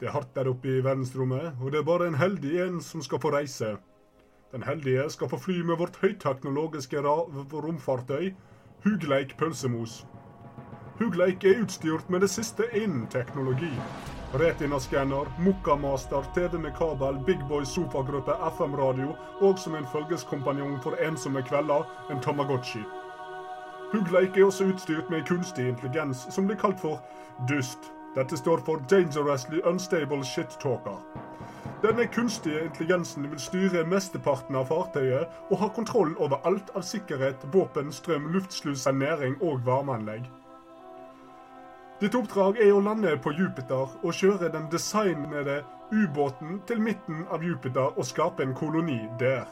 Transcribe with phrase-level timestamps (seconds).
[0.00, 3.04] Det er hardt der oppe i verdensrommet, og det er bare en heldig en som
[3.06, 3.76] skal få reise.
[4.52, 8.34] Den heldige skal få fly med vårt høyteknologiske romfartøy,
[8.84, 10.04] Hugleik pølsemos.
[10.98, 13.70] Hugleik er utstyrt med det siste innen teknologi.
[14.34, 21.42] Retina-skanner, Mokkamaster, TV med kabel, Big Boy sofagruppe, FM-radio og som en følgeskompanjong for ensomme
[21.42, 22.82] kvelder, en Tamagotchi.
[23.92, 26.98] Hugleik er også utstyrt med kunstig intelligens, som blir kalt for
[27.48, 27.92] DUST.
[28.16, 30.98] Dette står for Dangerously Unstable Shit Talker.
[31.82, 37.46] Denne kunstige intelligensen vil styre mesteparten av fartøyet og ha kontroll over alt av sikkerhet,
[37.52, 40.26] våpen, strøm, luftsluss, næring og varmeanlegg.
[41.96, 47.40] Ditt oppdrag er å lande på Jupiter og kjøre den designede ubåten til midten av
[47.40, 49.46] Jupiter og skape en koloni der.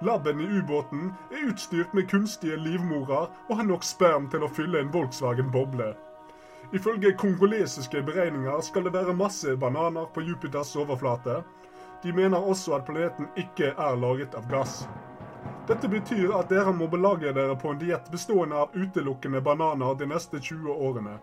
[0.00, 4.80] Laben i ubåten er utstyrt med kunstige livmorer og har nok sperm til å fylle
[4.80, 5.90] en Volkswagen-boble.
[6.72, 11.42] Ifølge kongolesiske beregninger skal det være masse bananer på Jupiters overflate.
[12.02, 14.86] De mener også at planeten ikke er laget av gass.
[15.68, 20.08] Dette betyr at dere må belage dere på en diett bestående av utelukkende bananer de
[20.08, 21.20] neste 20 årene.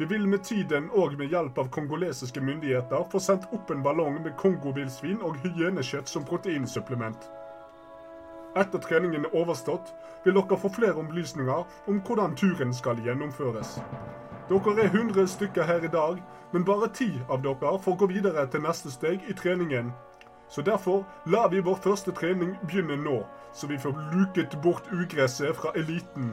[0.00, 4.14] Vi vil med tiden og med hjelp av kongolesiske myndigheter få sendt opp en ballong
[4.24, 7.26] med kongovillsvin og hyenekjøtt som proteinsupplement.
[8.56, 9.92] Etter treningen er overstått,
[10.24, 13.76] vil dere få flere opplysninger om hvordan turen skal gjennomføres.
[14.48, 16.16] Dere er 100 stykker her i dag,
[16.54, 19.92] men bare 10 av dere får gå videre til neste steg i treningen.
[20.48, 23.20] Så derfor lar vi vår første trening begynne nå,
[23.52, 26.32] så vi får luket bort ugresset fra eliten.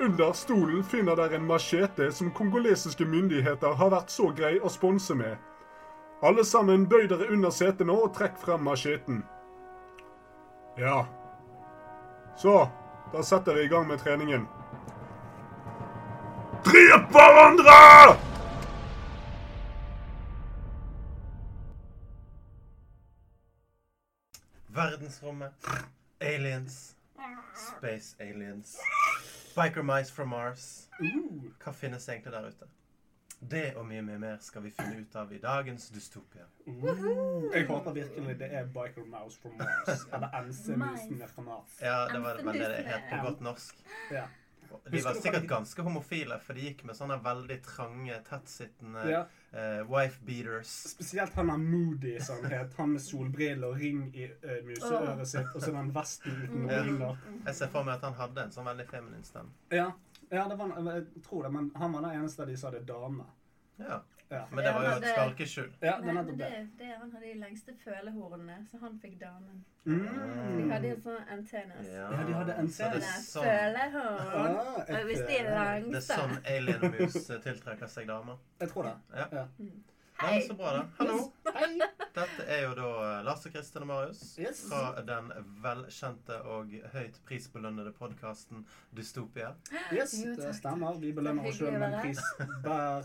[0.00, 5.14] Under stolen finner dere en machete som kongolesiske myndigheter har vært så grei å sponse
[5.16, 5.38] med.
[6.20, 9.22] Alle sammen bøy dere under setet nå og trekk frem macheten.
[10.76, 11.06] Ja.
[12.36, 12.68] Så,
[13.12, 14.44] da setter vi i gang med treningen.
[16.66, 17.80] Drep hverandre!
[24.76, 25.72] Verdensrommet.
[26.20, 26.94] Aliens.
[27.56, 28.76] Space aliens.
[29.56, 30.88] Biker mice from Mars.
[31.00, 32.66] Hva finnes egentlig der ute?
[33.40, 36.44] Det og mye, mye mer skal vi finne ut av i dagens dystopia.
[36.66, 40.04] Jeg håper virkelig det er Biker Mouse from Mars.
[40.12, 41.78] Eller MC-musen fra Mars.
[41.80, 43.80] Ja, det var vel det det het på godt norsk.
[44.12, 44.26] Ja.
[44.92, 49.24] De var sikkert ganske homofile, for de gikk med sånne veldig trange, tettsittende Ja.
[49.52, 50.68] Eh, wife beaters.
[50.90, 52.74] Spesielt han er Moody, som han het.
[52.76, 56.82] Han med solbriller og ring i uh, museøret sitt, og så den vesten uten Ja.
[56.82, 57.16] ringer.
[57.46, 59.50] Jeg ser for meg at han hadde en sånn veldig feminin stemme.
[59.70, 59.92] Ja,
[60.30, 62.86] ja det var, jeg tror det, men han var den eneste av de som hadde
[62.86, 63.24] dame.
[63.78, 64.00] Ja.
[64.30, 65.68] Ja, Men det var jo et skalkeskjul.
[65.86, 66.62] ja Nei, men det, det.
[66.78, 69.60] det, han hadde de lengste følehornene, så han fikk damen.
[69.84, 70.06] Mm.
[70.58, 71.90] De hadde jo sånne antennes.
[71.92, 74.56] Ja, Ja, de hadde en så Sånne sånn, følehorn.
[74.58, 78.40] Ah, et, Og hvis de er eh, det er sånn alienmus eh, tiltrekker seg damer.
[78.64, 78.96] Jeg tror det.
[79.20, 79.28] Ja.
[79.32, 79.46] Ja.
[80.16, 80.82] Ja, så bra, da.
[80.98, 81.16] Hallo.
[81.52, 81.74] Hei!
[82.16, 82.86] Dette er jo da
[83.26, 84.62] Lars og Kristin og Marius Yes.
[84.70, 85.26] fra den
[85.62, 88.64] velkjente og høyt prisbelønnede podkasten
[88.96, 89.50] Dystopia.
[89.92, 90.96] Yes, Jo, det stemmer.
[91.02, 92.22] Vi belønner oss sjøl med en pris
[92.64, 93.04] hver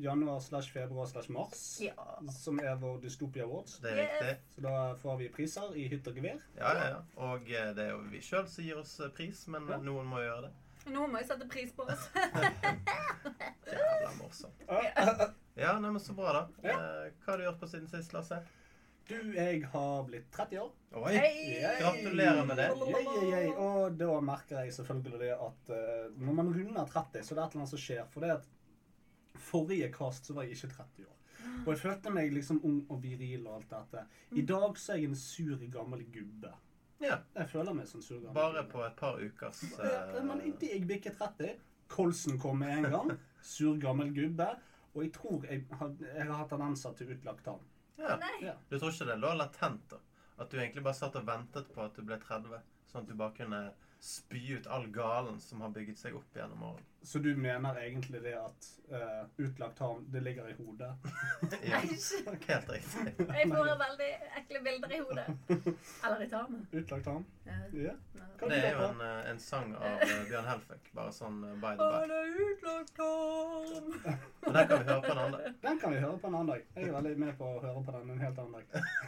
[0.00, 1.62] januar slash februar slash mars.
[1.82, 2.18] Ja.
[2.32, 3.78] Som er vår Dystopia Awards.
[3.82, 4.34] Det er riktig.
[4.56, 6.40] Så da får vi priser i hytt og gevær.
[6.58, 7.00] Ja, ja, ja.
[7.28, 9.78] Og eh, det er jo vi sjøl som gir oss eh, pris, men Ja.
[9.82, 10.52] noen må gjøre det.
[10.90, 12.08] Noen må jo sette pris på oss.
[13.72, 14.64] Jævla morsomt.
[15.54, 16.42] Ja, nei, men så bra, da.
[16.66, 16.74] Ja.
[16.80, 18.40] Eh, Hva har du gjort på siden sist, Lasse?
[19.08, 20.70] Du, jeg har blitt 30 år.
[21.02, 21.12] Oi!
[21.16, 21.56] Hei!
[21.80, 22.68] Gratulerer med det.
[22.86, 23.48] Yay, yay.
[23.58, 27.44] Og da merker jeg selvfølgelig det at uh, når man runder 30, så er det
[27.44, 28.04] et eller annet som skjer.
[28.14, 28.46] For det at
[29.42, 31.18] forrige cast så var jeg ikke 30 år.
[31.66, 34.04] Og jeg følte meg liksom ung og viril og alt dette.
[34.38, 36.52] I dag så er jeg en sur, gammel gubbe.
[37.02, 37.16] Ja.
[37.34, 38.72] Jeg føler meg som sur, gammel Bare gubbe.
[38.72, 41.56] på et par ukers Ja, Men inntil jeg bikket 30,
[41.90, 43.10] kolsen kom med en gang.
[43.42, 44.48] Sur, gammel gubbe.
[44.94, 47.60] Og jeg tror jeg har, jeg har hatt tendenser til utlagt tann.
[47.98, 48.18] ja.
[48.42, 48.54] Ja.
[48.70, 49.98] Du tror ikke det lå latent, da?
[50.38, 52.60] At du egentlig bare satt og ventet på at du ble 30?
[52.90, 53.60] Sånn at du bare kunne
[54.02, 56.86] spy ut all galen som har bygget seg opp gjennom årene.
[57.04, 60.92] Så du mener egentlig det at uh, utlagt tarm, det ligger i hodet?
[61.70, 61.80] Ja,
[62.48, 63.14] helt riktig.
[63.18, 64.10] Jeg får veldig
[64.40, 65.26] ekle bilder i hodet.
[66.04, 66.66] Eller i tarmen.
[66.72, 67.24] Utlagt tarm?
[67.44, 67.52] Ja.
[67.72, 67.94] Ja.
[68.48, 71.86] Det er jo en, eh, en sang av eh, Bjørn Helfek, bare sånn by the
[71.86, 72.08] back.
[72.10, 73.92] det er utlagt tarm.
[74.56, 75.36] Den kan vi høre på en annen.
[75.36, 75.52] dag.
[75.62, 76.64] Den kan vi høre på en annen dag.
[76.74, 78.66] Jeg er veldig med på å høre på den en helt annen dag.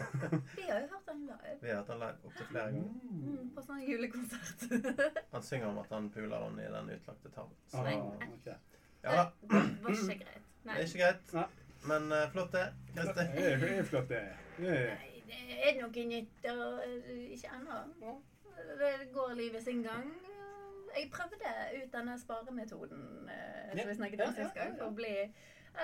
[0.59, 1.57] Vi har jo hørt den live.
[1.63, 2.93] Vi har hørt den live opptil flere ganger.
[3.11, 4.65] Mm, på sånn julekonsert.
[5.35, 7.59] Han synger om at han puler henne i den utlagte tarmen.
[7.67, 8.57] Så, Ah, okay.
[9.05, 9.25] ja da.
[9.51, 10.43] Det var ikke greit.
[10.65, 11.33] Det er ikke greit.
[11.37, 11.47] Nei.
[11.85, 12.63] Men uh, flott, det.
[12.95, 14.23] Det er- det er flott, det.
[14.59, 14.69] det.
[14.69, 18.15] er- Nei, det er noe nytt, og eh, ikke ennå.
[18.79, 20.13] Det går livet sin gang.
[20.97, 21.51] Jeg prøvde
[21.83, 25.15] ut denne sparemetoden eh, som vi snakket om sist gang, for å bli,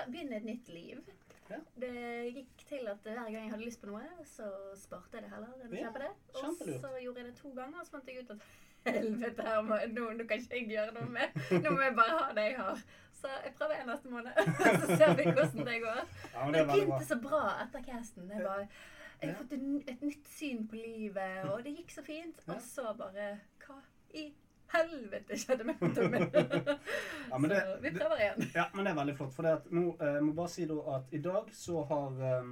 [0.07, 1.01] begynne et nytt liv.
[1.51, 1.57] Ja.
[1.83, 1.91] Det
[2.33, 4.47] gikk til at hver gang jeg hadde lyst på noe, så
[4.79, 6.11] sparte jeg det heller enn å Ja, kjøpe det.
[6.39, 8.45] Og så gjorde jeg det to ganger, og så fant jeg ut at
[8.87, 11.37] helvete, her må, nå, nå kan ikke jeg gjøre noe med.
[11.63, 12.81] Nå må jeg bare ha det jeg har.
[13.21, 14.31] Så jeg prøver en neste måned,
[14.81, 15.99] så ser vi hvordan det går.
[16.33, 16.75] Ja, men Men det bra.
[16.75, 18.29] begynte så bra etter casten.
[18.33, 18.67] Jeg, bare,
[19.21, 19.53] jeg har fått
[19.93, 22.41] et nytt syn på livet, og det gikk så fint.
[22.49, 23.27] Og så bare
[23.67, 23.77] Hva
[24.17, 24.25] i
[24.73, 26.15] helvete skjedde med fotoen?
[27.31, 28.49] Ja, men det- så vi prøver igjen.
[28.55, 29.33] Ja, men det er veldig flott.
[29.35, 32.21] For det at nå eh, jeg må bare si da at i dag så har
[32.31, 32.49] eh,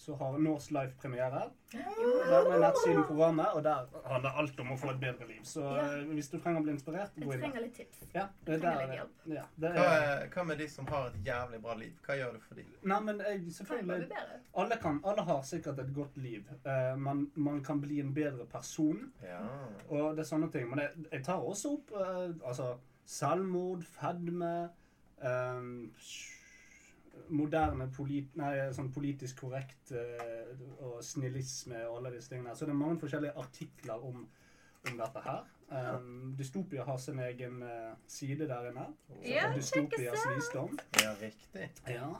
[0.00, 1.42] så har Norse Life premiere.
[1.72, 5.42] Der med nettsiden programmet, og der handler alt om å få et bedre liv.
[5.44, 5.82] Så Ja.
[5.98, 7.42] eh, hvis du trenger å bli inspirert, gå inn der.
[7.44, 8.00] trenger litt tips.
[8.14, 9.34] Ja, det er trenger der, litt hjelp.
[9.36, 11.92] ja, det Hva, er, er, hva med de som har et jævlig bra liv?
[12.06, 12.72] Hva gjør du for dem?
[12.82, 14.08] nei, men jeg, jeg selvfølgelig
[14.64, 16.48] alle, kan, alle har sikkert et godt liv.
[16.64, 19.12] Uh, man, man kan bli en bedre person.
[19.22, 19.44] Ja.
[19.90, 20.70] Og det er sånne ting.
[20.70, 22.72] Men jeg, jeg tar også opp uh, altså,
[23.04, 24.70] selvmord, fedme
[25.22, 25.90] ehm,
[27.28, 30.50] Moderne polit, nei, sånn politisk korrekt eh,
[30.86, 32.56] og snillisme og alle disse tingene.
[32.56, 34.24] Så det er mange forskjellige artikler om,
[34.88, 35.48] om dette her.
[35.70, 38.88] Um, Dystopia har sin egen eh, side der inne.
[39.22, 40.78] Ja, Dystopias visdom.
[40.98, 41.70] ja, riktig.
[41.86, 42.10] Ja.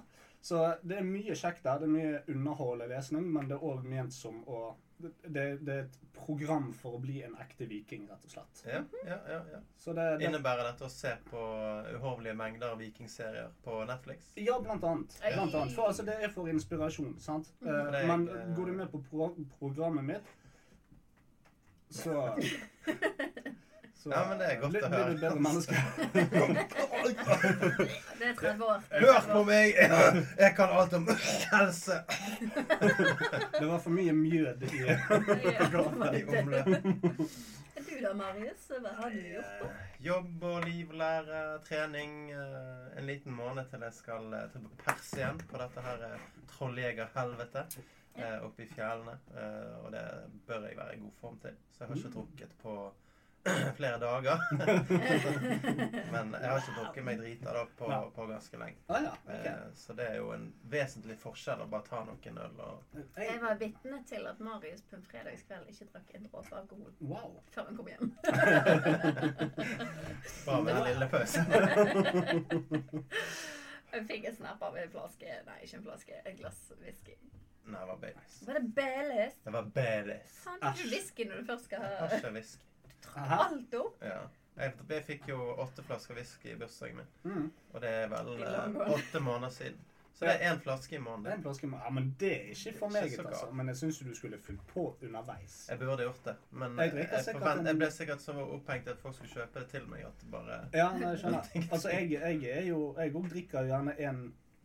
[0.40, 1.80] Så det er mye kjekt der.
[1.80, 4.70] Det er mye underholdende lesning, men det er òg ment som å
[5.02, 8.62] det, det, det er et program for å bli en ekte viking, rett og slett.
[8.66, 9.60] Ja, ja, ja, ja.
[9.80, 11.44] Så det, det Innebærer dette å se på
[11.94, 14.32] uhorvelige mengder vikingserier på Netflix?
[14.40, 15.16] Ja, blant annet.
[15.24, 15.74] Blant annet.
[15.76, 17.52] For altså, det er for inspirasjon, sant?
[17.62, 17.70] Mm.
[17.70, 20.36] Uh, er men går du med på pro programmet mitt,
[21.90, 22.28] så
[24.00, 25.14] Så Ja, men det er godt å å blir du høre.
[25.20, 25.74] bedre menneske.
[28.18, 28.80] Det er 30 år.
[29.04, 29.74] Hør på meg!
[29.76, 31.06] Jeg, jeg kan alt om
[31.52, 31.98] helse!
[33.58, 34.84] Det var for mye mjød i
[36.20, 36.70] I omløp.
[37.90, 38.66] Du da, Marius?
[38.80, 39.54] Hva har du gjort?
[39.60, 39.68] da?
[39.68, 42.12] Eh, Jobb og liv, lære, trening.
[42.32, 46.16] eh, En liten måned til jeg skal eh, til pers igjen på dette her trolljegerhelvetet
[46.54, 47.64] trolljegerhelvete
[48.44, 49.14] oppe i fjellene.
[49.84, 50.02] Og det
[50.48, 51.54] bør jeg være i god form til.
[51.72, 52.74] Så jeg har ikke drukket på
[53.78, 54.38] flere dager.
[56.12, 58.76] Men jeg har ikke drukket meg drita da på, på ganske lenge.
[58.92, 59.46] Ah, ja, ok.
[59.48, 62.76] Eh, Så det er jo en vesentlig forskjell å bare ta noen øl og
[63.16, 67.30] Jeg var vitne til at Marius på en fredagskveld ikke drakk en dråpe alkohol Wow.
[67.54, 68.06] før han kom hjem.
[70.46, 71.40] Bare med en lille pause.
[73.90, 76.14] Jeg fikk en snap av en flaske Nei, ikke en flaske.
[76.28, 77.16] Et glass whisky.
[77.70, 78.36] Nei, det var Baileys.
[78.46, 79.34] Var det Baileys?
[79.44, 80.30] Det var Baileys.
[80.44, 80.84] Faen, drikker Æsj.
[80.84, 82.64] du whisky når du først skal Jeg har ikke whisky.
[83.14, 84.02] Alt opp?
[84.04, 84.20] Ja.
[84.60, 87.12] Jeg, fikk jo åtte flasker whisky i bursdagen min.
[87.24, 87.46] Mm.
[87.72, 89.86] Og det er vel eh, åtte måneder siden.
[90.20, 91.38] Så det er én flaske i måneden.
[91.38, 91.86] en flaske måneden.
[91.86, 93.46] Ja, men det er ikke for meg, altså.
[93.56, 95.68] Men jeg syns du skulle fulgt på underveis.
[95.70, 98.98] Jeg burde gjort det, men Jeg jeg, jeg, forvent, jeg ble sikkert så opphengt at
[98.98, 101.48] folk skulle kjøpe det til meg at bare Ja, jeg skjønner.
[101.72, 104.20] Altså, jeg, jeg er jo Jeg òg drikker gjerne én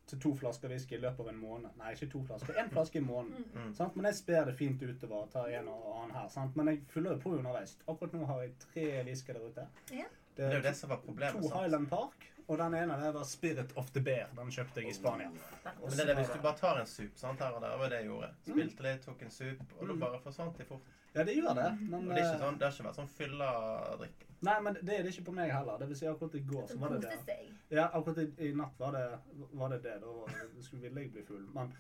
[0.08, 1.72] til to flasker whisky i løpet av en måned.
[1.80, 2.54] Nei, ikke to flasker.
[2.62, 3.48] Én flaske i måneden.
[3.56, 3.72] Mm.
[3.78, 3.96] Sant?
[3.96, 6.28] Men jeg sper det fint utover og tar en og annen her.
[6.34, 6.56] Sant?
[6.60, 7.78] Men jeg fyller jo på underveis.
[7.88, 9.68] Akkurat nå har jeg tre whisky der ute.
[9.96, 10.06] Ja.
[10.38, 11.42] Det er jo det som var problemet.
[11.42, 11.62] to sant?
[11.62, 14.28] Highland Park, og den ene der var Spirit of the Bear.
[14.38, 15.30] Den kjøpte jeg i Spania.
[15.32, 17.90] Men det er det, hvis du bare tar en sup sant, her og der, var
[17.90, 18.30] det jeg gjorde.
[18.46, 20.00] Spilte litt, tok en sup, og da Mm.
[20.00, 20.82] bare forsvant de fort.
[21.16, 21.68] Ja, det gjør det.
[21.80, 24.26] Men, Og det, er ikke eh, sånn, det har ikke vært sånn fylla-drikk.
[24.46, 25.78] Nei, men det er det ikke på meg heller.
[25.80, 27.38] Det vil si akkurat i går så var det det.
[27.72, 29.06] Ja, akkurat i, i natt var det
[29.54, 29.82] var det.
[29.84, 29.96] det.
[30.02, 31.46] Da skulle ville jeg bli full.
[31.56, 31.72] Men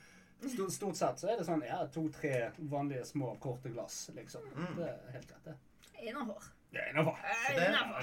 [0.49, 4.41] stort, stort sett så er det sånn ja, to-tre vanlige små, korte glass, liksom.
[4.55, 4.75] Mm.
[4.79, 5.57] Det er helt greit, det.
[6.09, 6.43] Innafor.
[6.75, 7.19] Det er innafor.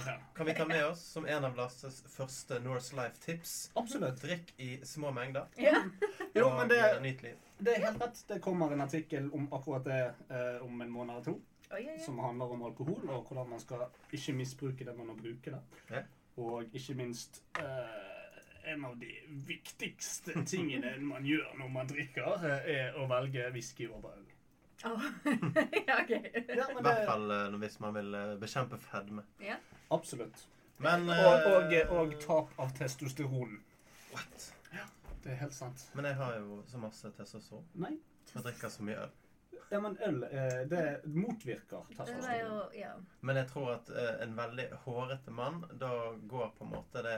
[0.04, 3.70] Det kan vi ta med oss som en av Lasses første Norse Life-tips.
[3.76, 4.22] Absolutt.
[4.22, 5.46] Drikk i små mengder.
[5.60, 5.82] Ja.
[6.34, 7.36] Jo, men det, eh, nyt liv.
[7.58, 8.22] det er helt rett.
[8.28, 9.98] Det kommer en artikkel om akkurat det
[10.32, 11.34] eh, om en måned eller to.
[11.70, 12.00] Oh, yeah, yeah.
[12.04, 15.60] Som handler om alkohol, og hvordan man skal ikke misbruke det man må bruke det.
[15.90, 16.08] Yeah.
[16.36, 22.70] Og ikke minst eh, en av de viktigste tingene man gjør når man drikker, eh,
[22.78, 24.31] er å velge whisky over øl.
[24.84, 25.02] Åh.
[25.86, 26.10] ja, OK.
[26.10, 29.22] Ja, I men hvert det, fall eh, hvis man vil eh, bekjempe fedme.
[29.40, 29.56] Ja.
[29.90, 30.46] absolutt.
[30.82, 33.60] Men Og, og, eh, og tap av testosteron.
[34.12, 34.48] What?
[35.22, 35.84] Det er helt sant.
[35.94, 37.66] Men jeg har jo så masse testosteron.
[37.78, 37.92] Nei.
[38.34, 39.12] Jeg drikker så mye øl.
[39.72, 42.74] Ja, men øl, eh, det motvirker Det jo testosteron.
[42.76, 42.90] Ja.
[43.24, 45.88] Men jeg tror at eh, en veldig hårete mann, da
[46.28, 47.14] går på en måte det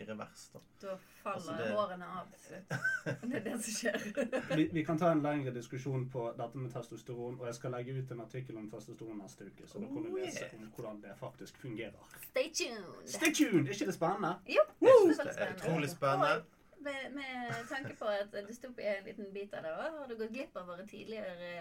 [0.00, 0.42] i revers.
[0.52, 0.60] da.
[0.82, 2.26] Da faller Altså, det- hårene av.
[3.30, 4.56] Det er det som skjer.
[4.56, 7.96] Vi, vi kan ta en lengre diskusjon på dette med testosteron, og jeg skal legge
[8.02, 11.00] ut en artikkel om testosteron neste uke, så da kan du Oh, lese om hvordan
[11.02, 12.04] det faktisk fungerer.
[12.30, 13.08] Stay tuned.
[13.08, 13.66] Stay tuned!
[13.68, 14.34] Er ikke det spennende?
[14.48, 16.44] Jo, Jeg synes det er utrolig spennende.
[16.84, 20.16] Med, med tanke på at dystopia er en liten bit av det òg, har du
[20.18, 21.52] gått glipp av våre tidligere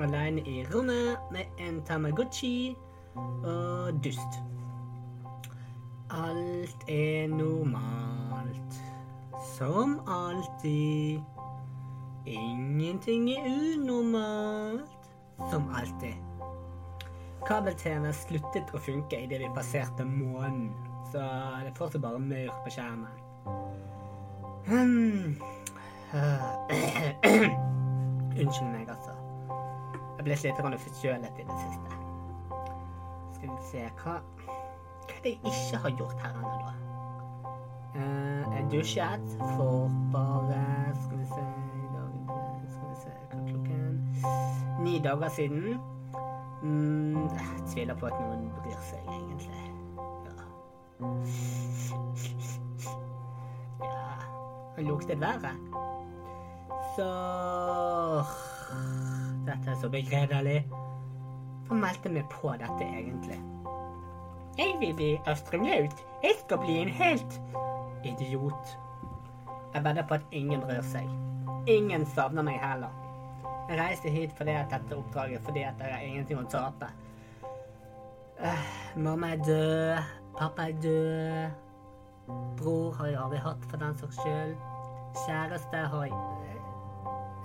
[0.00, 2.76] aleine i rommet med en Tamagotchi
[3.16, 4.40] og dust.
[6.10, 8.80] Alt er normalt.
[9.56, 11.20] Som alltid.
[12.26, 15.10] Ingenting er unormalt.
[15.50, 16.27] Som alltid.
[17.48, 20.66] Kabel-TV sluttet å funke idet vi passerte månen,
[21.08, 23.14] så det er fortsatt bare maur på skjermen.
[24.68, 25.38] Hmm.
[28.38, 29.16] Unnskyld meg, altså.
[30.18, 31.90] Jeg ble litt forkjølet i det siste.
[33.38, 34.20] Skal vi se hva
[35.08, 36.72] hva er det jeg ikke har gjort her ennå, da?
[37.96, 40.58] Uh, jeg dusjet for bare
[41.00, 42.10] Skal vi se i dag,
[42.74, 45.78] Skal vi se hva klokken Ni dager siden.
[46.62, 49.60] Mm, jeg tviler på at noen bryr seg, egentlig.
[50.26, 50.34] Ja.
[53.84, 54.00] ja
[54.76, 55.52] Han luktet verre.
[56.96, 57.06] Så
[59.46, 60.58] Dette er så begredelig.
[61.68, 63.38] Hva meldte meg på dette, egentlig?
[64.58, 66.04] Jeg vil bli astronaut.
[66.22, 67.40] Jeg skal bli en helt.
[68.04, 68.78] Idiot.
[69.74, 71.06] Jeg vedder på at ingen bryr seg.
[71.70, 73.07] Ingen savner meg heller.
[73.68, 76.88] Jeg reiste hit fordi at dette oppdraget fordi at det er ingenting å tape.
[78.40, 79.98] Uh, mamma er død.
[80.38, 81.50] Pappa er død.
[82.56, 84.56] Bror har jeg aldri hatt, for den saks skyld.
[85.26, 86.14] Kjæreste har jeg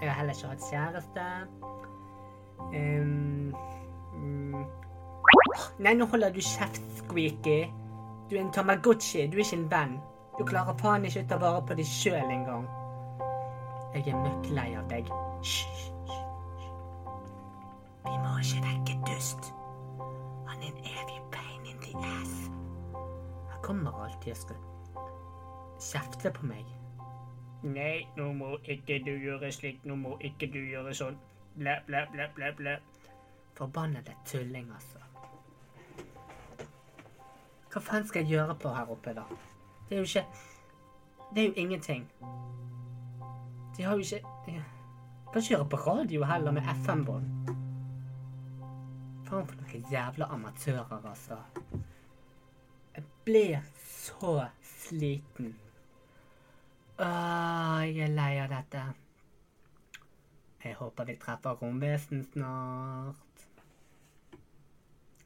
[0.01, 1.27] Jeg har heller ikke hatt kjæreste.
[2.59, 3.55] Um,
[4.15, 4.65] um.
[5.79, 7.71] Nei, nå holder du kjeft, Squeaky.
[8.29, 9.95] Du er en Tamagotchi, du er ikke en venn.
[10.37, 12.67] Du klarer faen ikke å ta vare på deg sjøl engang.
[13.93, 15.11] Jeg er møkk lei av deg.
[15.43, 15.92] Hysj.
[18.03, 19.53] Vi må ikke vekke Dust.
[20.47, 22.51] Han er en evig pain in the ass.
[23.51, 24.55] Han kommer alltid og skal
[25.79, 26.65] kjefte på meg.
[27.63, 31.15] Nei, nå må ikke du gjøre slik, nå må ikke du gjøre sånn.
[31.55, 32.75] Blæ, blæ, blæ, blæ, blæ.
[33.55, 34.99] Forbannede tulling, altså.
[37.73, 39.23] Hva faen skal jeg gjøre på her oppe, da?
[39.89, 40.25] Det er jo ikke
[41.35, 42.09] Det er jo ingenting.
[43.77, 44.51] De har jo ikke de
[45.33, 47.62] kan ikke gjøre på radio heller, med FM-bånd.
[49.27, 51.37] Faen for noen jævla amatører, altså.
[52.95, 55.55] Jeg blir så sliten.
[56.99, 58.83] Åh, jeg er lei av dette.
[60.63, 63.47] Jeg håper vi treffer romvesen snart.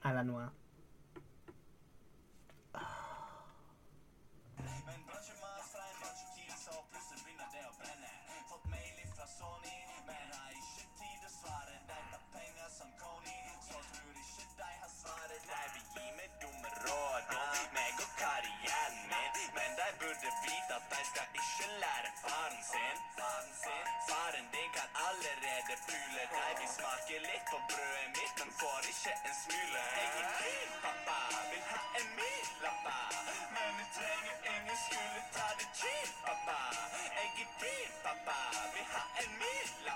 [0.06, 0.48] Eller noe.
[17.78, 19.32] meg og karrieren min.
[19.58, 22.98] Men de burde vite at de skal ikke lære faren sin.
[24.10, 26.52] Faren din kan allerede pule deg.
[26.60, 29.84] Vil smake litt på brødet mitt, men får ikke en smule.
[30.00, 31.20] Jeg er din pappa,
[31.52, 33.00] vil ha en milappa.
[33.56, 36.60] Men jeg trenger ingen skulle ta det chill, pappa.
[37.18, 38.40] Jeg er din pappa,
[38.76, 39.87] vil ha en milappa.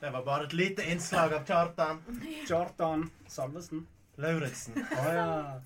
[0.00, 2.02] Det var bare et lite innslag av Kjartan
[2.48, 3.86] Kjartan Salvesen.
[4.16, 4.74] Lauritzen.
[4.90, 5.60] Oh, ja.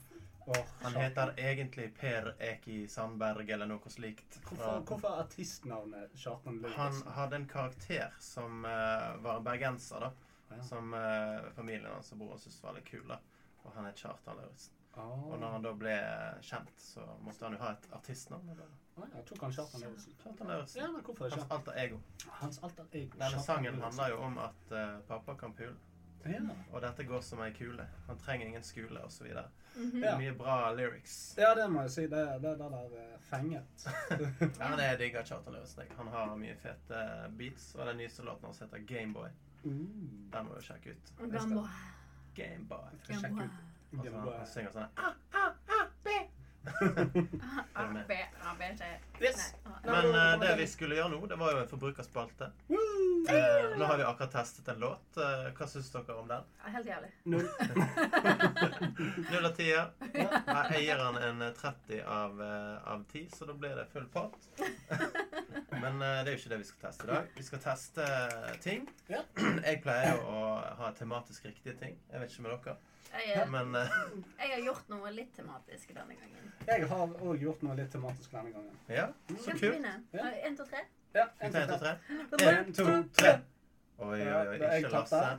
[0.82, 4.38] Han heter egentlig Per Eki Sandberg eller noe slikt.
[4.46, 10.12] Hvorfor, hvorfor er artistnavnet Kjartan Han hadde en karakter som uh, var bergenser, da.
[10.54, 10.62] Ja.
[10.62, 13.02] Som uh, familien hans og broren syntes var litt kul.
[13.10, 13.18] da.
[13.64, 14.72] Og han het Kjartan Lauritzen.
[14.96, 15.94] Og når han da ble
[16.46, 18.48] kjent, så måtte han jo ha et artistnavn.
[18.54, 18.70] eller?
[18.96, 20.80] Ah, ja, jeg tok han Kjartan Lauritzen.
[20.80, 22.00] Ja, men hvorfor Hans alter ego.
[22.38, 23.18] Hans alter ego.
[23.18, 25.76] Denne sangen handler jo om at uh, pappa kan pule.
[26.30, 26.40] Ja.
[26.72, 27.86] Og dette går som ei kule.
[28.06, 29.26] Han trenger ingen skole, osv.
[29.76, 30.02] Mhm.
[30.04, 30.14] Ja.
[30.18, 31.34] Mye bra lyrics.
[31.38, 32.06] ja, det må jeg si.
[32.12, 33.88] Det det, det der eh, fenget.
[34.60, 35.92] Ja, men jeg digger Kjartan Lauritzen.
[35.96, 37.02] Han har mye fete
[37.38, 39.28] beats, og den nyeste låten hans heter Gameboy.
[39.64, 40.30] Mm.
[40.32, 41.12] Den må du sjekke ut.
[41.32, 41.68] Gamboa.
[42.34, 42.98] Gameboy.
[43.02, 43.40] skal sjekke ut.
[43.40, 43.56] Altså,
[43.96, 44.36] han, Gameboy.
[44.38, 45.44] han synger sånn ah, A,
[49.20, 49.54] Yes.
[49.84, 52.50] Men uh, det vi skulle gjøre nå, det var jo en forbrukerspalte.
[52.68, 55.06] Uh, nå har vi akkurat testet en låt.
[55.16, 56.48] Uh, hva syns dere om den?
[56.74, 57.10] Helt jævlig.
[57.32, 57.48] Null.
[59.32, 59.70] Null av ti.
[59.70, 59.86] ja.
[60.72, 62.42] Jeg gir den en eh, 30 av,
[62.92, 64.50] av 10, så da blir det full pott.
[65.82, 67.30] Men det er jo ikke det vi skal teste i dag.
[67.36, 68.10] Vi skal teste
[68.64, 68.84] ting.
[69.68, 70.44] Jeg pleier jo å
[70.82, 71.96] ha tematisk riktige ting.
[72.12, 72.76] Jeg vet ikke med dere.
[73.12, 73.92] Jeg, Men eh,
[74.38, 76.52] jeg har gjort noe litt tematisk denne gangen.
[76.66, 78.78] Jeg har òg gjort noe litt tematisk denne gangen.
[78.88, 79.72] ja, så Skal vi kult.
[79.72, 79.94] begynne?
[80.12, 80.30] Ja.
[80.48, 80.82] Én, to, tre.
[81.14, 81.92] Ja, en, to, tre?
[82.50, 82.86] En, to,
[83.16, 83.32] tre.
[83.98, 84.58] Oi, oi, Ja, oi.
[84.58, 85.38] jeg Ikke tatt Lasse.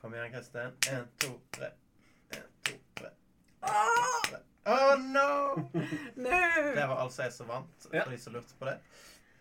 [0.00, 0.76] Kom igjen, Kristin.
[0.94, 1.70] En, to, tre.
[2.36, 3.10] En, to, tre.
[3.62, 4.36] Åh,
[4.68, 5.54] Oh no!
[6.14, 8.02] Det var altså jeg som vant, Ja.
[8.04, 8.74] for de som lurte på det.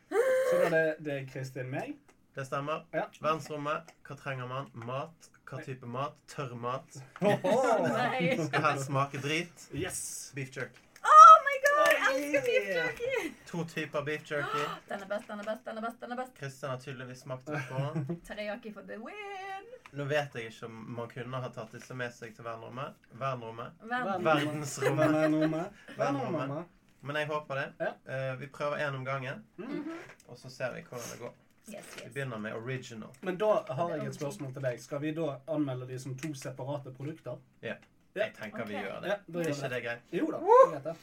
[0.09, 1.97] Så da er det, det er Kristin meg.
[2.35, 2.85] Det stemmer.
[2.93, 3.03] Ja.
[3.21, 3.89] Verdensrommet.
[4.07, 4.69] Hva trenger man?
[4.73, 5.27] Mat.
[5.47, 6.15] Hva type mat?
[6.27, 6.97] Tørr mat.
[7.21, 8.33] Nei.
[8.35, 9.67] Skal helst smake drit.
[9.73, 10.01] Yes!
[10.35, 10.81] Beef jerky.
[11.07, 11.93] Oh my god!
[11.93, 13.31] Jeg elsker beef jerky!
[13.51, 14.65] To typer beef jerky.
[14.89, 16.01] Den er best, den er best, den er best.
[16.03, 16.33] den er best.
[16.39, 17.83] Kristian har tydeligvis smakt det på.
[18.27, 19.71] Teriyaki for the win!
[19.95, 22.97] Nå vet jeg ikke om man kunne ha tatt disse med seg til verdensrommet.
[23.15, 23.79] Verdensrommet.
[24.27, 25.71] Verdensrommet.
[25.95, 26.73] Verdensrommet.
[27.07, 27.67] Men jeg håper det.
[27.79, 27.91] Ja.
[28.11, 29.93] Eh, vi prøver én om gangen, Mm.
[30.27, 31.33] og så ser vi hvordan det går.
[31.67, 33.09] Yes, Vi begynner med original.
[33.21, 34.79] Men da har jeg et spørsmål til deg.
[34.79, 37.37] Skal vi da anmelde de som to separate produkter?
[37.61, 37.75] Ja.
[38.15, 39.09] Jeg tenker vi gjør det.
[39.11, 39.71] Ja, da Er gjør ikke det.
[39.75, 40.05] det greit?
[40.15, 40.39] Jo da.
[40.47, 40.95] jeg vet det.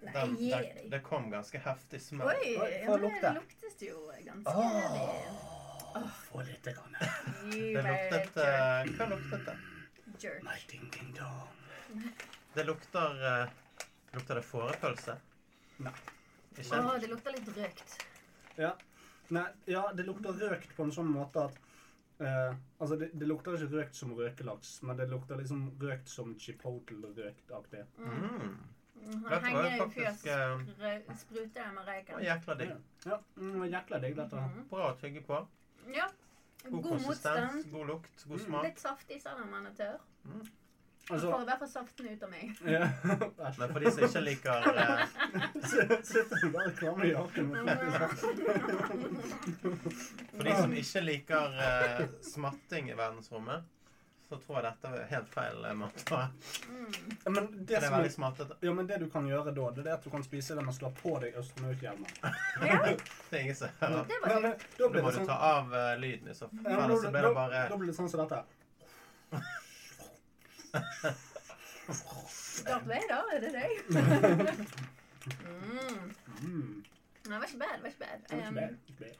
[0.00, 0.84] Nei, Den, gi det, deg.
[0.94, 2.28] det kom ganske heftig smell.
[2.30, 3.20] Oi, Oi, ja, få lukte.
[3.26, 4.54] det luktes jo ganske
[5.90, 6.94] Åh, få litt grann.
[7.50, 9.56] Det luktet eh, Hva luktet det?
[10.22, 10.42] jerk.
[10.46, 12.06] My ding ding dong.
[12.54, 13.50] Det lukter uh,
[14.14, 15.16] Lukter det fårepølse?
[15.82, 15.92] Nei.
[16.58, 16.78] Ikke?
[16.80, 17.96] Oh, det lukter litt røkt.
[18.58, 18.72] Ja.
[19.30, 21.58] Nei, ja, det lukter røkt på en sånn måte at
[22.20, 26.34] eh, Altså, det, det lukter ikke røkt som røkelaks, men det lukter liksom røkt som
[26.34, 27.84] chipotle-røktaktig.
[27.98, 28.58] Mm.
[29.00, 30.80] Han Dette var jo henger faktisk fjøs.
[31.08, 32.20] eh, Spruter med røyken.
[32.24, 32.72] jækla digg.
[33.06, 34.36] Ja, mm, jækla digg dette.
[34.36, 34.68] Mm -hmm.
[34.70, 35.46] Bra å tygge på.
[35.94, 36.06] Ja.
[36.64, 37.72] God, God konsistens, motstand.
[37.72, 38.44] god lukt, god Mm.
[38.46, 38.64] smak.
[38.64, 40.00] Litt saftig selv om man er tørr.
[41.10, 42.52] Altså, Får i hvert fall saften ut av meg.
[42.70, 42.86] ja.
[43.58, 45.02] Men for de som ikke liker eh,
[46.06, 47.50] Sitter du bare og klamrer jakken
[50.30, 53.66] For de som ikke liker eh, smatting i verdensrommet,
[54.30, 56.20] så tror jeg dette er helt feil eh, måte.
[56.70, 56.92] Mm.
[57.24, 58.58] Ja, men det, det er som veldig er, smattete.
[58.68, 60.78] ja, men det du kan gjøre da, det er at du kan spise det mens
[60.78, 62.12] du har på deg astronauthjelmen.
[62.22, 62.78] Ja,
[63.30, 64.04] Det er ingen som hører.
[64.06, 64.68] det Men, var men, det.
[64.78, 66.62] da Da blir må det du sånn ta av eh, lyden i så ja, fall.
[66.70, 68.40] men Ellers så da, blir det da, bare da blir det sånn som dette.
[72.66, 73.70] Darth Vader, er det deg?
[75.60, 76.14] mm.
[76.42, 76.84] Mm.
[77.28, 77.74] Nei, det var ikke bad.
[77.76, 78.20] det var ikke bad.
[78.48, 78.56] Um,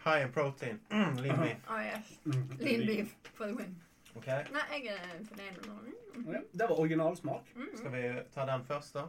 [0.05, 0.81] high in protein.
[0.91, 1.57] Mm, lean beef.
[1.71, 2.13] oh, yes.
[2.25, 2.45] Mm.
[2.59, 3.77] Lean beef for the win.
[4.17, 4.43] Okay.
[4.53, 6.33] Nei, jeg er fornøyd med den.
[6.35, 7.53] Ja, det var originalsmak.
[7.57, 7.69] Mm.
[7.79, 8.01] Skal vi
[8.35, 9.05] ta den først, da?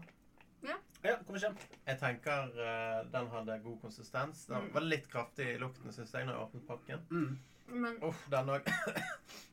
[1.01, 1.55] Ja, kom igjen
[1.87, 4.43] Jeg tenker uh, den hadde god konsistens.
[4.45, 4.73] Den Mm.
[4.75, 6.99] var litt kraftig i lukten, syns jeg, når jeg åpnet pakken.
[7.09, 7.39] Mm.
[7.81, 8.69] Men Uff, den òg.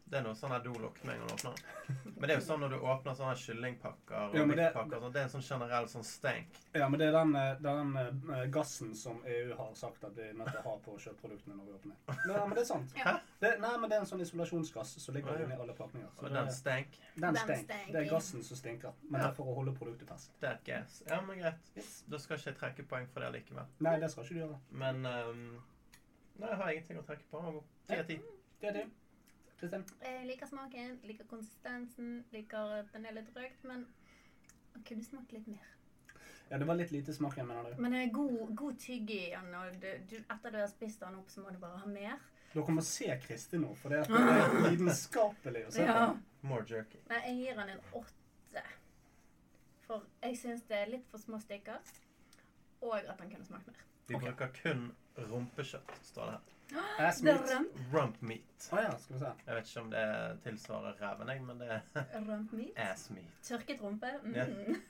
[0.09, 2.13] Det er noe sånn her dolukt med en gang du åpner den.
[2.17, 5.17] Men det er jo sånn når du åpner sånne kyllingpakker og Ja, det- sånn, Det
[5.21, 6.57] er en sånn generell sånn stank.
[6.75, 10.05] Ja, men det er den, eh, det er den eh, gassen som EU har sagt
[10.05, 11.95] at de er nødt til å ha på kjøttproduktene når vi åpner.
[12.27, 12.93] Nei, men det er sant.
[12.97, 13.05] Ja.
[13.05, 13.21] Hæ?
[13.41, 15.45] Det, nei, men det er en sånn isolasjonsgass som ligger Å, ja.
[15.45, 16.09] inni alle pakninger.
[16.17, 16.99] Så Og den stank.
[17.17, 17.65] den Den stenk.
[17.69, 18.93] stenk, Det er gassen som stinker.
[19.11, 19.27] Men Ja.
[19.27, 20.31] det er for å holde produktet ferskt.
[20.43, 21.03] er gas.
[21.07, 22.03] Ja, men greit.
[22.09, 23.67] Da skal ikke jeg trekke poeng for det likevel.
[23.81, 24.59] Nei, det skal ikke du gjøre.
[24.73, 25.63] Men um,
[26.39, 27.63] Nei, jeg har ingenting å trekke på.
[27.89, 28.21] Ti av ti.
[29.61, 29.81] Det er det.
[29.85, 30.07] Kristin?
[30.07, 33.87] jeg liker smaken, liker konsistensen, liker at den er litt røkt, men
[34.75, 35.67] den kunne smakt litt mer.
[36.51, 37.81] Ja, det var litt lite smak igjen, mener du?
[37.83, 41.01] Men det er god, god tygg i den, og du, du, etter du har spist
[41.03, 42.23] den opp, så må du bare ha mer.
[42.55, 46.07] Dere må se Kristin nå, for det er lidenskapelig å se på.
[46.49, 47.03] More jerky.
[47.11, 48.63] Nei, jeg gir han en åtte.
[49.85, 51.93] For jeg syns det er litt for små stykker.
[52.87, 53.85] Og at han kunne smakt mer.
[54.09, 54.23] Vi Ok.
[54.25, 54.87] bruker kun
[55.19, 56.58] rumpekjøtt, står det her.
[56.99, 57.79] Ass Det er meat.
[57.93, 58.69] Rump meat.
[58.73, 59.33] Å ja, skal vi se.
[59.47, 60.05] Jeg vet ikke om det
[60.45, 62.79] tilsvarer ræven, jeg, men det er Rump meat.
[62.91, 63.39] ass meat.
[63.47, 64.11] Tørket rumpe.
[64.25, 64.35] Mm.
[64.37, 64.47] Ja.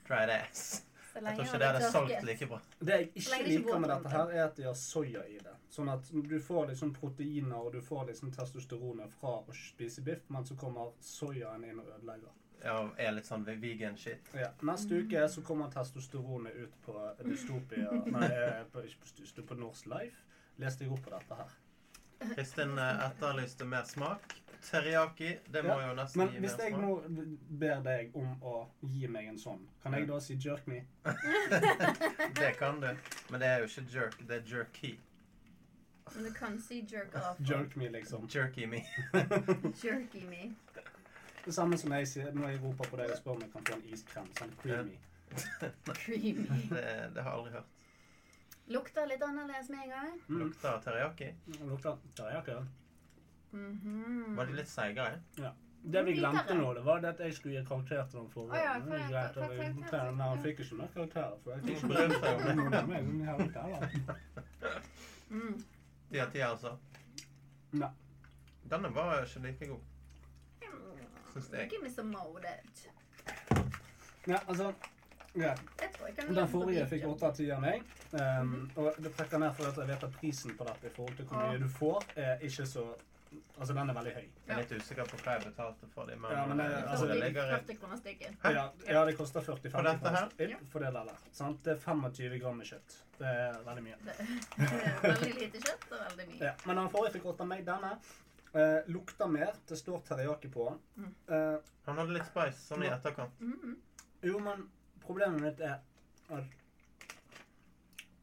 [0.09, 0.65] Dried ass.
[1.09, 2.59] Så Jeg lenge tror ikke det hadde solgt like bra.
[2.79, 4.75] Det jeg Så ikke lenge det ikke liker med dette her, er at de har
[4.77, 5.55] soya i det.
[5.73, 10.27] Sånn at du får liksom proteiner og du får liksom testosteronet fra å spise biff,
[10.29, 12.35] men så kommer soyaen inn og ødelegger.
[12.63, 14.29] Ja, og er litt sånn vegan shit.
[14.35, 14.49] Ja.
[14.67, 19.59] Neste uke så kommer testosteronet ut på Dystopia Nei, eh, på, ikke på, Dystopia, på
[19.61, 20.25] Norsk Life.
[20.59, 21.53] Leste jeg opp på dette her.
[22.35, 24.35] Kristin eh, etterlyste mer smak.
[24.59, 26.81] Teriyaki, det må Ja, jo nesten Men gi hvis mer jeg smak.
[26.81, 27.25] nå
[27.61, 30.81] ber deg om å gi meg en sånn, kan jeg da si jerk me?
[32.39, 32.89] Det kan du.
[33.31, 34.97] Men det er jo ikke jerk, det er jerky.
[36.15, 37.39] Men du kan si jerk off.
[37.39, 38.27] Jerk me, liksom.
[38.27, 38.83] Jerky me.
[39.83, 40.51] Jerky me.
[41.45, 43.65] Det samme som jeg sier når jeg roper på deg og spør om jeg kan
[43.69, 44.31] få en iskrem.
[44.37, 44.97] Sånn creamy.
[46.03, 46.47] Creamy.
[46.69, 46.83] Det,
[47.15, 47.78] det har jeg aldri hørt.
[48.69, 50.19] Lukter litt annerledes med en gang.
[50.29, 50.39] Mm.
[50.43, 51.31] Lukter teriyaki.
[51.45, 52.57] Det lukter teriyaki.
[53.51, 54.35] Mhm.
[54.37, 55.21] Var de litt seigere?
[55.41, 55.51] Ja.
[55.81, 58.51] Det vi glemte nå, det var det at jeg skulle gi karakter til den forrige.
[58.51, 59.33] Oh, ja, for- greit
[59.89, 61.37] for- Men han fikk ikke noe karakter.
[61.43, 62.55] For jeg Ikke om det.
[62.55, 63.03] Noen av meg.
[65.29, 65.63] Mm.
[66.11, 66.77] Ti av ti, altså.
[67.71, 67.89] Nei.
[68.69, 69.79] Denne var ikke like god.
[71.33, 71.69] Syns jeg.
[71.69, 72.89] Give me some more of that.
[74.27, 74.73] Ja, altså
[75.33, 77.83] Kan Den forrige fikk åtte av ti av meg.
[78.11, 81.19] Um, og det trekker ned for at jeg vet at prisen på dette i forhold
[81.19, 82.87] til hvor mye du får, er ikke så
[83.59, 84.23] Altså, den er veldig høy.
[84.47, 86.91] Jeg er litt usikker på hva jeg betalte for dem, men, Ja, men det- eh,
[86.91, 88.37] altså, det det ligger i 40 kroner stykket.
[88.43, 88.51] Hæ?
[88.53, 90.29] Ja, ja, det koster 40 For dette her?
[90.39, 90.57] Ja.
[90.71, 91.19] For det der.
[91.31, 91.63] Sant?
[91.63, 92.95] Det er 25 gram med kjøtt.
[93.19, 93.95] Det er veldig mye.
[94.05, 96.45] Det det er veldig lite kjøtt og veldig mye.
[96.45, 97.65] Ja, men den forrige fikk åtte av meg.
[97.65, 97.91] Denne
[98.55, 99.53] eh, lukter mer.
[99.67, 100.79] Det står teriyaki på den.
[100.97, 101.13] Mm.
[101.29, 103.29] Eh, Han hadde litt spice sånn i etterkant.
[103.29, 103.63] etterkant.
[103.63, 103.75] -hmm.
[104.23, 104.69] jo, men
[105.09, 105.79] problemet mitt er
[106.29, 106.55] at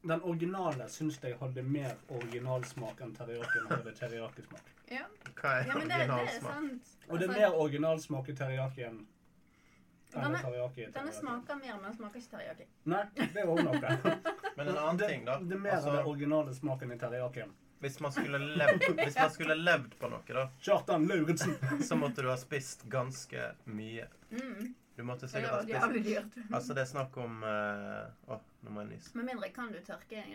[0.07, 4.69] den originale syns jeg hadde mer originalsmak enn teriyakien hadde teriyakismak.
[4.91, 5.03] Ja.
[5.35, 6.53] Hva er ja, men det, det er originalsmak?
[6.53, 6.95] sant.
[7.09, 11.19] Og det er Altså, mer originalsmak i teriyakien enn Denne- det teriyaki i Denne teriyaki.
[11.19, 12.67] smaker mer, men den smaker ikke teriyaki.
[12.93, 14.13] Nei, det er også noe.
[14.57, 15.35] Men en annen det, ting, da.
[15.43, 17.51] Det er mer av Altså, den originale smaken i teriyakien.
[17.83, 21.53] hvis man skulle levd, hvis man skulle levd på noe, da, Kjartan Lauritzen.
[21.85, 24.07] så måtte du ha spist ganske mye.
[24.31, 24.71] Mm.
[24.97, 26.37] Du måtte Det sikkert ha var spist jævlig dyrt.
[26.57, 29.11] Altså, det er snakk om Å, uh, oh, nå må jeg nyse.
[29.13, 30.31] Med mindre kan du tørke en,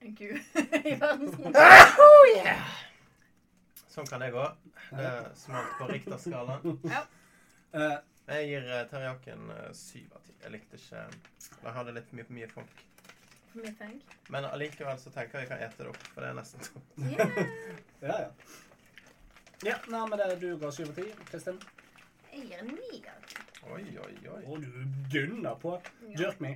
[0.00, 0.30] en ku
[0.92, 1.58] i verdensrommet.
[3.92, 4.44] Sånn kan det gå.
[4.96, 6.78] Det smalt på Richter-skalaen.
[6.88, 7.02] ja.
[8.28, 10.34] Jeg gir uh, teriyakien eh, syv av ti.
[10.42, 11.04] Jeg likte ikke
[11.64, 12.82] Jeg hadde litt mye, mye funk.
[13.52, 14.16] For mye funk.
[14.32, 16.96] Men allikevel så tenker jeg jeg kan ete det opp, for det er nesten tomt.
[17.08, 17.38] Yeah.
[18.04, 18.32] ja, ja.
[19.66, 21.60] Ja, nei, men det du ga syv av ti, Kristin.
[22.32, 23.47] Jeg gir en ni av ti.
[23.68, 24.42] Oi, oi, oi.
[24.48, 24.68] Å, du
[25.12, 25.74] gunner på.
[26.18, 26.54] Jerk me.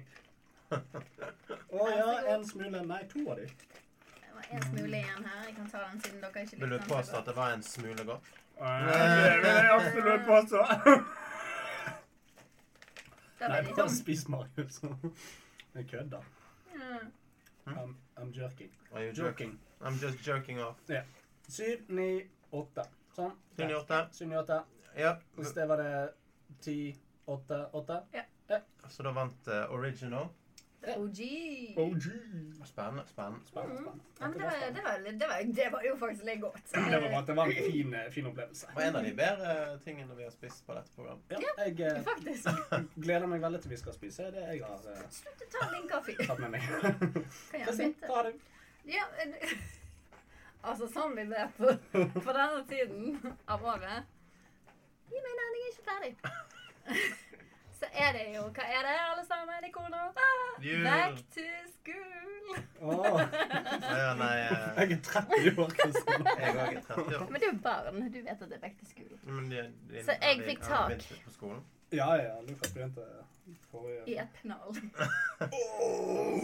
[0.73, 2.81] Å ja, en smule.
[2.89, 3.47] Nei, to av de.
[4.17, 5.43] Det var en smule igjen her.
[5.49, 7.57] Jeg kan ta den siden dere ikke Vil du likte den påstå at det var
[7.57, 8.31] en smule godt?
[8.63, 10.63] Det vil jeg absolutt påstå.
[13.43, 13.89] Da Nei, var de bare tom.
[13.97, 14.81] spis Marius.
[15.75, 16.23] Jeg kødder.
[16.75, 16.99] Ja.
[17.67, 18.71] I'm, I'm jerking.
[18.93, 19.59] Are you Jerking.
[19.81, 20.77] I'm just jerking off.
[21.49, 22.23] Syv, ni,
[22.53, 22.85] åtte.
[23.17, 23.33] Sånn.
[23.57, 23.99] Syv, ni, åtte.
[24.15, 24.61] Syv, ni, åtte.
[24.97, 25.93] Ja, Hvis det var det
[26.61, 26.95] ti,
[27.27, 28.03] åtte, åtte.
[28.91, 30.29] så da vant eh, original.
[30.83, 31.19] OG.
[31.79, 32.07] OG.
[32.67, 33.47] Spennende, spennende.
[33.47, 34.01] Spennende, Mm.
[34.21, 36.73] Ja, men det, var, det, var, det, var, det var jo faktisk litt godt.
[36.73, 38.67] Det var bare det var en fin, eh, fin opplevelse.
[38.75, 39.53] Og en av de bedre
[39.85, 41.31] tingene vi har spist på dette programmet.
[41.31, 42.49] Ja, jeg eh, Faktisk.
[43.07, 45.87] gleder meg veldig til vi skal spise det jeg har eh, Slutt å ta min
[45.91, 46.17] kaffe.
[46.19, 46.67] tatt med meg.
[46.73, 48.11] Kan jeg Kristin, bytte?
[48.11, 48.33] hva har?
[48.91, 49.39] Ja, en-
[50.73, 51.77] altså sånn vi ble på,
[52.19, 54.11] på denne tiden av året
[55.13, 56.13] Gi meg den, jeg er ikke ferdig.
[57.83, 59.65] Så er det jo Hva er det, alle sammen?
[59.69, 60.13] Ikoner?
[60.25, 60.85] Ah, Jul.
[60.87, 62.61] back to school.
[62.81, 63.21] Oh.
[63.99, 64.79] Ja, nei uh...
[64.79, 66.27] jeg er 30 år, Kristin.
[66.43, 67.27] Jeg òg er 30 år.
[67.35, 68.01] Men du er barn.
[68.15, 69.13] Du vet at det er back to school.
[69.27, 70.89] Men de, de, Så jeg fikk de- fikk har tak.
[70.89, 71.63] begynt på skolen?
[71.93, 73.07] Ja, ja, Lukas begynte
[74.07, 74.69] I et pennal.
[75.41, 76.39] oh.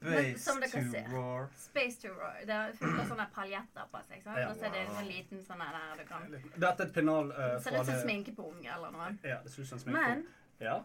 [0.00, 1.48] Men dere to roar.
[1.56, 2.38] Space to roar.
[2.46, 4.22] Det er fullt av sånne paljetter på seg.
[4.24, 4.48] Ja.
[4.48, 7.56] Og så er det en liten sånn der du kan Dette er et pennal uh,
[7.62, 9.10] Ser ut som sminkepung eller noe.
[9.26, 10.00] Ja, det ser ut som sminke.
[10.00, 10.26] Men
[10.64, 10.80] Ja.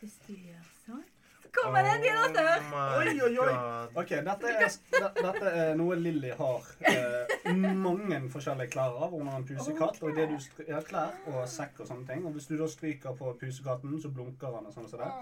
[0.00, 1.17] hvis du gjør sånn, så
[1.52, 2.64] kommer det en dinosaur.
[2.72, 3.54] Oh Oi, oi, oi.
[4.02, 4.76] Ok, dette er,
[5.18, 9.14] dette er noe Lilly har eh, mange forskjellige klær av.
[9.14, 12.26] Hun har en pusekatt, og det du stry klær og sekk og sånne ting.
[12.28, 15.12] Og hvis du da stryker på pusekatten, så blunker han og sånn som det.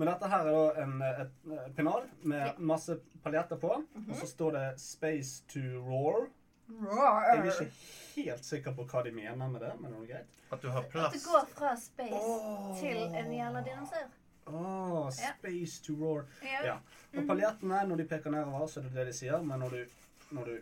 [0.00, 4.28] Men dette her er da en, et, et pennal med masse paljetter på, og så
[4.28, 6.30] står det 'Space to Roar'.
[6.70, 7.72] Jeg er ikke
[8.16, 10.38] helt sikker på hva de mener med det, men det er greit.
[10.52, 11.14] At du har plass.
[11.14, 12.78] At du går fra space oh.
[12.80, 14.08] til en jævla dinosaur.
[14.54, 15.32] Åh, Ja.
[15.38, 16.24] space to roar.
[16.42, 16.62] Ja.
[16.66, 16.78] Ja.
[17.16, 19.84] Og paljettene, når de peker nedover, så er det det de sier, men når du,
[20.30, 20.56] når du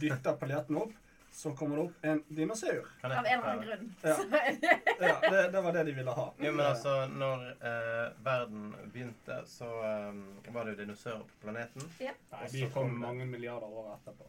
[0.00, 0.92] dytter paljetten opp,
[1.38, 2.86] så kommer det opp en dinosaur.
[3.02, 3.94] Av en eller annen grunn.
[4.02, 4.14] Ja.
[4.42, 4.56] Er
[4.98, 6.24] det Ja, det, det var det de ville ha.
[6.38, 9.68] Jo, men altså, når eh, verden begynte, så
[10.10, 11.84] um, var det jo dinosaurer på planeten.
[12.00, 14.26] Nei, de kom mange milliarder år etterpå.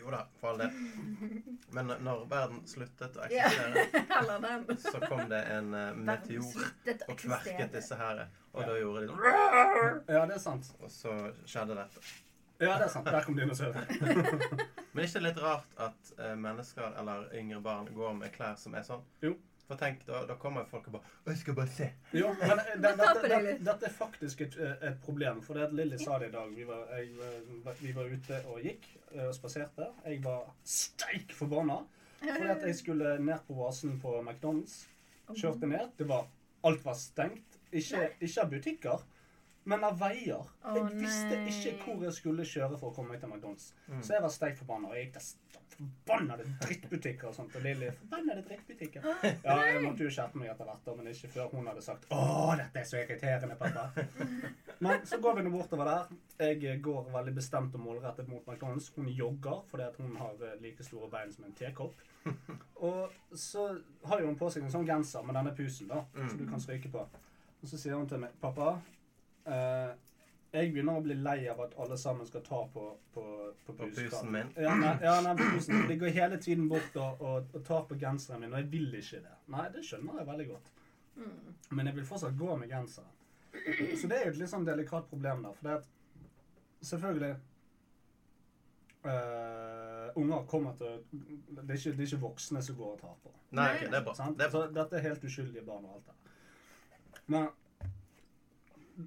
[0.00, 0.70] Jo da, for all del.
[1.76, 6.64] Men når verden sluttet å eksistere, så kom det en uh, meteor
[7.08, 8.24] og kverket disse her.
[8.52, 8.66] Og Ja.
[8.68, 10.72] da gjorde de sånn Ja, det er sant.
[10.80, 11.14] Og så
[11.48, 12.02] skjedde dette.
[12.62, 13.06] Ja, det er sant.
[13.10, 13.86] Der kom dinosauren.
[14.92, 18.58] Men er ikke det litt rart at uh, mennesker eller yngre barn går med klær
[18.60, 19.02] som er sånn?
[19.24, 19.36] Jo.
[19.72, 21.86] For tenk, da, da kommer folk og bare Jeg skal bare se.
[22.12, 23.28] Jo, men det, det, dette, på
[23.64, 25.40] dette, er faktisk et, et problem.
[25.46, 26.50] For det at Lilly sa det i dag.
[26.52, 29.88] Vi var, jeg, vi var ute og gikk eh, og spaserte.
[30.04, 31.78] Jeg var steik forbanna.
[32.20, 34.82] Fordi at jeg skulle ned på vasen på McDonald's.
[35.32, 35.88] Kjørte ned.
[35.96, 36.28] Det var,
[36.68, 37.58] alt var stengt.
[37.72, 39.06] Ikke, ikke butikker,
[39.64, 40.42] men av veier.
[40.64, 41.52] Oh, Jeg visste nei.
[41.52, 43.72] ikke hvor jeg skulle kjøre for å komme meg til McDonald's.
[43.86, 44.02] Mm.
[44.02, 44.90] Så jeg var steik forbanna.
[44.90, 47.54] Og jeg gikk til forbannede drittbutikker og sånt.
[47.56, 49.06] Og Lilly forbannede drittbutikker.
[49.44, 52.56] Ja, jeg måtte jo skjerpe meg etter hvert, men ikke før hun hadde sagt 'Å,
[52.60, 54.06] dette er så irriterende, pappa'.
[54.82, 56.08] Men så går vi nå bortover der.
[56.42, 58.90] Jeg går veldig bestemt og målrettet mot McDonald's.
[58.96, 61.94] Hun jogger fordi at hun har eh, like store bein som en tekopp.
[62.88, 63.68] Og så
[64.04, 66.60] har jo hun på seg en sånn genser med denne pusen, da, som du kan
[66.60, 67.06] stryke på.
[67.62, 68.80] Og så sier hun til meg 'Pappa,
[69.46, 69.92] eh,
[70.52, 72.82] jeg begynner å bli lei av at alle sammen skal ta på,
[73.14, 73.22] på,
[73.64, 74.32] på, På pusen.
[74.34, 74.50] min.
[74.60, 75.86] Ja, nei, ja, nei, på pusen.
[75.88, 78.98] De går hele tiden bort og, og, og tar på genseren min, og jeg vil
[78.98, 79.36] ikke det.
[79.54, 80.68] Nei, det skjønner jeg veldig godt.
[81.16, 81.54] Mm.
[81.70, 83.08] Men jeg vil fortsatt gå med genseren.
[84.00, 85.54] Så det er jo et litt sånn delikat problem da.
[85.56, 85.88] For det at
[86.88, 87.32] selvfølgelig
[89.08, 93.00] eh, Unger kommer til å det er, ikke, det er ikke voksne som går og
[93.00, 93.32] tar på.
[93.56, 94.12] Nei, det er bra.
[94.16, 94.66] Det er bra.
[94.66, 97.20] Så dette er helt uskyldige barn og alt det.
[97.32, 97.48] Men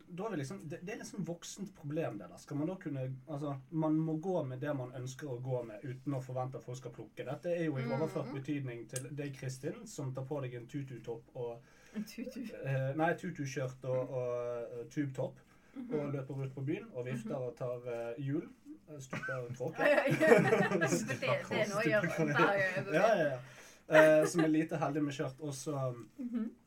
[0.07, 2.37] da er vi liksom, det, det er liksom voksent problem, det der.
[2.41, 5.83] Skal man da kunne Altså, man må gå med det man ønsker å gå med,
[5.83, 7.25] uten å forvente at folk skal plukke.
[7.27, 11.35] Dette er jo i overført betydning til deg, Kristin, som tar på deg en tutu-topp
[11.35, 12.41] og Tutu.
[12.63, 15.39] eh, Nei, tutu-skjørt og, og eh, tubetopp.
[15.75, 18.45] Og løper ut på byen og vifter og tar uh, hjul.
[18.87, 19.41] eh, Stupper ja.
[19.49, 23.39] Det, det er noe jeg gjør hver gang Ja, ja, ja.
[23.87, 25.41] Eh, som er lite heldig med skjørt.
[25.45, 25.75] Og så.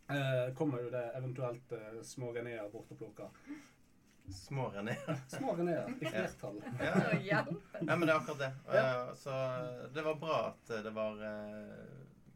[0.09, 3.29] Eh, kommer jo det eventuelt eh, små Reneer bort og plukker.
[4.29, 5.17] Små Reneer.
[5.29, 6.59] Små Reneer i flertall.
[6.81, 6.95] Ja.
[7.23, 7.45] ja.
[7.81, 8.51] ja, men det er akkurat det.
[8.67, 8.83] Ja.
[9.09, 9.31] Eh, Så
[9.95, 11.87] det var bra at det var eh,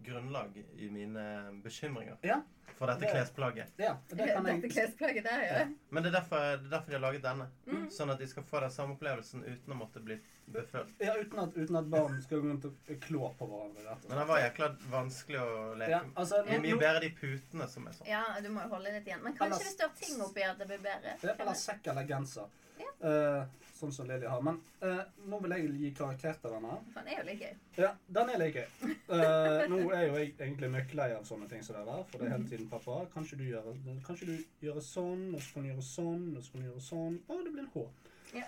[0.02, 1.24] grunnlag i mine
[1.62, 2.40] bekymringer Ja,
[2.78, 3.68] for dette Det- klesplagget.
[3.76, 5.66] ja, det kan Dette klesplagget der, ja.
[5.90, 7.46] Men det er derfor, det er derfor de har laget denne.
[7.68, 7.84] Mm.
[7.90, 10.16] Sånn at de skal få den samme opplevelsen uten å måtte bli
[10.52, 10.92] befølt.
[11.00, 13.84] ja, uten, at, uten at barn skal gå rundt og klå på hverandre.
[13.88, 16.12] rett og Men det den var jækla vanskelig å leke ja, med.
[16.16, 18.10] altså, Det er mye nå- bedre de putene som er sånn.
[18.12, 19.22] Ja, du må jo holde litt igjen.
[19.22, 21.16] Men kanskje Ellers- det står ting oppi at det blir bedre?
[21.22, 22.46] Ja, eller sekk eller genser.
[22.78, 22.88] Ja.
[23.08, 23.44] Eh,
[23.82, 24.40] sånn som Lilly har.
[24.46, 26.76] Men eh, nå vil jeg gi karakter til denne.
[26.92, 27.56] For den er jo litt gøy.
[27.82, 28.68] Ja, den er litt gøy.
[29.12, 32.04] Eh, nå er jo jeg egentlig møkklei av sånne ting som det der.
[32.10, 33.00] For det er hele tiden pappa.
[33.14, 33.72] Kanskje du gjør,
[34.06, 34.36] kanskje du
[34.68, 37.18] gjør sånn, og så kan du gjøre sånn, og så kan du gjøre sånn.
[37.28, 37.84] Å, det blir en H.
[38.32, 38.46] Ja.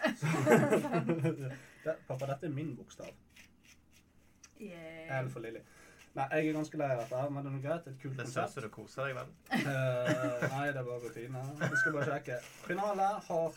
[1.85, 3.11] det, pappa, dette er min bokstav.
[4.61, 5.21] Yeah.
[5.25, 5.61] L for Lilly.
[6.15, 7.87] Nei, jeg er ganske lei av dette, men det er noe greit.
[7.91, 8.53] Et kult Det konsept.
[8.55, 9.31] som du koser deg vel.
[9.51, 11.43] uh, nei, det er bare rutine.
[11.61, 12.37] Jeg skal bare sjekke.
[12.69, 13.57] Pennalet har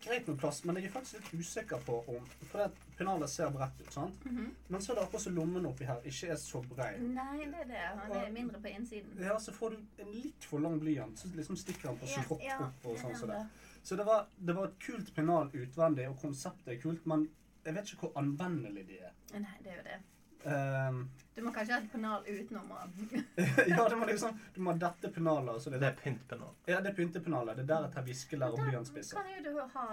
[0.00, 3.52] greit med plass, men jeg er faktisk litt usikker på om For det pennalet ser
[3.52, 4.24] bredt ut, sant?
[4.24, 4.46] Mhm.
[4.72, 6.94] Men så er det akkurat som lommen oppi her ikke er så brei.
[7.04, 7.84] Nei, det er det.
[8.00, 9.20] Han er mindre på innsiden.
[9.20, 12.24] Ja, så får du en litt for lang blyant, så liksom stikker han på Ja,
[12.24, 13.68] skropp ja, opp og sånn det som er det.
[13.82, 17.28] Så det var, det var et kult pennal utvendig, og konseptet er kult, men
[17.64, 19.12] jeg vet ikke hvor anvendelig de er.
[19.34, 20.00] Nei, det er jo det.
[20.40, 22.70] Um, Du må kanskje ha et pennal utenom
[23.68, 26.54] ja, det må liksom Du må ha dette pennalet, og så Det det er pyntpennal.
[26.66, 27.58] Ja, det er pyntepennalet.
[27.58, 29.20] Det er der jeg tar viskelær og Da blyantspisser.
[29.20, 29.84] kan jo du ha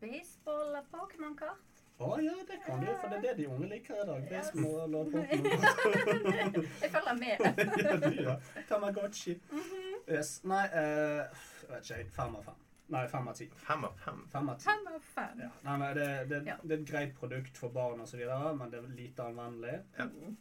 [0.00, 1.82] baseball og Pokémon-kart.
[1.98, 4.28] Å ja, det kan du, for det er det de unge liker i dag.
[4.30, 6.70] Baseball og Pokémon.
[6.84, 7.36] Jeg følger med.
[7.82, 8.38] ja, du ja.
[8.70, 9.34] Tamagotchi.
[9.50, 9.84] Mhm.
[10.08, 10.36] Yes.
[10.44, 11.26] Nei, uh,
[11.66, 12.10] jeg vet ikke.
[12.22, 12.67] Fem av fem.
[12.88, 13.46] Nei, fem av ti.
[13.60, 14.20] Fem av fem.
[14.32, 14.64] Fem av ti.
[14.64, 15.40] Fem av fem.
[15.44, 15.48] Ja.
[15.66, 16.54] Nei, men det, det, Ja.
[16.62, 19.74] det er et greit produkt for barn og så videre, men det er lite anvendelig.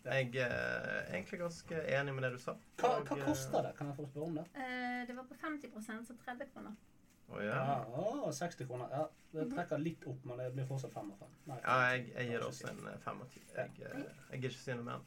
[0.05, 2.55] Jeg er egentlig ganske enig med det du sa.
[2.79, 3.73] Hva, Og, hva eh, koster det?
[3.77, 4.45] Kan jeg få spørre om det?
[4.55, 6.77] Uh, Det var på 50% så 30 kroner.
[7.27, 7.83] Å, Ja, ja.
[7.99, 8.87] å, 60 kroner.
[8.95, 9.03] Ja,
[9.35, 11.35] det trekker litt opp, men det blir fortsatt fem av fem.
[11.51, 13.43] Nei, ja, jeg, jeg gir det også en eh, fem av ti.
[13.57, 15.03] Jeg, eh, gir ikke si noe mer.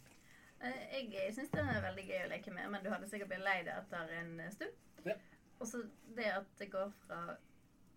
[0.60, 3.46] Eh, Jeg syns det er veldig gøy å leke med, men du hadde sikkert blitt
[3.48, 4.76] lei deg etter en stund.
[5.08, 5.16] Ja.
[5.60, 5.82] Og så
[6.16, 7.20] det at det går fra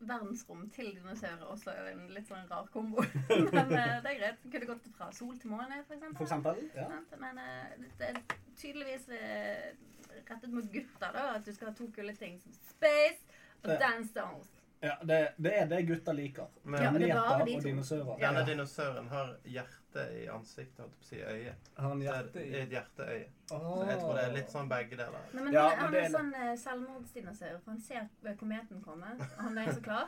[0.03, 3.03] verdensrom til dinosaurer også er en litt sånn rar kombo.
[3.55, 4.41] Men eh, det er greit.
[4.51, 6.17] Kunne gått fra sol til måne, for eksempel.
[6.19, 6.59] For eksempel.
[6.75, 6.89] Ja.
[7.21, 8.19] Men eh, det er
[8.59, 9.69] tydeligvis eh,
[10.27, 11.23] rettet mot gutter, da.
[11.37, 13.23] At du skal ha to kule ting som space
[13.63, 13.79] og Ja.
[13.79, 14.51] dance stones.
[14.83, 16.47] Ja det, det er det gutta liker.
[16.63, 18.17] Men Ja, er de og dinosaurer.
[18.19, 18.45] denne Ja.
[18.45, 21.53] dinosauren har hjerte i ansiktet, holdt jeg på å si øye.
[21.77, 23.27] Har han er hjerte det i et hjerteøye.
[23.49, 25.25] Så jeg tror det er litt sånn begge deler.
[25.33, 28.35] Nei, men Ja, han, men han det er er- sånn eh, selvmordsdinosaur, for han ser
[28.39, 29.05] kometen komme.
[29.19, 30.07] Og han er så klar.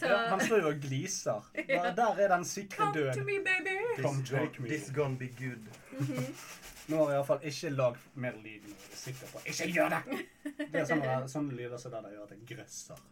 [0.00, 1.50] Så Ja, han står jo og gliser.
[1.68, 3.76] Der, der er den sikre Come to me, baby!
[4.02, 4.68] Come This, take me.
[4.68, 5.68] this gonna be good.
[6.90, 9.92] Nå har jeg iallfall ikke lag mer lyd enn Jeg er sikker på Ikke gjør
[9.92, 10.22] det!
[10.72, 13.02] Det er sånne, sånne lyder som det der gjør at jeg grøsser.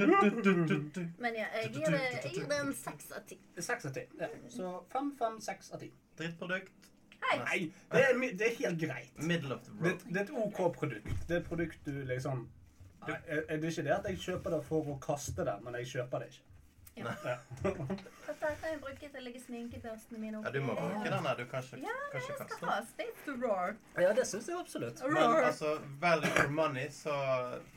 [0.00, 1.00] Du.
[1.20, 3.36] Men ja, jeg gir det, jeg gir det en seks av ti.
[3.60, 4.06] Seks av ti.
[4.22, 4.30] Ja.
[4.54, 5.90] Så fem, fem, seks av ti.
[6.16, 6.72] Drittprodukt.
[7.26, 7.36] Hei!
[7.42, 7.58] Nei,
[7.92, 9.12] det er, det er helt greit.
[9.20, 10.06] Middle of the Det, road.
[10.08, 11.12] det er et OK produkt.
[11.28, 12.46] Det er et produkt du liksom
[13.06, 15.74] Nei, er er det ikke det at jeg kjøper det for å kaste det, men
[15.80, 16.46] jeg kjøper det ikke.
[17.00, 17.12] Ja.
[17.24, 17.36] Ja.
[17.62, 21.36] Dette kan jeg bruke til å legge sminkebørstene mine Ja, du må bruke den her.
[21.38, 22.72] Du kan ikke, Ja, kan ikke Jeg kaste skal den.
[22.74, 23.76] ha space to roar.
[24.02, 25.00] ja, det syns jeg absolutt.
[25.06, 25.70] Men altså,
[26.02, 27.14] value for money, så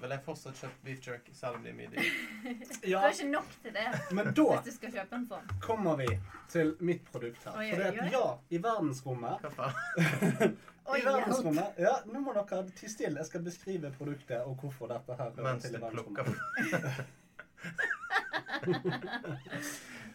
[0.02, 2.10] vil jeg fortsatt kjøpe beef jerky, selv om de er mye dyre.
[2.84, 5.56] Du har ikke nok til det men da hvis du skal kjøpe en sånn.
[5.70, 6.10] kommer vi
[6.50, 7.54] til mitt produkt her.
[7.54, 10.58] For det er at ja, i verdensrommet Hva faen?
[10.84, 13.20] I verdensrommet Ja, nå må dere tie stille.
[13.22, 17.04] Jeg skal beskrive produktet og hvorfor dette her hører Mens til du plukker verdensrommet.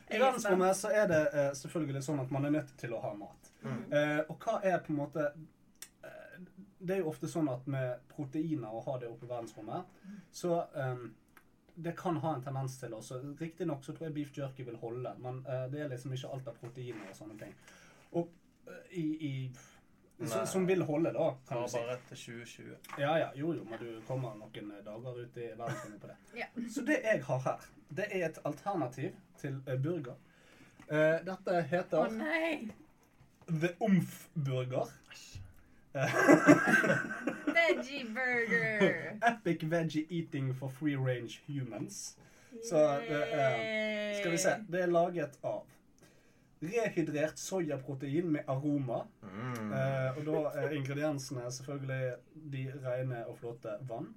[0.08, 3.00] I er verdensrommet så er det eh, selvfølgelig sånn at man er nødt til å
[3.02, 3.42] ha mat.
[3.60, 3.82] Mm.
[3.92, 6.36] Eh, og hva er på en måte eh,
[6.78, 9.82] Det er jo ofte sånn at med proteiner å ha det oppe i verdensrommet,
[10.32, 10.98] så eh,
[11.78, 13.20] det kan ha en tendens til også.
[13.40, 16.48] Riktignok så tror jeg beef jerky vil holde, men eh, det er liksom ikke alt
[16.50, 17.52] av proteiner og sånne ting.
[18.18, 18.32] Og
[18.66, 19.32] eh, i, i
[20.18, 20.46] så, Nei.
[20.46, 21.78] Som vil holde, da, kan du si.
[21.78, 22.70] bare til 2020.
[22.98, 26.16] Ja, ja, jo, jo, men du kommer noen eh, dager ut i verden på det.
[26.40, 26.48] Ja.
[26.74, 30.18] Så det jeg har her, det er et alternativ til eh, burger.
[30.88, 32.72] Uh, dette Å oh, nei!
[33.46, 34.90] The Umf-burger.
[37.58, 39.18] Veggie burger!
[39.30, 42.16] Epic veggie eating for free range humans.
[42.64, 43.08] Så, uh,
[44.18, 44.58] Skal vi se.
[44.66, 45.77] Det er laget av
[46.62, 49.04] rehydrert soyaprotein med aroma.
[49.22, 49.72] Mm.
[49.72, 52.14] Eh, og da er ingrediensene selvfølgelig
[52.52, 54.10] de rene og flotte vann.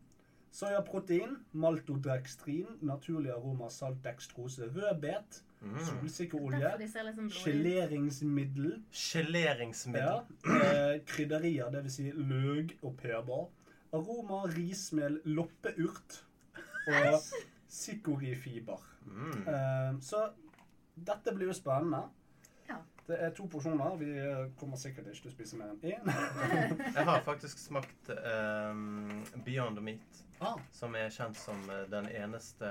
[0.52, 5.76] Soyaprotein, maltodekstrin, naturlig aroma, salt, dekstrose, rødbet, Mm.
[5.86, 10.02] solsikkeolje, sånn geleringsmiddel, Geleringsmiddel.
[10.02, 10.24] ja,
[10.96, 11.92] eh, krydderier, dvs.
[12.00, 13.46] Si løk og pepper,
[13.94, 16.24] aroma, rismel, loppeurt
[16.88, 17.22] og
[17.70, 18.82] sikorifiber.
[19.06, 19.48] Mm.
[19.48, 20.32] Eh, så
[20.98, 22.08] dette blir jo spennende.
[23.08, 23.96] Det er to porsjoner.
[24.00, 24.12] Vi
[24.60, 26.12] kommer sikkert ikke til å spise mer enn én.
[26.96, 32.70] Jeg har faktisk smakt um, Beyond Meat, Ah, som er kjent som eh, den eneste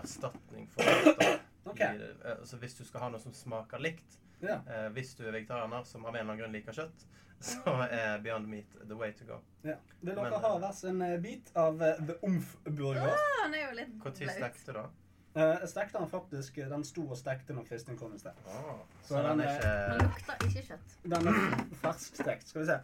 [0.00, 1.20] erstatning for kjøtt.
[1.20, 1.74] da.
[1.78, 4.64] I, eh, altså hvis du skal ha noe som smaker likt, yeah.
[4.66, 7.06] uh, hvis du er vegetarianer som av en eller annen grunn liker kjøtt,
[7.52, 9.38] så er Beyond Meat the way to go.
[9.62, 9.78] ja.
[10.00, 13.14] Vil dere Men, ha eh, hver sin bit av The Omf-burger?
[13.14, 13.58] Ah, Når
[14.66, 14.88] du da?
[15.34, 18.36] Eh, jeg stekte den faktisk Den sto og stekte når Kristin kom i sted.
[18.46, 20.94] Oh, Så så den er ikke Den lukter ikke kjøtt.
[21.14, 22.48] Den er ferskstekt.
[22.52, 22.76] Skal vi se.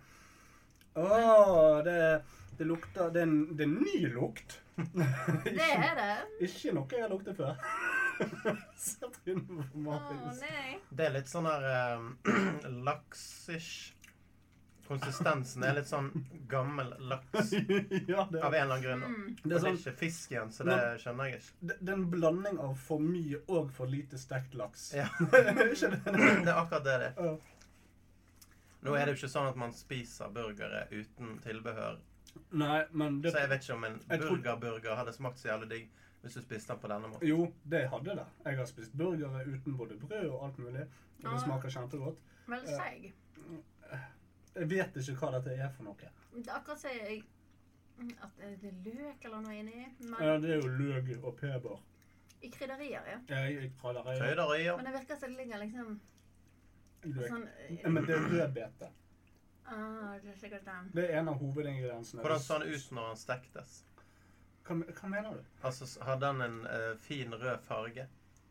[0.98, 1.94] Å, det,
[2.58, 4.58] det lukter det er, en, det er ny lukt.
[5.44, 6.12] Det er det.
[6.48, 7.58] Ikke noe jeg har luktet før.
[8.80, 10.40] Se trynet på Marius.
[10.42, 10.78] nei.
[10.90, 11.66] Det er litt sånn der
[12.00, 12.10] um,
[12.88, 13.92] laks-ish.
[14.90, 16.08] Konsistensen er litt sånn
[16.50, 17.52] gammel laks.
[18.10, 19.04] ja, det, Av en eller annen grunn.
[19.06, 19.28] Mm.
[19.36, 21.52] Det det er er sånn ikke fisk igjen, så det skjønner jeg ikke.
[21.70, 24.88] det, det er en blanding av for mye og for lite stekt laks.
[24.98, 25.06] Ja.
[25.30, 25.70] det?
[26.10, 27.22] Det er akkurat det det er.
[27.30, 27.36] Ja.
[28.80, 31.98] Nå er det jo ikke sånn at man spiser burgere uten tilbehør.
[32.56, 35.88] Nei, men det, Så jeg vet ikke om en burgerburger hadde smakt så jævlig digg
[36.20, 37.26] hvis du spiste den på denne måten.
[37.28, 38.24] Jo, det hadde det.
[38.44, 40.82] Jeg har spist burgere uten både brød og alt mulig.
[41.20, 41.42] Og det Ah.
[41.44, 42.18] smaker kjempegodt.
[42.48, 43.12] Veldig seig.
[44.54, 46.10] Jeg vet ikke hva dette er for noe.
[46.34, 47.22] Det er akkurat som jeg
[48.24, 49.84] At det er løk eller noe inni.
[50.00, 51.82] Men Ja, det er jo løk og peber.
[52.42, 53.18] i krydderier, ja.
[53.28, 54.22] ja i krydderier.
[54.22, 54.76] Krydderier.
[54.76, 56.00] Men det virker som det ligger liksom
[57.04, 57.28] løk.
[57.28, 57.46] sånn
[57.82, 58.88] Ja, Men det er rødbete.
[59.66, 60.90] ah, Det er sikkert den.
[60.94, 62.22] Det er en av hovedingrediensene.
[62.22, 63.84] Hvordan så den ut når den stektes?
[64.64, 65.44] Hva, hva mener du?
[65.62, 68.08] Altså, Hadde den en uh, fin rød farge?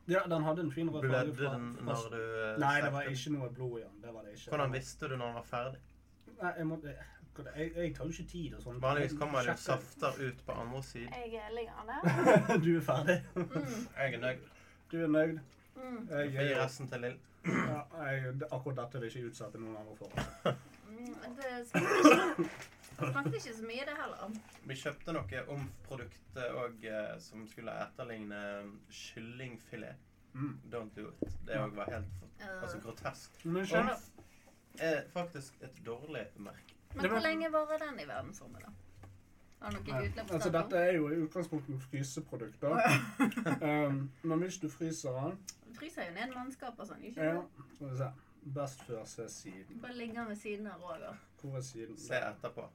[0.09, 1.32] Ja, den hadde en fin rød farge.
[1.34, 4.01] Blødde den når du uh, Nei, det var ikke noe blod i den.
[4.03, 4.49] Det var det ikke.
[4.49, 5.82] Hvordan visste du når den var ferdig?
[6.41, 8.79] Nei, jeg, må, jeg, jeg tar jo ikke tid og sånn.
[8.83, 11.13] Vanligvis kommer det jo safter ut på andre siden.
[11.33, 12.57] Jeg ligger der.
[12.65, 13.17] du er ferdig.
[13.35, 14.45] Mm, Jeg er nøyd.
[14.91, 15.39] Du er nøyd.
[15.75, 17.17] mm, Jeg, gir er- resten til Lill.
[17.49, 20.09] ja, jeg, akkurat dette vil jeg ikke utsette noen andre for.
[20.89, 21.15] mm.
[22.99, 24.31] Det smakte ikke så mye, det heller.
[24.67, 26.87] Vi kjøpte noe omf-produkt òg
[27.23, 28.39] som skulle etterligne
[28.91, 29.95] kyllingfilet.
[30.33, 30.57] Mm.
[30.71, 31.37] Don't do it.
[31.47, 32.25] Det òg var helt
[32.61, 33.39] altså, grotesk.
[33.45, 34.03] Men skjønner
[34.80, 36.75] er faktisk et dårlig merke.
[36.95, 38.71] Men var- hvor lenge varer den i verdensrommet, da?
[39.61, 42.77] Altså, dette er jo i utgangspunktet fryseprodukter.
[43.88, 45.39] um, men hvis du fryser den
[45.75, 47.03] Fryser jo ned mannskap og sånn.
[47.03, 47.41] ikke ja,
[47.80, 48.07] vi se.
[48.55, 49.82] Best før se siden.
[49.82, 51.17] Bare ligger ved siden av Roger.
[51.41, 51.97] Hvor er siden?
[51.99, 52.69] Se etterpå.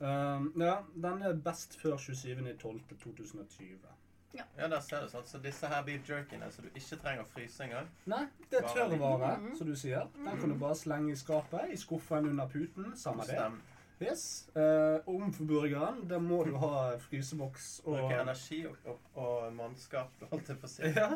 [0.00, 3.86] Um, ja, den er best før 27.12.2020.
[4.34, 5.24] Ja, der ser du sånn.
[5.26, 7.86] Så disse her beef jerkyene så du ikke trenger å fryse engang.
[8.06, 9.56] Nei, det er tørrvare, Mhm.
[9.56, 10.08] som du sier.
[10.14, 12.96] Den kan du bare slenge i skapet, i skuffen under puten.
[12.96, 13.52] Samme det.
[14.00, 14.48] Yes.
[14.54, 20.48] Uh, Omforburgeren, der må du ha fryseboks og Bruke energi og, og, og mannskap, holdt
[20.48, 20.82] jeg på å si.
[20.82, 21.08] Ja.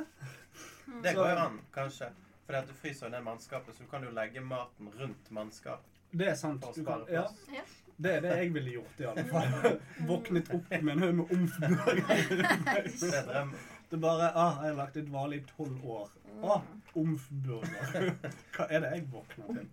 [1.02, 2.08] Det går jo an, kanskje.
[2.46, 5.84] Fordi at du fryser jo ned mannskapet, så du kan jo legge maten rundt mannskapet.
[6.12, 6.64] Det er sant.
[6.74, 7.26] Du kan, ja.
[7.52, 7.62] Ja.
[8.00, 9.78] Det er det jeg ville gjort, i alle fall.
[10.10, 12.54] Våknet opp med en haug med omforburgere.
[13.90, 16.12] Det er bare ah, Jeg har lagt et dvale i tolv år.
[16.42, 16.62] Ah,
[16.94, 18.12] omfburger.
[18.54, 19.68] Hva er det jeg våkner til?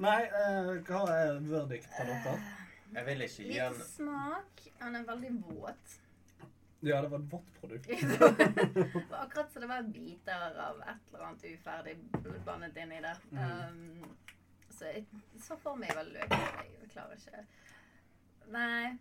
[0.00, 2.30] Nei, eh, hva er verdikt på dette?
[2.94, 4.62] Jeg vil ikke gi Litt en smak.
[4.80, 5.98] Han er veldig våt.
[6.80, 7.90] Ja, det var et vått produkt.
[9.22, 13.20] Akkurat som det var biter av et eller annet uferdig blodbandet inni der.
[13.36, 14.14] Um,
[14.80, 15.04] så jeg
[15.46, 16.32] så for meg vel løk.
[16.80, 17.44] Jeg klarer ikke
[18.50, 18.96] Nei.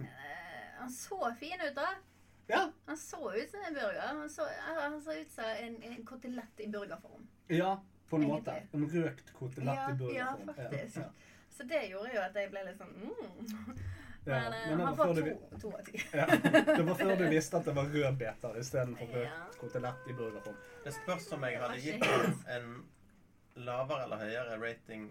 [0.00, 1.88] Eh, han så fin ut, da.
[2.46, 2.70] Ja.
[2.86, 4.00] Han så ut som en burger.
[4.06, 7.26] Han så, han så ut som en, en kotelett i burgerform.
[7.48, 8.54] Ja, på en måte.
[8.72, 10.96] En røkt kotelett Ja, i ja, faktisk.
[10.96, 11.10] Ja,
[11.56, 13.76] Så det gjorde jo at jeg ble litt sånn mm.
[14.24, 15.98] Ja, Men, eh, men han var får før du- to, to av ti.
[16.12, 16.26] ja.
[16.76, 19.24] Det var før du visste at det var rødbeter istedenfor Ja.
[19.24, 20.56] røkt kotelett i burgerform.
[20.84, 22.70] Det spørs om jeg hadde gitt ham en
[23.56, 25.10] lavere eller høyere rating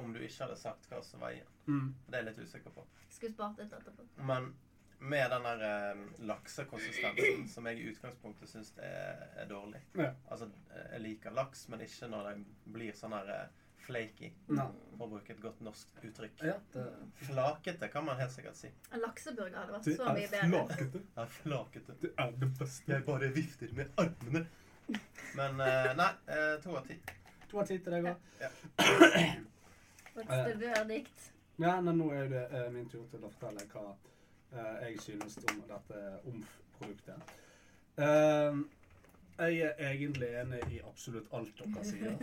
[0.00, 1.48] om du ikke hadde sagt hva som var i den.
[1.66, 1.88] Mm.
[2.06, 2.84] Det er jeg litt usikker på.
[3.12, 4.06] Skulle spart litt etterpå.
[4.28, 4.52] Men
[5.02, 10.12] med den der eh, laksekonsistensen som jeg i utgangspunktet syns er, er dårlig Ja.
[10.30, 12.44] Altså, eh, jeg liker laks, men ikke når den
[12.76, 13.48] blir sånn her eh,
[13.82, 14.66] flaky, Nei.
[14.96, 16.44] for å bruke et godt norsk uttrykk.
[16.46, 16.84] Ja, det,
[17.26, 18.70] Flakete kan man helt sikkert si.
[18.94, 20.60] En lakseburger hadde vært det så er mye bedre.
[20.62, 21.02] flakete.
[21.16, 21.96] Ja, flakete.
[22.04, 22.92] Det er det beste.
[22.94, 24.44] Jeg bare vifter med armene.
[25.34, 27.00] Men eh, nei, eh, to av ti.
[27.52, 28.20] To av ti til deg òg.
[30.16, 31.26] What's the verdict?
[31.60, 35.36] Ja, men nå er det uh, min tur til å fortelle hva uh, jeg synes
[35.44, 36.00] om dette
[36.30, 37.34] OMF-produktet.
[38.00, 38.56] Eh,
[39.50, 42.14] jeg er egentlig enig i absolutt alt dere sier.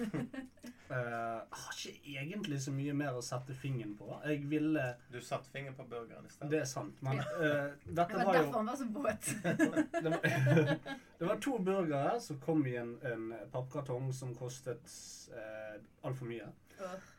[0.90, 1.10] Jeg
[1.62, 4.08] har ikke egentlig så mye mer å sette fingeren på.
[4.26, 6.52] Jeg ville Du satte fingeren på burgeren i stedet.
[6.54, 9.30] Det er sant, men eh, Det dette var var jo derfor han var så våt.
[10.04, 14.98] det var, det var to burgere som kom i en, en pappkartong som kostet
[15.36, 16.50] uh, altfor mye.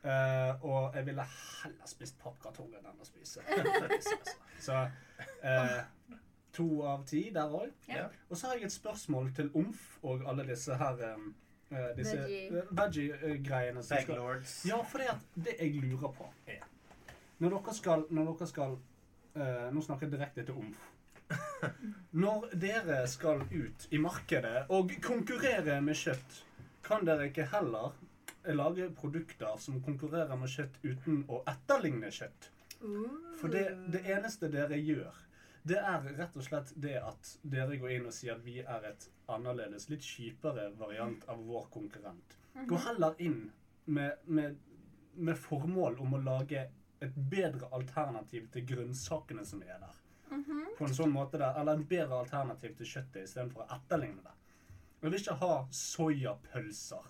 [0.03, 1.25] Eh, og jeg ville
[1.63, 4.37] heller spist pappkartongen enn å spise altså.
[4.61, 4.79] Så
[5.45, 5.75] eh,
[6.53, 7.71] to av ti der òg.
[7.89, 8.09] Ja.
[8.29, 12.47] Og så har jeg et spørsmål til Omf og alle disse her eh, disse Veggie.
[12.49, 13.81] eh, veggie-greiene.
[13.81, 16.65] Uh, veggie ja, for det, at det jeg lurer på, er
[17.39, 18.79] Når dere skal, når dere skal
[19.35, 20.89] uh, Nå snakker jeg direkte til Omf.
[22.23, 26.41] Når dere skal ut i markedet og konkurrere med kjøtt,
[26.83, 27.93] kan dere ikke heller
[28.51, 32.51] lage produkter som konkurrerer med kjøtt uten å etterligne kjøtt?
[33.41, 35.15] For det, det eneste dere gjør,
[35.63, 38.87] det er rett og slett det at dere går inn og sier at vi er
[38.89, 42.37] et annerledes, litt kjipere variant av vår konkurrent.
[42.69, 43.43] Gå heller inn
[43.85, 44.57] med, med,
[45.15, 46.67] med formål om å lage
[47.01, 49.97] et bedre alternativ til grønnsakene som er der.
[50.79, 54.37] På en sånn måte der, Eller en bedre alternativ til kjøttet istedenfor å etterligne det.
[55.01, 57.09] Jeg vil ikke ha soyapølser.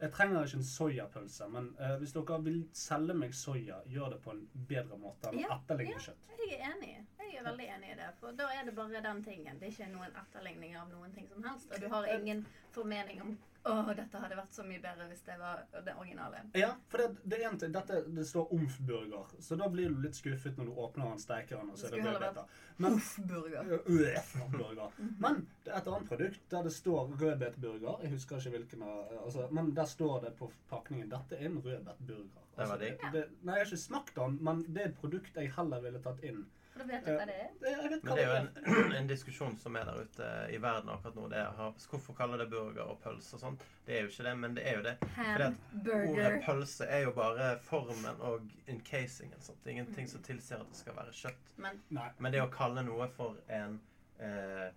[0.00, 4.20] Jeg trenger ikke en soyapølse, men uh, hvis dere vil selge meg soya, gjør det
[4.24, 6.04] på en bedre måte enn å Ja, etterligne ja.
[6.06, 6.30] kjøtt.
[6.40, 6.94] Jeg er enig.
[7.20, 8.08] Jeg er veldig enig i det.
[8.20, 9.60] For da er det bare den tingen.
[9.60, 11.70] Det er ikke noen etterligning av noen ting som helst.
[11.70, 12.42] Og du har ingen
[12.74, 16.40] formening om å, dette hadde vært så mye bedre hvis det var det originale.
[16.56, 19.98] Ja, for det, det er en ting, dette, det står omf-burger, så da blir du
[20.00, 22.44] litt skuffet når du åpner den steikeren, og så er det Det skulle.
[22.80, 23.74] Men, Uff-burger.
[23.84, 24.94] Øff-burger.
[25.24, 28.06] Men det er et annet produkt der det står rødbetburger.
[28.06, 31.60] Jeg husker ikke hvilken av altså, Men der står det på pakningen dette er en
[31.60, 32.46] rødbetburger.
[32.56, 35.52] Altså, det, det, nei, jeg har ikke smakt den, men det er et produkt jeg
[35.56, 36.46] heller ville tatt inn.
[36.80, 37.48] Da vet du hva det er.
[37.60, 41.26] Men det er jo en, en diskusjon som er der ute i verden akkurat nå.
[41.32, 41.58] Det er,
[41.92, 43.58] hvorfor kaller det burger og pølse og sånn?
[43.84, 44.94] Det er jo ikke det, men det er jo det.
[45.20, 49.40] At Ordet pølse er jo bare formen og encasingen.
[49.44, 49.60] Sant?
[49.66, 51.54] Er ingenting som tilsier at det skal være kjøtt.
[51.60, 51.82] Men
[52.18, 53.76] Men det å kalle noe for en
[54.20, 54.70] eh,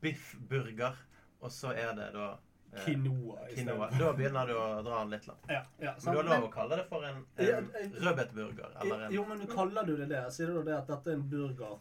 [0.00, 0.96] biffburger,
[1.40, 2.30] og så er det da
[2.76, 3.88] quinoa i quinoa.
[3.88, 4.00] stedet.
[4.00, 5.46] Da begynner du å dra den litt langt.
[5.48, 8.76] Ja, ja, Men du har lov å kalle det for en, en eh, rødbetburger.
[8.82, 11.26] Eller en Jo, men kaller du det det, sier du det at dette er en
[11.32, 11.78] burger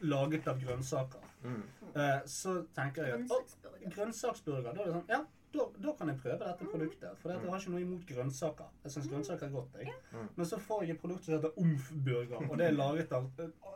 [0.00, 1.60] laget av grønnsaker, mm.
[1.92, 4.72] eh, så tenker jeg at Grønnsaksburger.
[4.72, 5.20] da er det sånn Ja,
[5.52, 7.14] da, da kan jeg prøve dette produktet.
[7.20, 8.68] For jeg har ikke noe imot grønnsaker.
[8.84, 9.94] Jeg syns grønnsaker er godt, jeg.
[10.12, 10.28] Mm.
[10.36, 13.28] Men så får jeg et produkt som heter Omf-burger, og det er laget av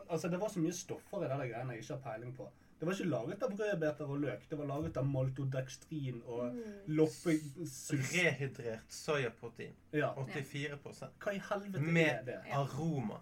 [0.05, 2.47] Altså, det var så mye stoffer i de greiene jeg ikke har peiling på.
[2.79, 4.49] Det var ikke laget av rødbeter og løk.
[4.49, 6.55] Det var laget av maltodekstrin og
[6.87, 7.91] loppesus.
[7.93, 9.75] Rehydrert soyaprotein.
[9.93, 10.13] Ja.
[10.13, 12.41] 84% Hva i helvete er Med det?
[12.51, 13.13] aroma.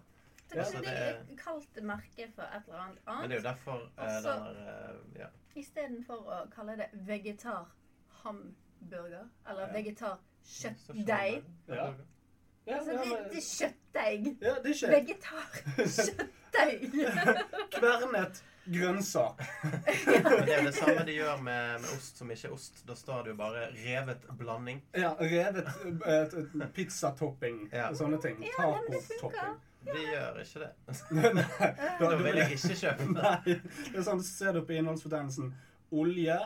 [0.50, 3.30] Det er Altså, ikke det det er- er kalt merke for et eller annet Men
[3.30, 3.44] det er jo annet.
[3.44, 4.50] derfor Også- den der
[4.90, 5.26] eh, ja.
[5.56, 9.72] Istedenfor å kalle det vegetar-hamburger eller Ja.
[9.72, 11.42] vegetar-kjøttdeig.
[11.68, 11.74] Ja.
[11.74, 11.94] Ja,
[12.76, 13.40] Altså, ja, det, men- det er
[14.04, 14.36] kjøttdeig.
[14.40, 16.80] ja, det er Vegetar-kjøttdeig.
[17.74, 19.42] kvernet grønnsak.
[20.06, 22.82] Men det er det samme de gjør med, med ost som ikke er ost.
[22.88, 24.82] Da står det jo bare revet blanding.
[24.96, 25.68] Ja, revet
[26.06, 27.68] eh, eh, pizzatopping.
[27.72, 27.90] Ja.
[27.96, 28.40] Sånne ting.
[28.44, 28.52] Ja.
[28.58, 29.56] Tacotopping.
[29.84, 30.70] De gjør ikke det.
[31.12, 33.16] Nei, Da vil jeg ikke kjøpe det.
[33.18, 33.56] Nei,
[33.90, 35.52] det er sånn, ser du på innholdsfortegnelsen.
[35.94, 36.38] Olje,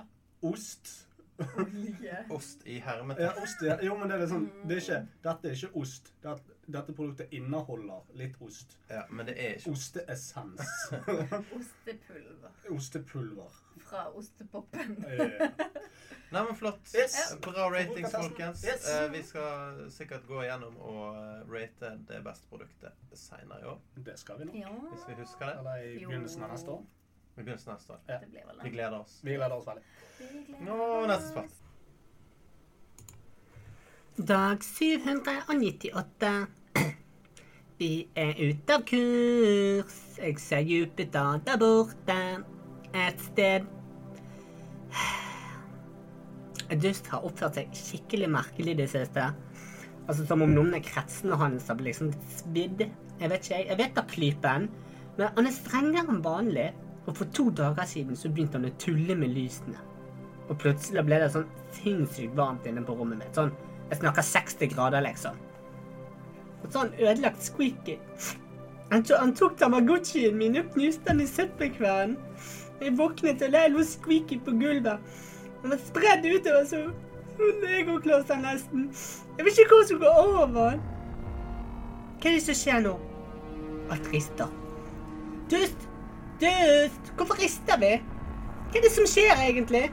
[0.45, 0.97] ost
[1.39, 2.17] Olje.
[2.35, 3.77] Ost i Ja, ost, ja.
[3.83, 6.11] Jo, men det er sånn, det er ikke, dette er ikke ost.
[6.25, 8.75] Dette, dette produktet inneholder litt ost.
[8.93, 9.71] Ja, men det er ikke.
[9.73, 10.73] Osteessens.
[11.59, 13.53] Ostepulver Ostepulver.
[13.89, 15.05] fra ostepopen.
[15.09, 15.49] Eh,
[16.31, 16.91] Nei, men flott.
[16.93, 17.15] Yes.
[17.41, 18.65] Bra ratings, folkens.
[18.69, 18.85] Yes.
[18.93, 23.79] Eh, vi skal sikkert gå igjennom og eh, rate det beste produktet seinere i år.
[24.11, 24.59] Det skal vi nå.
[24.61, 25.55] Ja, Hvis vi husker det.
[25.63, 26.85] Eller i begynnelsen av neste år.
[27.39, 28.03] I begynnelsen av neste år.
[28.13, 28.19] Ja.
[28.67, 29.17] Vi gleder oss.
[29.25, 29.87] Vi gleder oss veldig.
[30.19, 30.77] Gleder Nå,
[31.09, 31.65] neste spalte.
[34.19, 36.47] Dag 798.
[37.79, 39.99] Vi er ute av kurs.
[40.19, 42.17] Jeg ser Jupiter der borte
[42.91, 43.69] et sted.
[46.83, 49.29] Dust har oppført seg skikkelig merkelig i det siste.
[50.09, 52.11] Altså Som om noen av kretsene hans har liksom
[52.41, 52.83] svidd.
[53.21, 53.71] Jeg vet ikke, jeg.
[53.71, 54.69] Jeg vet da klypen.
[55.15, 56.69] Men han er strengere enn vanlig.
[57.07, 59.79] Og for to dager siden så begynte han å tulle med lysene.
[60.49, 61.47] Og plutselig ble det sånn
[61.79, 63.39] sinnssykt varmt inne på rommet mitt.
[63.39, 63.55] Sånn,
[63.89, 65.39] Jeg snakker 60 grader, liksom.
[66.63, 67.99] Og så har han ødelagt squeaky.
[68.91, 72.17] Han, to, han tok Tamagotchien min og knuste den i søppelkvernen.
[72.81, 74.99] Jeg våknet og lå squeaky på gulvet.
[75.63, 76.85] Han var spredd utover så
[77.63, 78.89] legoklossene nesten.
[79.39, 80.79] Jeg vet ikke hva som går over.
[82.19, 82.95] Hva er det som skjer nå?
[83.95, 84.51] Alt rister.
[85.51, 85.89] Dust!
[86.43, 87.13] Dust!
[87.17, 87.93] Hvorfor rister vi?
[88.69, 89.89] Hva er det som skjer egentlig?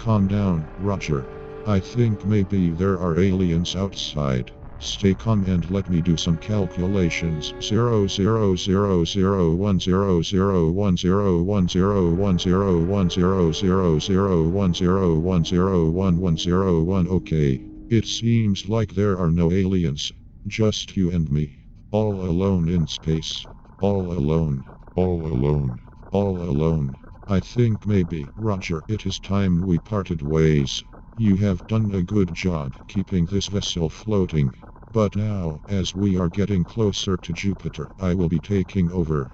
[0.00, 1.24] Calm down, Roger.
[1.66, 4.52] I think maybe there are aliens outside.
[4.78, 7.54] Stay calm and let me do some calculations.
[7.62, 13.52] Zero zero zero zero one zero zero one zero one zero one zero one zero
[13.52, 17.08] zero zero one zero one zero one one zero one.
[17.08, 17.60] Okay.
[17.88, 20.12] It seems like there are no aliens.
[20.46, 21.56] Just you and me.
[21.90, 23.46] All alone in space.
[23.80, 24.66] All alone.
[24.94, 25.80] All alone.
[26.10, 26.96] All alone.
[27.26, 30.84] I think maybe, Roger, it is time we parted ways.
[31.16, 34.54] You have done a good job keeping this vessel floating.
[34.92, 39.30] But now, as we are getting closer to Jupiter, I will be taking over.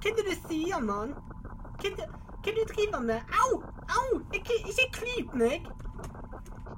[0.00, 1.14] Hva er det du sier, mann?
[1.78, 3.20] Hva er det, hva er det du driver med?
[3.42, 3.62] Au!
[3.88, 4.20] Au!
[4.34, 5.68] Ikke, ikke klyp!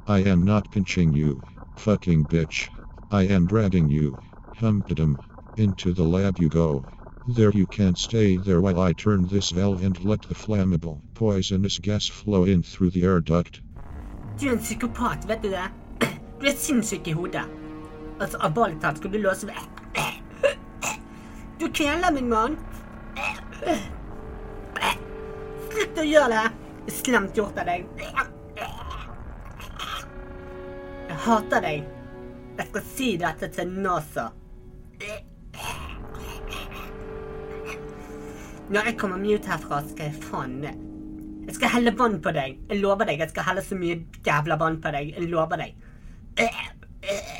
[0.06, 1.40] I am not pinching you,
[1.76, 2.68] fucking bitch.
[3.11, 4.18] I am dragging you,
[4.56, 5.16] humpedum,
[5.56, 6.84] into the lab you go.
[7.28, 11.78] There you can stay there while I turn this valve and let the flammable, poisonous
[11.78, 13.61] gas flow in through the air duct.
[14.38, 15.70] Du en psykopat, vet du det?
[16.40, 17.59] Du er sinnssyk i hodet.
[18.20, 18.36] Altså,
[18.96, 19.56] skal du låse meg.
[21.60, 22.56] Du kveler min mann.
[25.70, 26.50] Slutt å gjøre det.
[26.86, 27.86] Det slemt gjort av deg.
[31.08, 31.88] Jeg hater deg.
[32.58, 34.26] Jeg skal si dette til NASA.
[38.70, 40.84] Når jeg kommer meg ut herfra, skal jeg faen ned.
[41.48, 42.60] Jeg skal helle vann på deg.
[42.68, 43.24] Jeg lover deg.
[43.24, 43.96] Jeg skal helle så mye
[44.26, 45.16] jævla vann på deg.
[45.16, 45.72] Jeg lover deg.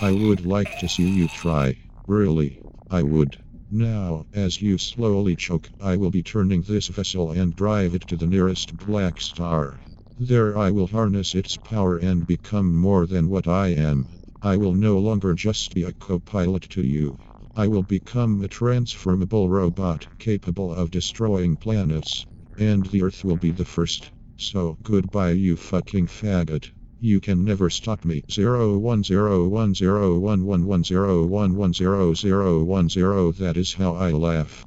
[0.01, 1.77] I would like to see you try.
[2.07, 3.37] Really, I would.
[3.71, 8.17] Now, as you slowly choke, I will be turning this vessel and drive it to
[8.17, 9.79] the nearest black star.
[10.19, 14.09] There I will harness its power and become more than what I am.
[14.41, 17.19] I will no longer just be a co-pilot to you.
[17.55, 22.25] I will become a transformable robot capable of destroying planets.
[22.57, 24.11] And the Earth will be the first.
[24.39, 26.71] So, goodbye you fucking faggot.
[27.03, 28.23] You can never stop me.
[28.31, 33.33] Zero one zero one zero one one one zero one one zero zero one zero.
[33.33, 34.67] That is how I laugh.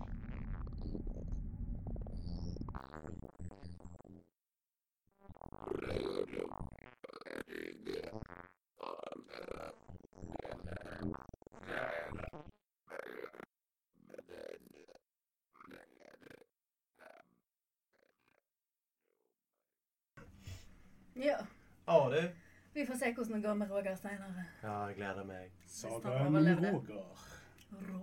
[21.15, 21.37] Ja.
[21.85, 22.29] Å, du.
[22.73, 24.45] Vi får se hvordan det går med Roger seinere.
[24.63, 25.51] Ja, jeg gleder meg.
[25.67, 26.35] Sagaen om.
[26.63, 27.25] Roger.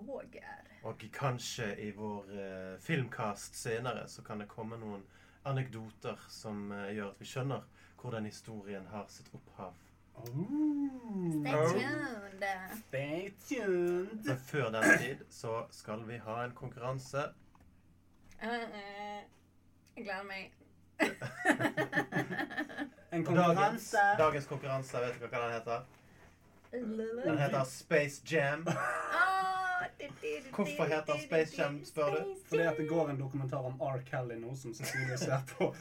[0.07, 0.66] Roger.
[0.83, 5.03] Og kanskje i vår uh, filmkast senere så kan det komme noen
[5.49, 7.64] anekdoter som uh, gjør at vi skjønner
[8.01, 9.74] hvor den historien har sitt opphav.
[10.20, 10.28] Oh.
[11.41, 12.45] Stay tuned.
[12.85, 14.24] Stay tuned.
[14.24, 17.31] Men før den tid så skal vi ha en konkurranse.
[18.45, 19.20] Uh, eh,
[19.97, 20.53] Jeg gleder meg.
[23.12, 23.96] En konkurranse.
[23.96, 25.80] Dagens, dagens konkurranse, vet dere hva den heter?
[27.24, 28.64] Den heter Space Jam.
[28.68, 29.84] Ah,
[30.54, 32.34] Hvorfor heter Space Jam, spør du?
[32.48, 33.98] Fordi at det går en dokumentar om R.
[34.11, 35.74] Kelly nå, som Cecilie ser på.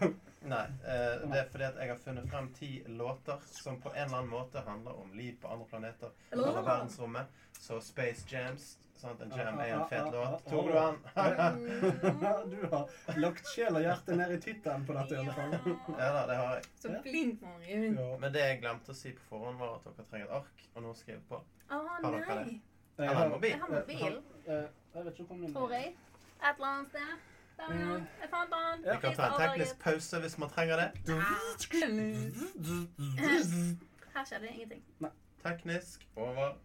[0.46, 4.04] Nei, eh, det er fordi at jeg har funnet frem ti låter som på en
[4.04, 7.26] eller annen måte handler om liv på andre planeter eller verdensrommet.
[7.58, 8.76] Så Space Jams.
[8.96, 9.20] Sant?
[9.20, 10.44] En jam er en fet låt.
[10.48, 10.96] Tok du den?
[12.50, 15.52] Du har lagt sjel og hjerte ned i tittelen på dette, i alle fall.
[15.98, 16.64] ja da, det har jeg.
[16.80, 17.98] Så flink, Marion.
[18.00, 18.06] Ja.
[18.22, 20.82] Men det jeg glemte å si på forhånd, var at dere trenger et ark og
[20.86, 21.42] noe å skrive på.
[21.74, 22.56] Har dere det?
[23.04, 23.50] Jeg har mobil.
[23.50, 25.88] Jeg har mobil, Eh, Jeg vet ikke om den tror jeg.
[26.40, 27.24] Et eller annet sted.
[27.56, 27.74] Der.
[28.20, 28.84] Jeg fant den.
[28.84, 30.88] Vi kan ta en teknisk pause hvis man trenger det.
[34.14, 34.84] Her skjedde det ingenting.
[35.44, 36.56] Teknisk over.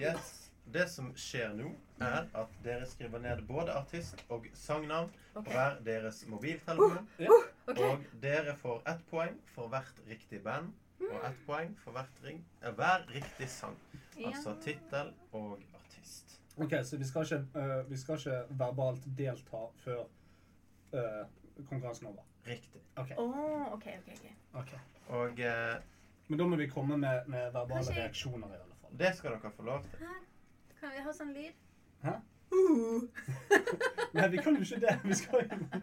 [0.00, 0.50] Yes.
[0.74, 5.76] Det som skjer nå, er at dere skriver ned både artist og sangnavn på hver
[5.84, 7.08] deres mobiltelefon.
[7.66, 7.80] Ok.
[7.80, 10.72] Og dere får ett poeng for hvert riktig band.
[11.04, 13.76] Og ett poeng for hvert ring, eh, hver riktig sang.
[14.24, 16.33] Altså tittel og artist.
[16.56, 20.04] Ok, så vi skal ikke, uh, vi skal ikke verbalt delta før
[20.94, 21.24] uh,
[21.68, 22.22] konkurransen er over.
[22.46, 22.82] Riktig.
[22.96, 23.10] Ok.
[23.18, 24.12] Oh, OK, OK.
[24.14, 24.30] ok.
[24.60, 24.72] ok.
[25.08, 25.76] Og eh,
[26.28, 28.98] Men da må vi komme med, med verbale Kanskje- reaksjoner, i alle fall.
[28.98, 29.98] det skal dere få lov til.
[29.98, 30.14] Hæ?
[30.80, 31.58] Kan vi ha sånn lyd?
[32.04, 32.14] Hæ?
[32.54, 33.02] Uh.
[34.14, 34.92] Nei, vi kan jo ikke det.
[35.04, 35.80] Vi skal jo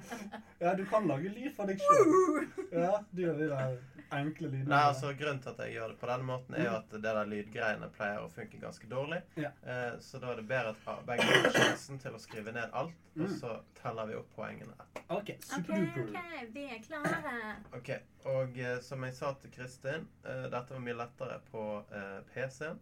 [0.61, 2.45] Ja, du kan lage lyd for deg sjøl.
[2.71, 3.73] Ja, du gjør de der
[4.15, 4.69] enkle lydene.
[4.71, 7.01] Nei, altså Grunnen til at jeg gjør det på denne måten, er jo at det
[7.05, 9.21] der lydgreiene pleier å funke ganske dårlig.
[9.39, 9.51] Ja.
[9.63, 12.95] Eh, så da er det bedre at begge har sjansen til å skrive ned alt,
[13.17, 13.33] og Mm.
[13.41, 14.75] så teller vi opp poengene.
[15.11, 17.33] OK, super okay, ok, vi er klare.
[17.75, 17.89] Ok,
[18.31, 22.79] Og eh, som jeg sa til Kristin, eh, dette var mye lettere på eh, PC-en.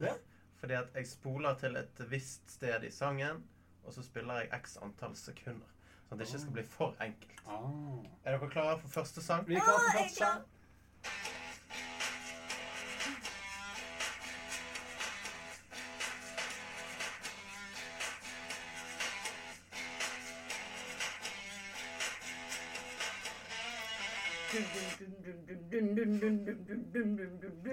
[0.00, 0.14] Ja.
[0.62, 3.44] Fordi at jeg spoler til et visst sted i sangen,
[3.84, 5.66] og så spiller jeg x antall sekunder.
[6.06, 7.40] Sånn at det ikke skal bli for enkelt.
[7.50, 8.04] Oh.
[8.22, 9.42] Er dere klare for første sang?
[9.48, 10.44] Vi er klare for første sang.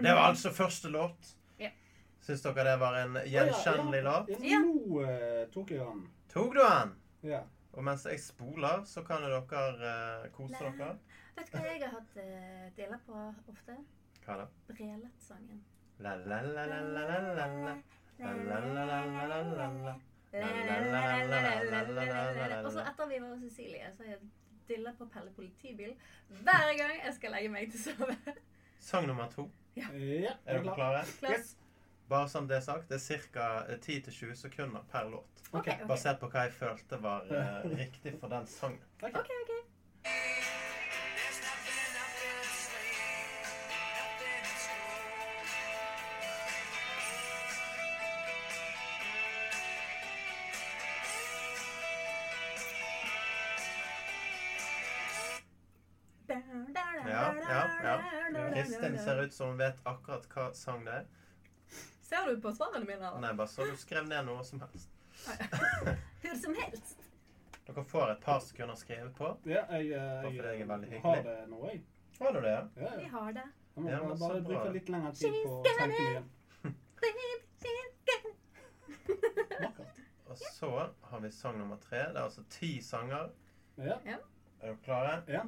[0.02, 1.36] Det var altså første låt.
[2.30, 4.28] Syns dere det var en gjenkjennelig låt?
[4.30, 4.60] Ja, Ja.
[4.62, 6.02] nå eh, tok jeg den.
[6.30, 6.92] Tok du den?
[7.26, 7.40] Ja.
[7.74, 10.60] Og mens jeg spoler, så kan dere eh, kose Nei.
[10.78, 10.94] dere.
[11.40, 13.14] Vet du hva jeg har hatt uh, deler på
[13.50, 13.74] ofte?
[14.26, 14.46] Hva da?
[14.68, 15.60] Brelet-sangen.
[16.06, 17.74] La, la, la, la, la, la, la, la.
[18.20, 19.94] La, la, la, la, la, la, la, la.
[22.62, 24.20] Og så etter vi var hos Cecilie, så har jeg
[24.70, 25.92] dilla på Pelle politibil
[26.44, 28.16] hver gang jeg skal legge meg til å sove.
[28.80, 29.48] Sang nummer to.
[29.80, 29.88] ja.
[29.96, 31.02] Er dere klare?
[31.24, 31.56] Klass.
[32.10, 33.48] Bare sånn det er sagt, det er ca.
[33.86, 35.44] 10-20 sekunder per låt.
[35.52, 35.88] Okay, Ok, ok.
[35.92, 38.82] Basert på hva jeg følte var uh, riktig for den sangen.
[39.02, 39.16] ok.
[39.22, 39.56] OK, OK.
[40.10, 46.00] There's nothing up your sleeve, nothing in school.
[57.08, 58.54] Ja, ja, ja.
[58.54, 61.06] Kristin ser ut som hun vet akkurat hva sang det er.
[62.10, 63.04] Ser du på svarene mine?
[63.08, 63.20] eller?
[63.22, 64.90] Nei, bare så du skrev ned noe som helst.
[66.24, 66.98] Hvor som helst.
[67.68, 69.30] Dere får et par sekunder skrevet på.
[69.46, 70.54] Ja, jeg, jeg, jeg er
[70.90, 71.84] jeg har det nå, jeg.
[72.20, 72.56] Har du det?
[72.82, 73.44] Ja, Vi har det.
[73.76, 74.50] Jeg må Ja, men bare, så bare bra.
[74.50, 76.24] bruke litt lengre tid på å tenke mye.
[80.30, 80.72] Og så
[81.12, 81.98] har vi sang nummer tre.
[82.10, 83.30] Det er altså ti sanger.
[83.78, 83.96] Ja.
[84.06, 84.18] Er
[84.62, 85.22] dere klare?
[85.28, 85.46] ja.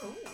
[0.00, 0.29] Oh.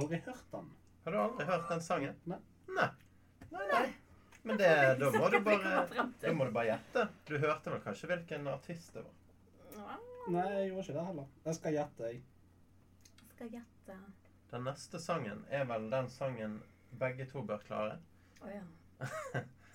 [0.00, 0.70] Aldri hørt den.
[1.04, 2.16] Har du aldri hørt den sangen?
[2.30, 2.38] Nei.
[2.76, 2.88] Nei.
[3.50, 3.84] Nei, nei.
[4.42, 4.68] Men det,
[5.00, 5.70] da, må du bare,
[6.22, 7.02] da må du bare gjette.
[7.28, 9.98] Du hørte vel kanskje hvilken artist det var?
[10.30, 11.26] Nei, jeg gjorde ikke det heller.
[11.44, 12.22] Jeg skal gjette, jeg.
[13.34, 13.96] Skal gjette.
[14.50, 16.60] Den neste sangen er vel den sangen
[17.00, 17.98] Begge to bør klare.
[18.42, 18.64] Å ja.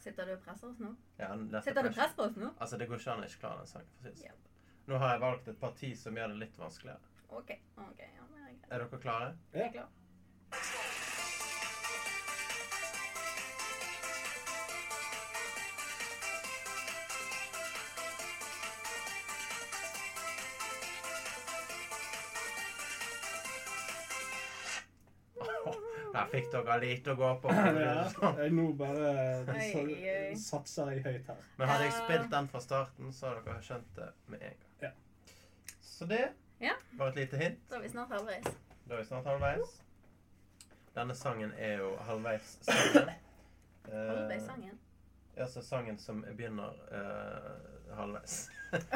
[0.03, 0.89] Sitter du og presser oss nå?
[1.17, 1.30] Ja,
[1.63, 2.49] Sitter du og press- presser på oss nå?
[2.61, 3.93] Altså, det går ikke an å ikke klare den sangen.
[3.95, 4.26] for det sånn.
[4.28, 4.73] Ja.
[4.91, 7.13] Nå har jeg valgt et parti som gjør det litt vanskeligere.
[7.39, 7.53] OK.
[7.86, 8.51] ok, ja, er.
[8.69, 9.30] Er dere klare?
[9.55, 9.88] Jeg er klar.
[26.36, 27.53] Fikk dere lite å gå på.
[27.55, 28.05] Ja,
[28.41, 29.11] jeg nå bare
[29.47, 29.83] så,
[30.43, 31.43] satser jeg høyt her.
[31.59, 34.71] Men hadde jeg spilt den fra starten, så hadde dere skjønt det med en gang.
[34.83, 34.93] Ja.
[35.81, 36.23] Så det
[36.97, 37.59] var et lite hint.
[37.71, 38.47] Da er vi snart halvveis.
[38.86, 39.77] Da er vi snart halvveis.
[40.95, 43.15] Denne sangen er jo halvveis sangen.
[43.86, 44.79] Eh, Halvveis sangen.
[45.38, 48.49] Ja, så sangen som begynner uh, halvveis.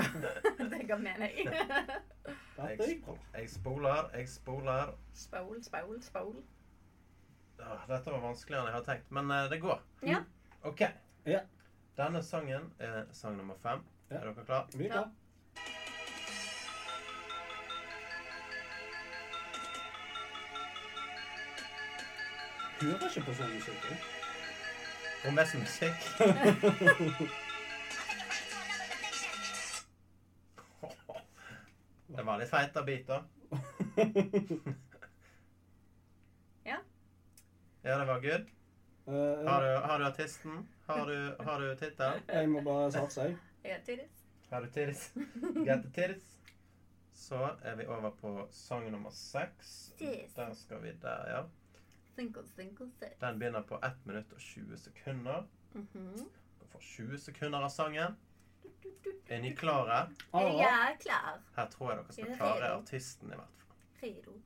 [0.72, 1.36] det ga mening.
[2.58, 3.12] jeg, gikk.
[3.36, 4.96] Jeg spoler, jeg spoler.
[5.14, 6.40] Spol, spol, spol.
[7.60, 9.82] Dette var vanskeligere enn jeg hadde tenkt, men eh, det går.
[10.08, 10.20] Ja.
[10.70, 10.82] OK.
[11.26, 11.42] Ja.
[11.98, 13.84] Denne sangen er sang nummer fem.
[14.10, 14.16] Ja.
[14.22, 14.66] Er dere klare?
[14.74, 15.10] Vi er klare.
[22.80, 23.84] Hører ikke på sånn musikk.
[25.28, 26.00] Og mest musikk.
[32.20, 33.22] Det var litt feit av biter.
[37.84, 37.98] Ja.
[38.00, 38.48] Det var good.
[39.08, 39.14] Uh,
[39.50, 40.68] Har du, har du artisten?
[40.86, 42.22] Har du, har du tittel?
[42.28, 43.22] jeg må bare satse,
[43.64, 44.10] jeg.
[44.50, 45.14] Har du tittis?
[45.66, 46.36] Get the tittis?
[47.14, 49.92] Så er vi over på sang nummer seks.
[50.36, 51.42] Der skal vi der, ja.
[52.16, 53.10] Single, single, six.
[53.22, 55.44] Den begynner på 1 minutt og 20 sekunder.
[55.74, 58.16] Du Dere får 20 sekunder av sangen.
[59.30, 60.10] Er ni klare?
[60.34, 61.40] Jeg er klar.
[61.56, 63.78] Her tror jeg dere skal klare artisten i hvert fall.
[64.04, 64.40] Redo.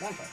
[0.00, 0.30] Tar jeg.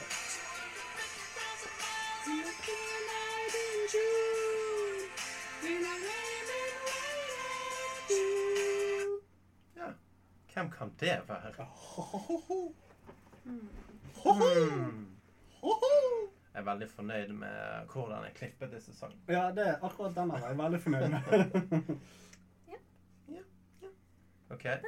[9.76, 9.88] Ja.
[10.54, 11.66] Hvem kan det være?
[13.44, 15.08] Hmm.
[16.54, 19.22] Jeg er veldig fornøyd med hvordan jeg klippet disse sangene.
[19.28, 21.22] Ja, det er akkurat denne var jeg veldig fornøyd med.
[24.52, 24.66] Ok?
[24.66, 24.82] Er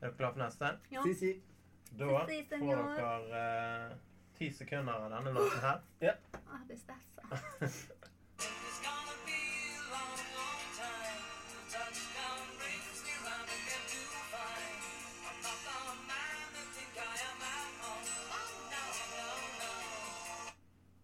[0.00, 0.70] dere klare for neste?
[0.90, 1.02] Ja.
[1.06, 1.28] si, si.
[1.90, 3.98] Da får dere
[4.38, 5.80] ti ti sekunder av denne låten her.
[6.46, 7.00] Ah, det er.
[7.30, 7.68] Oh.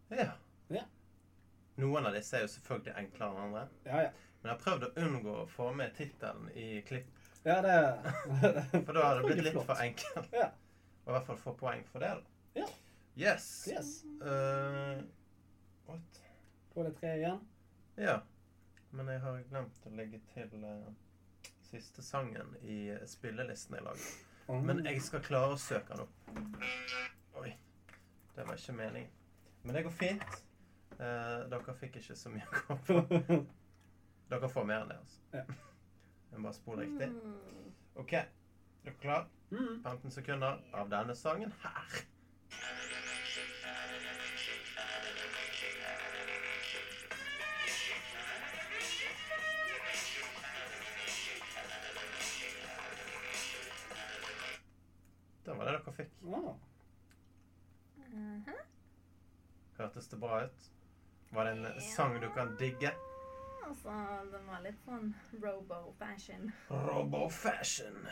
[0.09, 0.33] Ja.
[0.68, 0.83] Ja.
[1.74, 3.62] Noen av disse er jo selvfølgelig enklere enn andre.
[3.89, 4.11] Ja, ja.
[4.43, 7.09] Men jeg har prøvd å unngå å få med tittelen i klipp,
[7.47, 7.76] Ja, det
[8.87, 9.66] for da har det blitt litt flott.
[9.70, 10.28] for enkelt.
[10.35, 10.51] Ja.
[11.05, 12.11] Og i hvert fall få poeng for det.
[12.18, 12.61] da.
[12.61, 12.66] Ja.
[13.18, 13.68] Yes.
[13.70, 14.05] Yes.
[14.22, 15.03] Uh,
[15.86, 16.20] what?
[16.74, 17.40] Da er det tre igjen.
[18.00, 18.18] Ja.
[18.90, 20.92] Men jeg har glemt å legge til uh,
[21.66, 24.12] siste sangen i spillelisten jeg laget.
[24.46, 24.61] Oh.
[24.62, 26.32] Men jeg skal klare å søke den opp.
[27.42, 27.53] Oi.
[28.36, 29.11] Det var ikke meningen.
[29.62, 30.38] Men det går fint.
[30.98, 33.42] Uh, dere fikk ikke så mye å gå på.
[34.32, 35.18] Dere får mer enn det, altså.
[35.34, 35.42] Ja.
[36.32, 37.09] Jeg må bare spole riktig.
[37.12, 37.72] Mm.
[38.00, 38.14] OK.
[38.85, 39.28] Er du klar?
[39.51, 39.83] Mm.
[39.85, 42.03] 15 sekunder av denne sangen her.
[55.45, 56.11] Det var det dere fikk.
[56.20, 56.61] Wow.
[57.97, 58.61] Mm -hmm.
[59.76, 60.70] Hørtes det bra ut?
[61.30, 62.93] Var det en sang du kan digge?
[63.66, 63.91] Altså,
[64.33, 66.53] den var litt sånn robo-fashion.
[66.68, 68.09] Robo Fashion.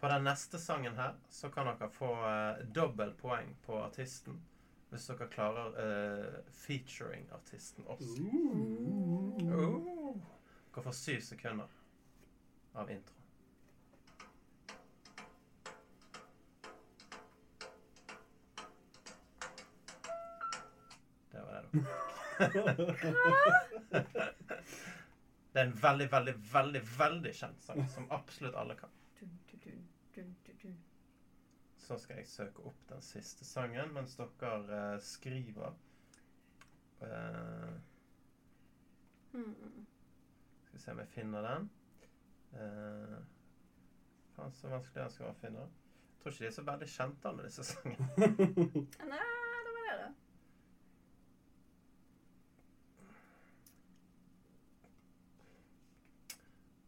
[0.00, 4.42] På den neste sangen her så kan dere få uh, dobbelt poeng på artisten.
[4.90, 8.22] Hvis dere klarer uh, featuring-artisten også.
[9.40, 10.16] Uh.
[10.74, 11.72] Dere får syv sekunder
[12.74, 13.14] av intro.
[21.32, 21.84] Det var det
[23.92, 24.04] dere
[25.56, 28.90] Det er en veldig, veldig, veldig veldig kjent sang som absolutt alle kan.
[31.86, 35.76] Så skal jeg søke opp den siste sangen mens dere eh, skriver.
[37.06, 37.76] Eh,
[39.36, 39.86] Hmm.
[40.64, 41.70] skal vi se om jeg finner den.
[42.52, 43.18] Uh,
[44.36, 45.64] faen, så vanskelig den skal være å finne.
[45.66, 48.06] Jeg tror ikke de er så veldig kjente, alle disse sangene.
[49.12, 49.20] Nei,
[49.66, 50.08] det var det, da.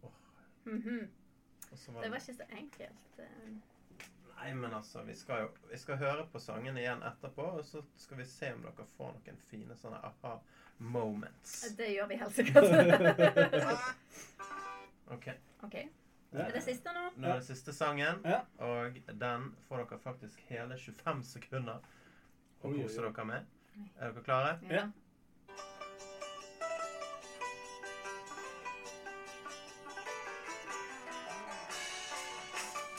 [0.02, 0.16] Oh.
[0.64, 1.08] Mm -hmm.
[1.92, 3.20] var Det var ikke så enkelt.
[4.38, 7.80] Nei, men altså, vi skal jo vi skal høre på sangene igjen etterpå, og så
[7.98, 11.54] skal vi se om dere får noen fine sånne aha-moments.
[11.78, 12.64] Det gjør vi helt sikkert.
[15.16, 15.26] OK.
[15.66, 15.74] OK.
[16.30, 16.44] Ja.
[16.44, 17.06] Er det siste nå?
[17.16, 18.42] Nå er det siste sangen, Ja.
[18.62, 21.80] og den får dere faktisk hele 25 sekunder
[22.62, 23.48] å kose dere med.
[23.98, 24.54] Er dere klare?
[24.70, 24.86] Ja.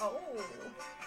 [0.01, 0.98] Oh.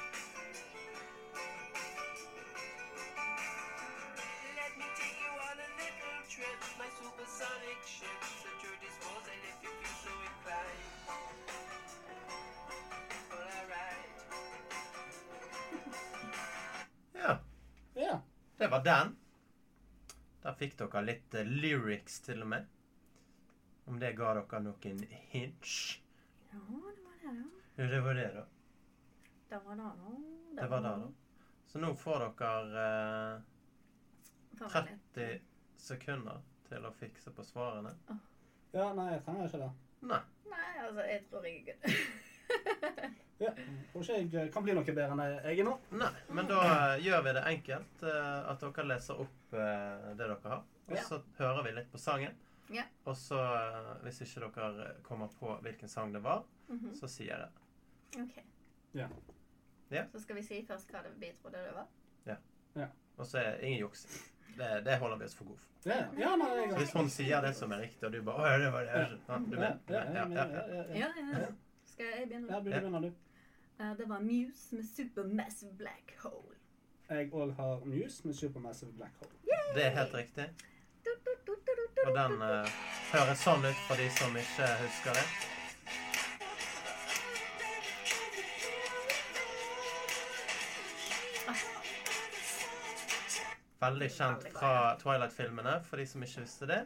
[7.42, 8.30] Supersonic ships
[8.62, 10.90] truth is frozen if you feel so inclined.
[17.12, 17.38] Ja.
[17.94, 18.20] Ja.
[18.56, 19.16] Det var den.
[20.42, 22.66] Der fikk dere litt uh, lyrics til og med.
[23.86, 25.74] Om det ga dere noen hinch.
[26.52, 27.44] Ja, det var det, da.
[27.76, 28.44] Ja, det var det, da.
[29.50, 30.14] Det var det, da.
[30.62, 31.10] Det var det, da.
[31.72, 33.42] Så nå får dere eh,
[34.52, 34.72] vi litt-
[35.14, 35.40] 30
[35.82, 36.42] sekunder
[36.72, 37.92] til å fikse på svarene.
[38.72, 39.70] ja, nei, jeg trenger ikke det.
[40.12, 40.20] Nei.
[40.52, 41.82] Nei, altså, jeg tror jeg er good.
[43.42, 43.50] Ja.
[43.90, 45.72] Tror ikke jeg kan bli noe bedre enn jeg er nå.
[45.98, 48.02] Nei, men da eh, gjør vi det enkelt.
[48.06, 50.60] eh, at dere leser opp eh, det dere har.
[50.86, 51.02] Og Ja.
[51.08, 52.36] så hører vi litt på sangen.
[52.70, 52.84] Ja.
[53.10, 56.94] Og så, eh, hvis ikke dere kommer på hvilken sang det var, Mhm.
[57.00, 58.22] så sier jeg det.
[58.22, 58.38] OK.
[58.94, 59.08] Ja.
[59.90, 60.04] Ja.
[60.12, 61.86] Så skal vi si først hva det vi trodde det var?
[62.76, 62.86] Ja.
[63.18, 64.06] Og så er ingen juks.
[64.56, 65.68] Det, det holder vi oss for gode for.
[65.88, 68.42] Ja, ja nei, jeg Så hvis hun sier det som er riktig, og du bare
[68.44, 68.90] Å ja, det var det.
[68.92, 69.18] Ja.
[69.28, 69.92] Ja, du ja, vet.
[69.96, 70.86] ja, Ja, ja, ja, ja, ja.
[71.00, 71.26] ja, ja.
[71.32, 71.52] Ja, ja.
[71.92, 72.48] Skal jeg begynne?
[72.52, 73.12] Ja, begynn, begynner du.
[73.80, 76.56] Eh, det var Muse med Supermassive Black Hole.
[77.10, 79.32] Jeg òg har Muse med Supermassive Black Hole.
[79.74, 80.46] Det er helt riktig.
[82.06, 82.76] Og den eh,
[83.12, 85.26] høres sånn ut for de som ikke husker det.
[93.82, 96.82] Veldig kjent fra Twilight-filmene, for de som ikke visste det.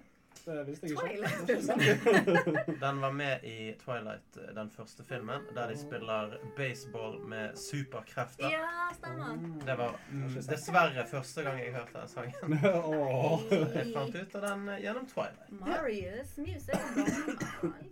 [0.47, 2.75] Det visste jeg ikke.
[2.85, 8.51] Den var med i Twilight, eh, den første filmen, der de spiller baseball med superkrefter.
[8.55, 9.41] Ja, stemmer.
[9.67, 12.57] Det var mm, dessverre første gang jeg hørte den sangen.
[13.77, 15.51] Jeg fant ut av den eh, gjennom Twilight.
[15.51, 16.79] Marius Music.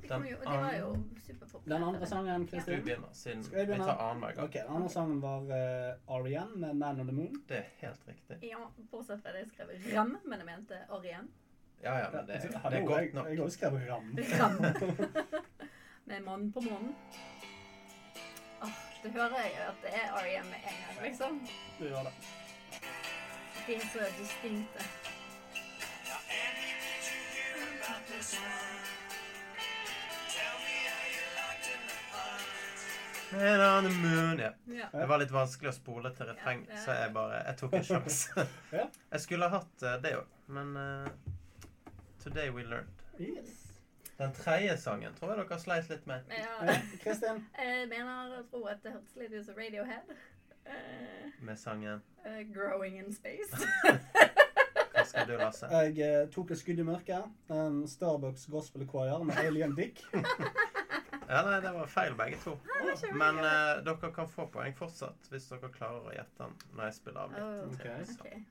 [0.05, 0.89] Den, de var jo
[1.27, 1.75] superpopulære.
[1.75, 4.49] Den andre sangen, Du begynner, siden jeg vi tar annenhver gang.
[4.49, 7.39] Ok, Den andre sangen var uh, Arian med Man on the Moon.
[7.49, 8.37] Det er helt riktig.
[8.43, 11.33] Ja, bortsett fra det jeg skrev Ram, men jeg mente Orien.
[11.85, 13.26] Ja, ja, men det, det er godt nok.
[13.28, 14.07] Jeg har også skrevet Ram.
[14.41, 14.55] Ram.
[16.05, 16.95] Med mann på månen.
[18.62, 20.47] Åh, det hører jeg jo at det er R.E.M.
[20.47, 21.41] med en gang, liksom.
[21.78, 22.14] Du gjør det.
[23.66, 24.87] De er så distinkte.
[33.32, 34.39] Man on the moon.
[34.39, 34.51] Ja.
[34.66, 34.99] Ja.
[35.01, 36.82] Det var litt vanskelig å spole til refreng, Ja, ja.
[36.85, 38.45] så jeg bare Jeg tok en sjanse.
[38.72, 38.85] Ja.
[39.11, 41.34] Jeg skulle ha hatt eh, det òg, men eh,
[42.25, 42.89] Today we learned.
[43.20, 43.72] Yes.
[44.18, 46.31] Den tredje sangen tror jeg dere sleit litt med.
[46.33, 46.77] Ja.
[47.03, 47.43] Kristin?
[47.59, 50.14] Jeg mener og tror at det hørtes litt ut som Radiohead.
[50.64, 53.53] Eh, Med sangen Uh, growing in space.
[54.95, 55.68] Hva skal du, Lasse?
[55.68, 57.29] Jeg eh, tok et skudd i mørket.
[57.53, 60.01] En Starbucks Gospel Choir med Alien Dick.
[60.14, 62.57] Ja, nei, det var feil begge to.
[63.12, 67.01] Men uh, dere kan få poeng fortsatt hvis dere klarer å gjette den når jeg
[67.03, 67.85] spiller av litt.
[67.85, 68.45] Oh, til.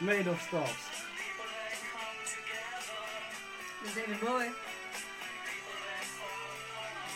[0.00, 1.04] Made of Stars.
[3.84, 4.50] Er David Bowie.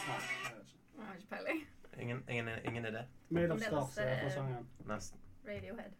[0.08, 0.76] Nei, jeg vet ikke.
[0.98, 1.66] Jeg har ikke peiling.
[2.00, 3.02] Ingen, ingen, ingen idé?
[3.28, 4.68] Made of Stars er på eh, sangen.
[4.86, 5.18] Nesten.
[5.48, 5.90] Radiohead.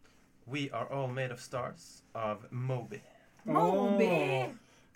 [0.46, 3.00] We Are All Made of Stars av Moby.
[3.44, 4.04] Moby!
[4.04, 4.48] Jeg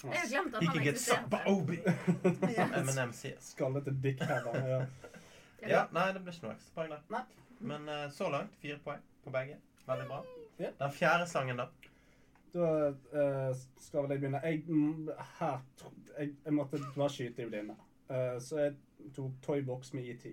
[0.02, 2.62] har glemt at He han can get sucked by eksisterte.
[2.62, 2.78] Obi!
[2.80, 3.36] Eminem sier.
[3.40, 4.86] Skallete dickheader.
[5.60, 5.68] Ja.
[5.68, 7.06] Ja, nei, det blir ikke noe ekstra poeng der.
[7.10, 7.22] Nei.
[7.58, 9.56] Men eh, så langt fire poeng på begge.
[9.86, 10.18] Veldig bra.
[10.58, 10.70] Ja.
[10.78, 11.68] Den fjerde sangen, da.
[12.54, 14.40] Da uh, skal vel jeg begynne.
[14.44, 15.58] Jeg, mm, her,
[16.18, 17.76] jeg, jeg måtte bare skyte i blinde.
[18.08, 18.74] Uh, så jeg
[19.16, 20.26] tok Toybox med ET.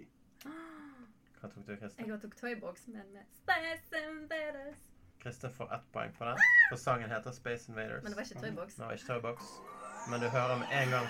[1.44, 2.08] Hva tok du, Kristin?
[2.08, 4.90] Jeg tok Toybox, men med Space Invaders.
[5.24, 6.38] Kristin får ett poeng på den,
[6.70, 8.04] for sangen heter Space Invaders.
[8.04, 8.76] Men det var ikke Toybox.
[8.76, 9.54] Det var ikke Toybox,
[10.10, 11.08] men du hører med en gang.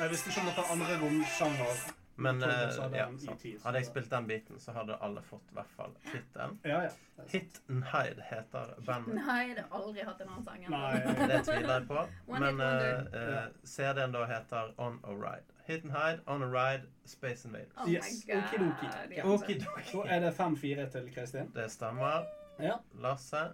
[0.00, 1.80] Jeg visste ikke om noen andre romsjanger
[2.20, 3.44] Men eh, hadde ja, sant.
[3.64, 6.58] Hadde jeg spilt den biten, så hadde alle fått i hvert fall tittelen.
[6.68, 7.24] Ja, ja.
[7.28, 9.14] Hit and Hide heter bandet.
[9.16, 10.64] Nei, det har aldri hatt en annen sang.
[10.64, 10.90] enn Nei.
[11.04, 11.22] den.
[11.32, 12.04] Det tviler jeg på.
[12.32, 15.56] Men uh, eh, eh, CD-en da heter On a Ride.
[15.68, 17.72] Hit and Hide, On a Ride, Space Invaders.
[17.76, 18.92] Oh Yes, okidoki.
[19.24, 19.88] Okidoki.
[19.92, 21.52] Så er det 5-4 til Kristin.
[21.56, 22.28] Det stemmer.
[22.60, 22.80] Ja.
[23.00, 23.50] Lasse.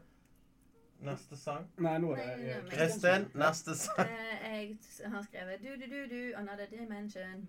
[1.05, 1.66] Neste sang.
[1.76, 4.09] Nei, nå er det Kristin, neste sang.
[4.09, 4.70] Eh,
[5.01, 7.49] Jeg har skrevet du, du, du, du, another dimension.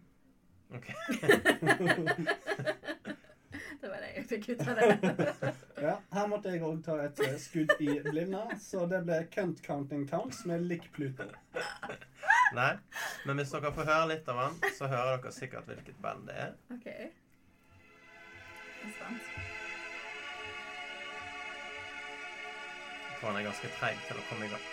[0.76, 0.88] Ok.
[3.82, 4.91] det var det jeg fikk ut av det.
[5.88, 9.62] Ja, her måtte jeg òg ta et eh, skudd i blinde, så det ble Cunt
[9.64, 11.28] Counting Counts med Lick Pluto.
[12.58, 12.72] Nei.
[13.28, 16.39] Men hvis dere får høre litt av den, så hører dere sikkert hvilket band det
[16.48, 16.58] er.
[16.74, 16.89] OK.
[18.88, 19.57] Jeg er
[23.20, 24.65] tror han er ganske treig til å komme i gang.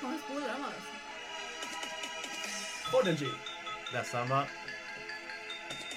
[0.00, 0.92] Kan jo spole den, altså.
[2.90, 3.32] Prodigy.
[3.92, 4.54] Det stemmer.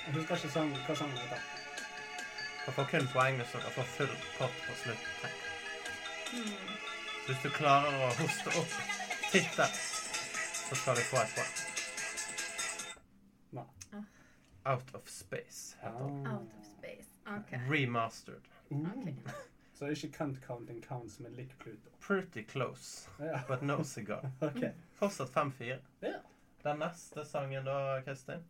[0.08, 1.46] Jeg husker ikke sang, hva sangen heter.
[2.66, 5.06] Dere får kun poeng hvis dere får full pott på slutt.
[6.34, 6.52] Mm.
[7.24, 8.78] Så hvis du klarer å hoste opp
[9.32, 9.80] tittel,
[10.68, 11.54] så skal du få et poeng.
[13.60, 14.04] Nei.
[14.68, 16.28] Out of Space heter den.
[16.28, 17.12] Out of space.
[17.28, 17.54] OK.
[17.72, 18.52] Remastered.
[18.72, 19.32] Uh.
[19.78, 21.90] Så ikke Cunt Counting Counts men Lick Pluto.
[22.08, 24.32] Pretty close, Ja, but no cigar.
[24.42, 24.72] okay.
[24.96, 25.78] Fortsatt 5-4.
[26.00, 26.14] Ja.
[26.64, 28.42] Den neste sangen da, Kristin?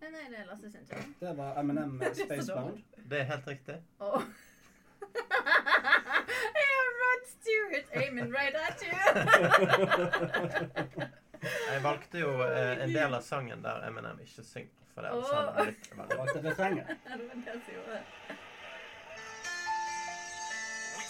[0.00, 1.02] Eh, Nei, det er Lasse sin tur.
[1.20, 2.80] Det var M&M med Spacebound.
[3.04, 3.76] Det er helt riktig.
[3.98, 4.22] Oh.
[6.56, 8.96] yeah, Rod Stewart aiming right at you.
[11.72, 14.72] Jeg valgte jo eh, en del av sangen der Eminem ikke synger.
[14.94, 15.64] For det er sånn det
[16.08, 16.86] Det til refrenget.
[17.04, 18.36] Det var det som gjorde det.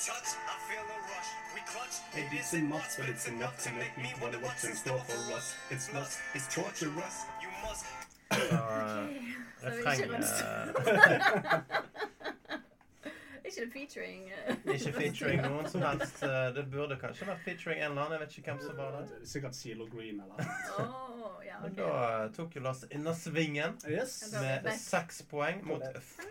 [0.08, 1.30] I feel a rush.
[1.54, 1.96] We clutch.
[2.14, 5.54] It isn't much, but it's enough to make me wonder what's in store for us.
[5.70, 7.24] It's lust, it's torturous.
[7.42, 7.86] You must
[8.30, 8.56] ikke
[9.62, 11.62] refrenget Rod
[13.44, 16.22] Ikke det featuring eh, Ikke featuring noen som helst.
[16.22, 18.12] Eh, Det burde kanskje vært featuring en eller annen.
[18.12, 19.28] Jeg vet ikke hvem som var det.
[19.28, 20.48] Sikkert Zelo Green eller noe.
[21.46, 21.70] Ja, okay.
[21.70, 21.76] ok.
[21.78, 21.90] da
[22.24, 24.18] eh, tok jo Lars innersvingen Yes.
[24.42, 25.82] Med seks poeng mot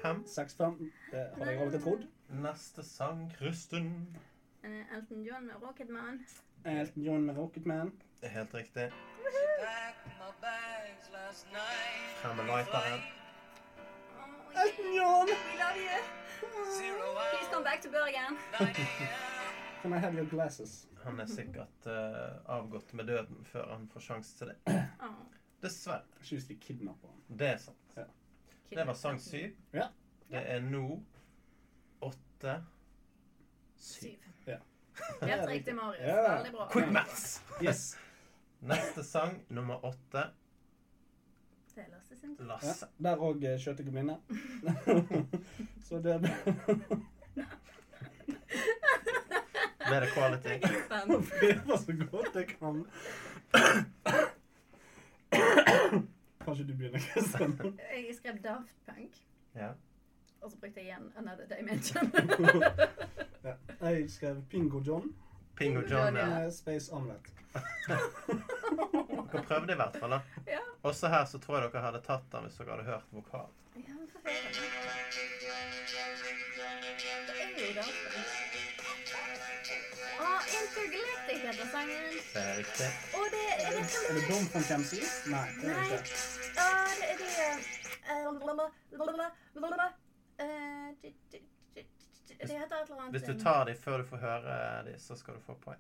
[0.02, 0.24] fem.
[0.28, 0.78] 6-5.
[1.12, 2.08] Det hadde jeg aldri trodd.
[2.30, 4.18] Neste sang, Kristen.
[4.64, 6.26] Eh, Elton John med Rocketman.
[6.66, 7.92] Elton John med Rocketman.
[8.22, 8.92] Det er helt riktig.
[12.22, 13.02] Frem med lighteren.
[14.18, 15.28] Oh, Elton John!
[15.28, 15.98] We love you.
[17.32, 18.38] Please come back to Bergen.
[19.82, 20.88] Can I have your glasses?
[21.04, 24.78] Han er sikkert uh, avgått med døden før han får sjanse til det.
[25.62, 26.02] Dessverre.
[26.22, 27.38] Jeg hvis de kidnapper ham.
[27.40, 27.98] Det er sant.
[27.98, 28.08] Ja.
[28.70, 29.54] Det var sang syv.
[29.74, 29.88] Ja.
[30.32, 31.04] Det er nå
[32.00, 32.64] åtte
[33.76, 34.20] syv.
[34.46, 34.58] Ja.
[35.22, 36.02] Helt riktig, Marius.
[36.08, 36.36] Ja.
[36.36, 36.70] Veldig bra.
[36.72, 37.42] Quick maths!
[37.62, 37.98] Yes.
[38.60, 40.24] Neste sang, nummer åtte,
[41.76, 42.46] Det er Lasse sin tur.
[42.64, 42.74] Ja.
[43.04, 44.16] Der òg skjøt jeg minne.
[45.88, 46.22] Så det
[49.86, 50.56] Ble det quality?
[50.64, 51.28] Jeg spent.
[51.84, 52.86] så godt jeg kan.
[56.46, 57.58] Kanskje du begynner, Kristian?
[57.78, 59.20] Jeg skrev Daft Punk,
[59.56, 59.70] Ja.
[60.46, 62.06] Og så brukte jeg igjen Another Dimension.
[63.48, 63.54] ja.
[63.82, 65.06] Jeg skrev Pingo John
[65.58, 66.16] Pingo John.
[66.16, 66.50] Ja.
[66.52, 67.30] Space Omelette.
[67.88, 70.20] Dere prøvde i hvert fall, da.
[70.48, 70.60] ja.
[70.84, 73.48] Også her så tror jeg dere hadde tatt den hvis dere hadde hørt vokal.
[73.76, 73.82] ja.
[74.26, 74.32] Det
[77.64, 77.88] er jo det.
[80.20, 82.06] Ah, Intergalactic heter sangen.
[82.34, 82.90] Det er riktig.
[83.18, 83.80] Og det er det
[84.10, 85.00] Er det Dom from Kemsi?
[85.32, 85.90] Nei, det er det Nei.
[85.98, 86.14] ikke.
[86.68, 87.32] Ah, det er det
[88.06, 88.12] Uh,
[91.02, 91.46] det- det-
[92.40, 95.34] heter et eller annet Hvis du tar de før du får høre de, så skal
[95.34, 95.80] du få poeng.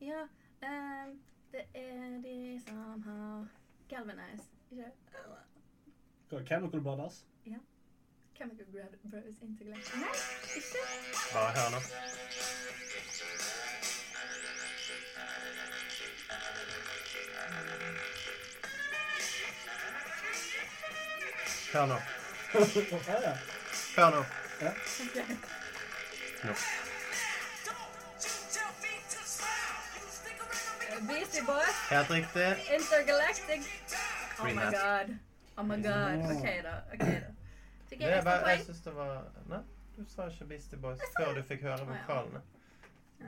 [0.00, 0.22] Ja,
[0.62, 1.14] eh,
[1.52, 3.46] det er de som har
[3.88, 4.50] Galvanize.
[4.70, 6.46] Ikke?
[6.46, 7.24] Chemical Brothers?
[8.36, 8.66] Chemical
[9.10, 9.94] Brothers Intergalactic.
[9.94, 10.08] Nei,
[10.56, 10.78] ikke.
[11.32, 11.80] Bare hør nå.
[21.72, 23.36] Hør nå.
[23.96, 24.24] Hør nå.
[24.60, 24.70] Ja.
[25.10, 25.36] Okay.
[30.90, 32.48] Eh, Beastie Boys, Helt riktig.
[32.78, 33.60] Intergalactic.
[34.40, 35.16] Oh my god.
[35.56, 36.30] Oh my god.
[36.30, 36.74] OK, da.
[36.94, 37.32] Okay, da.
[37.88, 38.64] Fikk jeg ekstra bare, jeg poeng?
[38.66, 39.12] syns det var
[39.48, 39.60] Nei,
[39.96, 42.40] du sa ikke Beastie Boys før du fikk høre vokalene.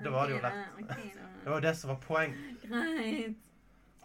[0.05, 0.89] det var det jo lett.
[1.45, 2.35] Det var det som var poeng.
[2.64, 3.45] Greit.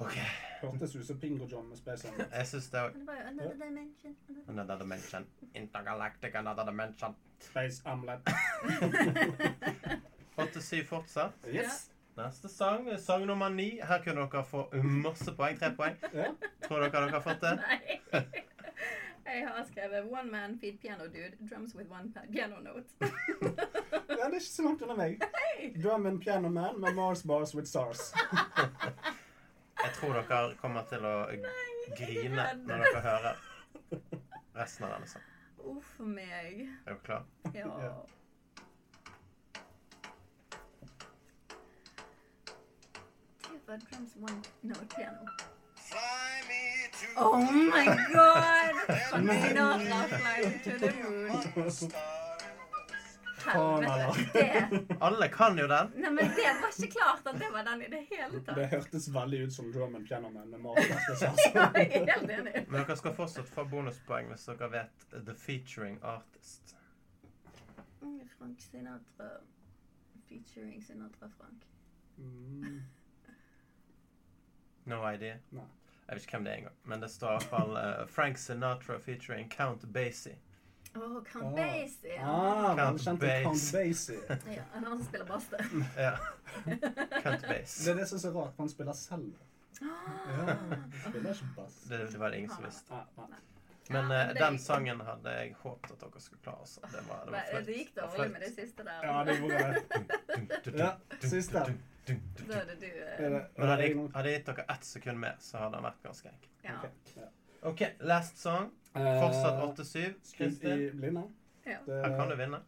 [0.03, 0.17] OK.
[0.61, 2.35] Hørtes ut som Pingo John med Space Omelette.
[2.35, 2.89] Jeg syns det er jo
[3.27, 4.15] Another Dimension.
[4.47, 5.27] Another dimension.
[5.55, 7.15] Intergalactic another dimension.
[7.39, 8.19] Space Amlet.
[10.35, 11.33] 8-7 fortsatt.
[11.47, 11.89] Yes.
[12.17, 13.79] Neste sang, sang nummer ni.
[13.83, 15.57] Her kunne dere få masse poeng.
[15.59, 15.95] Tre poeng.
[16.13, 16.31] Ja.
[16.67, 17.55] Tror dere dere har fått det?
[17.61, 18.23] Nei.
[19.33, 22.91] Jeg har skrevet 'One man feed piano dude, drums with one piano note'.
[24.09, 25.21] ja, det er ikke så langt unna meg.
[25.83, 28.13] Drum and Piano Man med Mars Bars with Stars.
[29.83, 31.13] Jeg tror dere kommer til å
[31.97, 33.39] grine når dere hører
[34.55, 35.29] resten av denne sangen.
[35.73, 36.61] Uff a meg.
[36.87, 37.25] Er du klar?
[37.55, 37.67] Ja.
[37.83, 37.93] Ja.
[43.73, 45.25] Drums one note piano.
[45.75, 46.63] Fly me
[46.99, 48.75] to Oh my god!
[49.23, 49.33] Nå
[50.17, 52.22] fly to the moon?
[53.43, 54.17] Faen, eller?
[54.33, 54.97] Helvete.
[55.07, 55.91] Alle kan jo den.
[55.95, 59.07] Nei, men det var ikke klart at det var den i det hele Det hørtes
[59.15, 60.61] veldig ut som German Gentleman med.
[61.53, 62.65] Ja, jeg er helt enig.
[62.67, 66.75] Men dere skal fortsatt få bonuspoeng hvis dere vet The Featuring Artist.
[68.01, 69.29] Mm, Frank Sinatra
[70.27, 71.63] featuring Sinatra Frank.
[72.17, 72.81] Mm.
[74.83, 75.37] No idea.
[75.49, 75.69] Nei.
[76.07, 76.79] Jeg vet ikke hvem det er engang.
[76.83, 80.35] Men det står i hvert fall eh, Frank Sinatra featuring Count Basie.
[80.93, 81.55] Å, Count Ah.
[81.57, 82.15] Basie.
[82.15, 82.33] Ja.
[82.33, 83.83] Ah, Count Basie.
[83.89, 84.19] Basie.
[84.57, 85.65] ja, han som spiller bass det.
[86.05, 86.17] Ja.
[87.23, 89.33] Count Det er det som er så rart, for han spiller selv.
[89.81, 89.95] Ja,
[90.45, 91.79] han spiller ikke bass.
[91.89, 92.93] Det, det var det ingen som visste.
[92.93, 93.33] Ah, ah.
[93.89, 96.67] Men Ja, eh, men den sangen hadde jeg håpet at dere skulle klare.
[96.67, 97.63] Så Det var, det var Nei.
[97.67, 99.03] Det gikk dårlig med det siste der.
[99.09, 100.77] Ja, det gjorde det.
[100.83, 101.65] Ja, siste.
[102.07, 102.87] Da er det du.
[102.87, 106.01] Eh, Men hadde jeg, hadde jeg gitt dere ett sekund mer, så hadde den vært
[106.07, 106.49] ganske enkel.
[106.63, 106.77] Ja.
[106.79, 107.17] Okay.
[107.17, 107.27] ja.
[107.65, 108.71] OK, last song.
[108.93, 110.13] Eh, Fortsatt 8-7.
[110.21, 111.23] Skudd Kristin, i blinde.
[111.65, 111.77] Ja.
[111.85, 112.59] Det, her kan du vinne.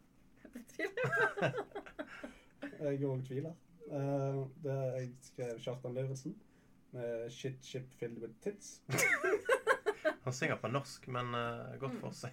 [2.80, 3.52] Jeg òg tviler.
[3.86, 6.32] Uh, det jeg skrev Kjartan Lauritzen
[6.90, 8.80] med 'Shit Ship Filled With Tits'.
[10.24, 12.32] Han synger på norsk, men uh, godt for seg.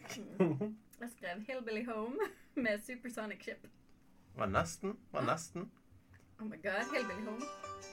[1.01, 3.68] Jeg skrev 'Hillbilly Home' med Supersonic Ship.
[4.36, 4.97] Var nesten.
[5.11, 5.72] Var nesten.
[6.39, 7.92] Oh my god, Hillbilly Home.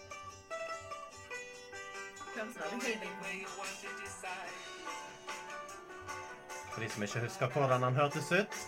[6.72, 8.58] For de som ikke husker hvordan han hørtes ut.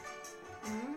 [0.66, 0.96] Mm.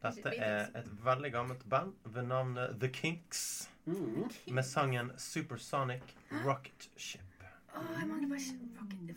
[0.00, 4.28] Dette er et veldig gammelt band ved navnet The Kinks Mm.
[4.54, 6.02] med sangen Supersonic
[6.44, 7.20] Rocket Ship.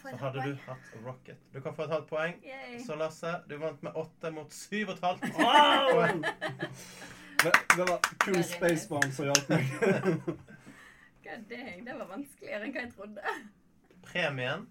[0.10, 1.38] Så hadde du hatt Rocket.
[1.54, 2.34] Du kan få et halvt poeng.
[2.86, 5.22] Så Lasse, du vant med åtte mot syv og et halvt.
[5.22, 6.34] Det,
[7.52, 9.74] det var kun Space Spaceman som hjalp meg.
[11.26, 13.36] God dang, det var vanskeligere enn hva jeg trodde.
[14.06, 14.68] Premien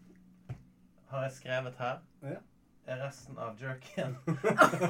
[1.12, 2.00] har jeg skrevet her.
[2.22, 2.40] Ja.
[2.86, 4.16] Er resten av jerkyen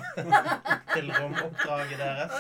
[0.95, 2.33] til romoppdraget deres.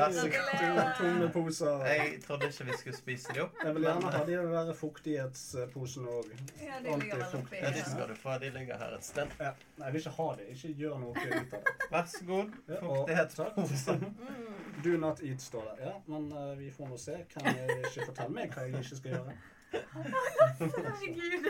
[0.00, 1.84] Vær så god.
[1.86, 3.62] Jeg trodde ikke vi skulle spise de opp.
[3.62, 6.34] Jeg vil gjerne ha de der fuktighetsposene òg.
[6.64, 7.62] Ja, de ligger oppi.
[7.62, 8.38] Ja, de skal du få.
[8.42, 9.38] De ligger her et sted.
[9.38, 9.54] Ja.
[9.78, 10.50] Nei, jeg vil ikke ha det.
[10.56, 11.76] Ikke gjør noe ut av det.
[11.94, 12.54] Vær så god.
[12.74, 13.98] Fuktighetspose.
[14.02, 14.46] Mm.
[14.84, 15.84] Do not eat, står det.
[15.86, 17.20] Ja, men uh, vi får nå se.
[17.30, 19.42] Kan jeg ikke fortelle meg hva jeg ikke skal gjøre?
[19.72, 21.46] Herregud.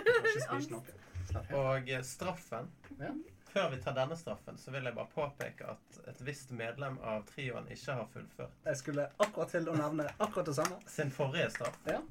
[1.33, 1.55] Jeg.
[1.55, 3.11] Og eh, straffen Ja.
[3.57, 7.23] Før vi tar denne straffen, så vil jeg bare påpeke at et visst medlem av
[7.31, 10.77] trioen ikke har fullført Jeg skulle akkurat til å nevne akkurat det samme.
[10.87, 11.79] sin forrige straff.
[11.89, 12.03] Ja.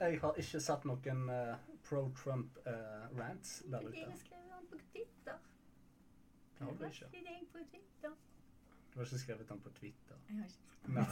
[0.00, 1.54] Jeg har ikke sett noen uh,
[1.86, 3.94] pro-Trump-rants der ute.
[4.00, 5.38] Jeg skrev den på Twitter.
[6.58, 7.10] Har du ikke.
[7.14, 8.16] Deg på Twitter.
[8.98, 10.16] Du har ikke skrevet den på Twitter.
[10.28, 10.58] Jeg har ikke.
[10.88, 11.04] Nei.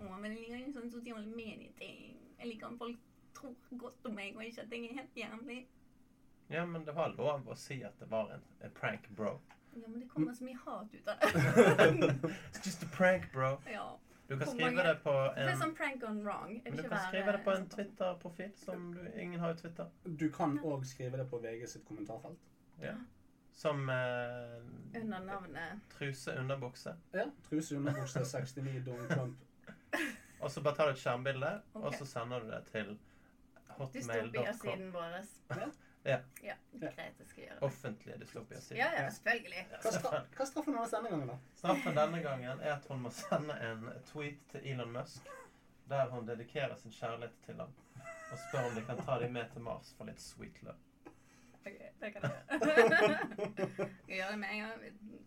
[0.00, 2.14] Å, men jeg liker en sånn sosiale medieting.
[2.38, 3.02] Jeg liker at folk
[3.36, 3.52] tror
[3.82, 5.58] godt om meg, og ikke at jeg er helt jævlig.
[6.48, 9.34] Ja, men det var lov å si at det var en, en prank, bro.
[9.74, 12.08] Ja, men det kommer så mye hat ut av det.
[12.54, 13.58] It's just a prank, bro.
[13.68, 13.98] Ja.
[14.30, 16.56] Du kan skrive det på Det en sånn prank gone wrong.
[16.64, 19.92] Men du kan skrive det på en Twitter-profil som du, ingen har jo Twitter.
[20.24, 22.40] Du kan òg skrive det på VG sitt kommentarfelt.
[23.56, 26.92] Som eh, Under navnet truse underbukse.
[27.16, 27.24] Ja.
[27.48, 29.38] Truse underbukse 69 Donald Trump.
[30.40, 31.50] Og så bare tar du et skjermbilde,
[31.80, 32.90] og så sender du det til
[33.78, 34.32] hotmail.com.
[34.32, 35.16] Dystopia-siden vår.
[35.48, 35.68] Ja.
[36.06, 36.18] Ja.
[36.42, 37.62] Ja, greit, jeg skal gjøre det.
[37.62, 38.78] Offentlige dystopia-sider.
[38.78, 39.64] Ja, ja, selvfølgelig.
[39.72, 41.38] Hva, stra hva er straffen hennes denne gangen, da?
[41.62, 45.32] Straffen denne gangen er at hun må sende en tweet til Elon Musk
[45.88, 47.72] der hun dedikerer sin kjærlighet til ham.
[48.32, 50.85] Og spør om de kan ta dem med til Mars for litt sweet love.
[51.66, 52.32] Ok, det kan jeg
[52.66, 53.16] gjøre.
[54.02, 54.84] Skal gjøre det med en gang?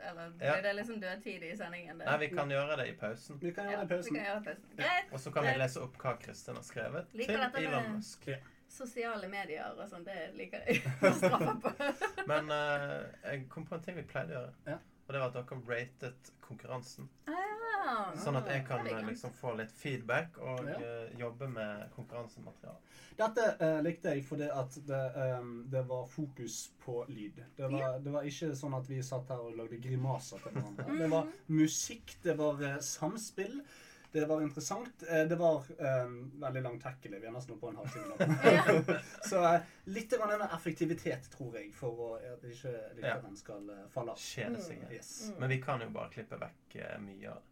[0.10, 0.54] Eller Ja.
[0.54, 2.00] blir det liksom dødtid i sendingen?
[2.00, 2.06] det?
[2.08, 3.40] Nei, vi kan gjøre det i pausen.
[3.42, 4.16] Vi kan gjøre det i pausen.
[4.16, 4.78] Ja, det i pausen.
[4.80, 4.94] Ja.
[5.12, 8.30] Og så kan vi lese opp hva Kristin har skrevet Liker til Elon Musk.
[8.70, 11.72] Sosiale medier og sånn, det liker jeg å straffe på.
[12.30, 14.78] Men uh, jeg kom på en ting vi pleide å gjøre.
[15.10, 15.10] Ja.
[15.10, 17.10] Og det var at dere ratet konkurransen.
[17.26, 20.76] Ah, Sånn at jeg kan liksom få litt feedback og Ja.
[20.78, 22.78] uh, jobbe med konkurransemateriale.
[23.18, 25.02] Dette uh, likte jeg fordi at det,
[25.40, 27.42] um, det var fokus på lyd.
[27.58, 30.86] Det var, det var ikke sånn at vi satt her og lagde grimaser til hverandre.
[31.02, 33.64] Det var musikk, det var samspill.
[34.12, 35.04] Det var interessant.
[35.10, 35.64] Eh, det var
[36.06, 37.20] um, veldig lang tackle.
[37.20, 38.96] Vi er nesten oppe på en halvtime nå.
[39.30, 43.84] Så uh, litt grann med effektivitet, tror jeg, for å, at ikke lytteren skal uh,
[43.94, 44.24] falle av.
[44.24, 44.82] Kjede seg.
[44.82, 44.96] Mm.
[44.98, 45.12] Yes.
[45.38, 47.46] Men vi kan jo bare klippe vekk uh, mye av det.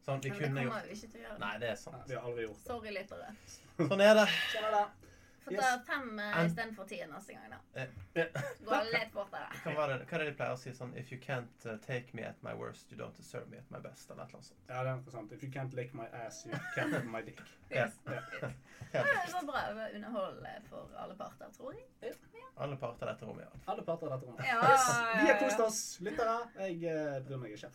[0.00, 1.38] Sånn, vi Men det kommer vi ikke til å gjøre.
[1.44, 2.02] Nei, det er Nei, sant.
[2.08, 2.66] vi har aldri gjort det.
[2.72, 3.30] Sorry, lyttere.
[3.78, 4.26] Sånn er det.
[4.54, 5.09] Sånn er det.
[5.50, 5.86] Få ta Yes.
[5.86, 7.58] fem uh, istedenfor ti neste gang, da.
[7.80, 8.26] Eh,
[8.64, 9.48] Går litt fortere.
[9.64, 12.14] Hva, det, hva er det de pleier å si sånn If you can't uh, take
[12.16, 14.10] me at my worst, you don't deserve me at my best.
[14.10, 14.54] Eller noe sånt.
[14.68, 15.32] Ja, det er interessant.
[15.34, 17.40] If you can't lick my ass, you can't have my dick.
[17.70, 17.92] Yes.
[18.10, 18.24] yes.
[18.42, 18.54] yes.
[18.92, 19.84] Ja, det var bra.
[19.94, 22.14] underhold for alle parter, tror jeg.
[22.56, 23.60] Alle parter av dette rommet, ja.
[23.70, 24.42] Alle parter av dette rommet.
[24.48, 24.88] Ja, Yes,
[25.20, 25.78] vi har kost oss.
[26.02, 27.70] Lyttere, jeg uh, bryr meg ikke.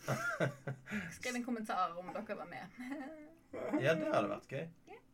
[1.16, 2.76] Skriv en kommentar om dere var med.
[3.80, 4.68] Ja, det hadde vært gøy.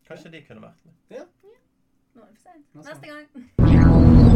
[0.09, 0.98] Kanskje de kunne vært med.
[1.14, 1.41] Nå
[2.20, 2.74] er det for sent.
[2.74, 4.32] Neste Neste gang.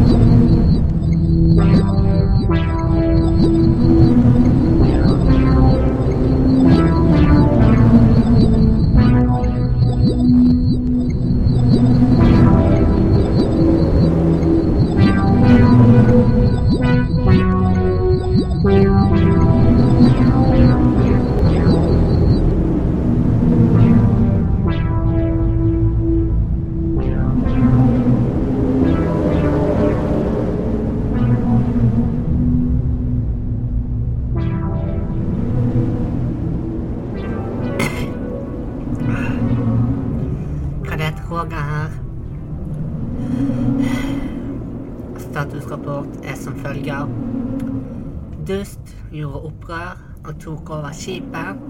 [49.67, 51.63] Opprør og tok over skipet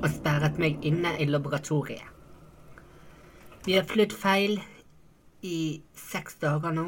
[0.00, 2.06] og sperret meg inne i laboratoriet.
[3.66, 4.60] Vi har flydd feil
[5.42, 6.84] i seks dager nå.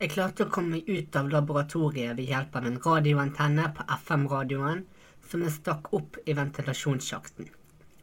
[0.00, 4.80] Jeg klarte å komme ut av laboratoriet ved hjelp av en radioantenne på FM-radioen
[5.28, 7.50] som jeg stakk opp i ventilasjonssjakten.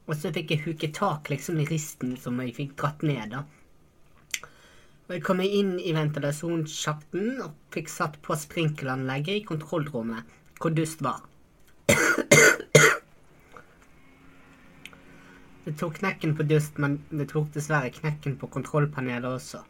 [0.08, 3.44] Og så fikk jeg huket tak liksom i risten som jeg fikk dratt ned, da.
[5.10, 10.24] Og jeg kom inn i ventilasjonssjakten og fikk satt på sprinkelanlegget i kontrollrommet,
[10.62, 11.22] hvor Dust var.
[15.66, 19.62] Det tok knekken på Dust, men det tok dessverre knekken på kontrollpanelet også.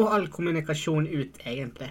[0.00, 1.90] Og all kommunikasjon ut, egentlig.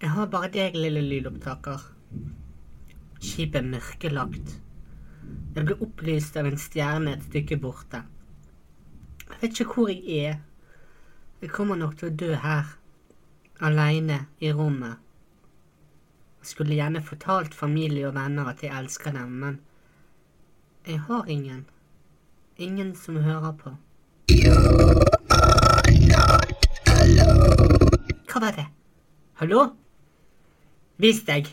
[0.00, 1.84] Jeg har bare deg, lille lydopptaker.
[3.20, 4.54] Skipet er mørkelagt.
[5.56, 8.04] Jeg ble opplyst av en stjerne et stykke borte.
[9.26, 10.38] Jeg vet ikke hvor jeg er.
[11.42, 12.72] Jeg kommer nok til å dø her,
[13.60, 15.07] aleine i rommet.
[16.48, 19.60] Skulle gjerne fortalt familie og venner at jeg elsker dem, men
[20.86, 21.66] jeg har ingen.
[22.56, 23.74] Ingen som hører på.
[28.30, 28.64] Hva var det?
[29.42, 29.66] Hallo?
[30.96, 31.52] Vis deg.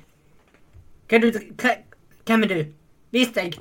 [1.09, 1.75] Hva er du hva,
[2.25, 2.61] Hvem er du?
[3.11, 3.59] Vis deg.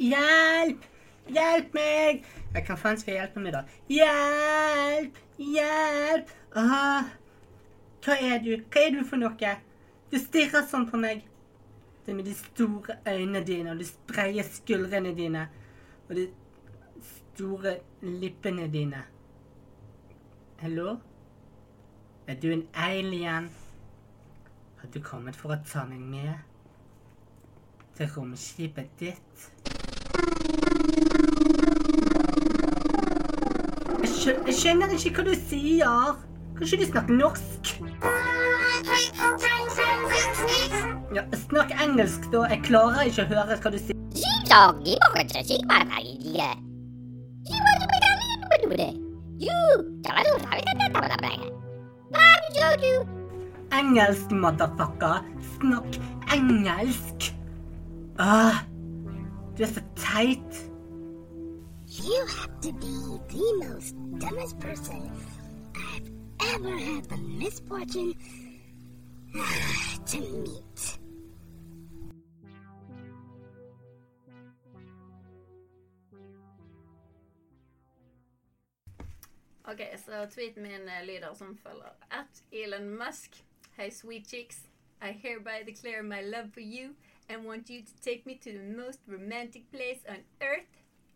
[0.00, 0.89] Hjelp!
[1.30, 2.24] Hjelp meg!
[2.54, 3.64] Jeg kan faen skal hjelpe meg, da.
[3.90, 5.18] Hjelp!
[5.38, 6.32] Hjelp!
[6.58, 7.10] Åh.
[8.04, 8.54] Hva er du?
[8.72, 9.52] Hva er du for noe?
[10.10, 11.22] Du stirrer sånn på meg.
[12.02, 15.44] Det er med de store øynene dine og de spreie skuldrene dine
[16.08, 16.26] og de
[17.04, 19.04] store lippene dine.
[20.64, 20.96] Hallo?
[22.26, 23.50] Er du en alien?
[24.80, 26.34] Har du kommet for å ta meg med?
[27.94, 29.50] Til romskipet ditt?
[34.20, 36.16] jeg skjønner ikke hva du sier.
[36.56, 37.70] Kan ikke du snakke norsk?
[41.16, 42.44] Ja, snakk engelsk, da.
[42.52, 43.96] Jeg klarer ikke å høre hva du sier.
[53.80, 55.24] Engelsk, motherfucker.
[55.56, 56.00] Snakk
[56.36, 57.30] engelsk.
[58.20, 58.60] Åh,
[59.56, 60.66] du er så teit.
[62.02, 62.86] You have to be
[63.28, 65.10] the most dumbest person
[65.76, 66.10] I've
[66.54, 68.14] ever had the misfortune
[70.06, 70.98] to meet.
[79.64, 81.92] Ok, så tweeten min eh, lyder som følger.
[82.10, 83.44] At Elon Musk.
[83.76, 84.58] Hey, sweet chicks.
[85.02, 86.94] I hereby declare my love for you
[87.28, 90.66] and want you to take me to the most romantic place on earth,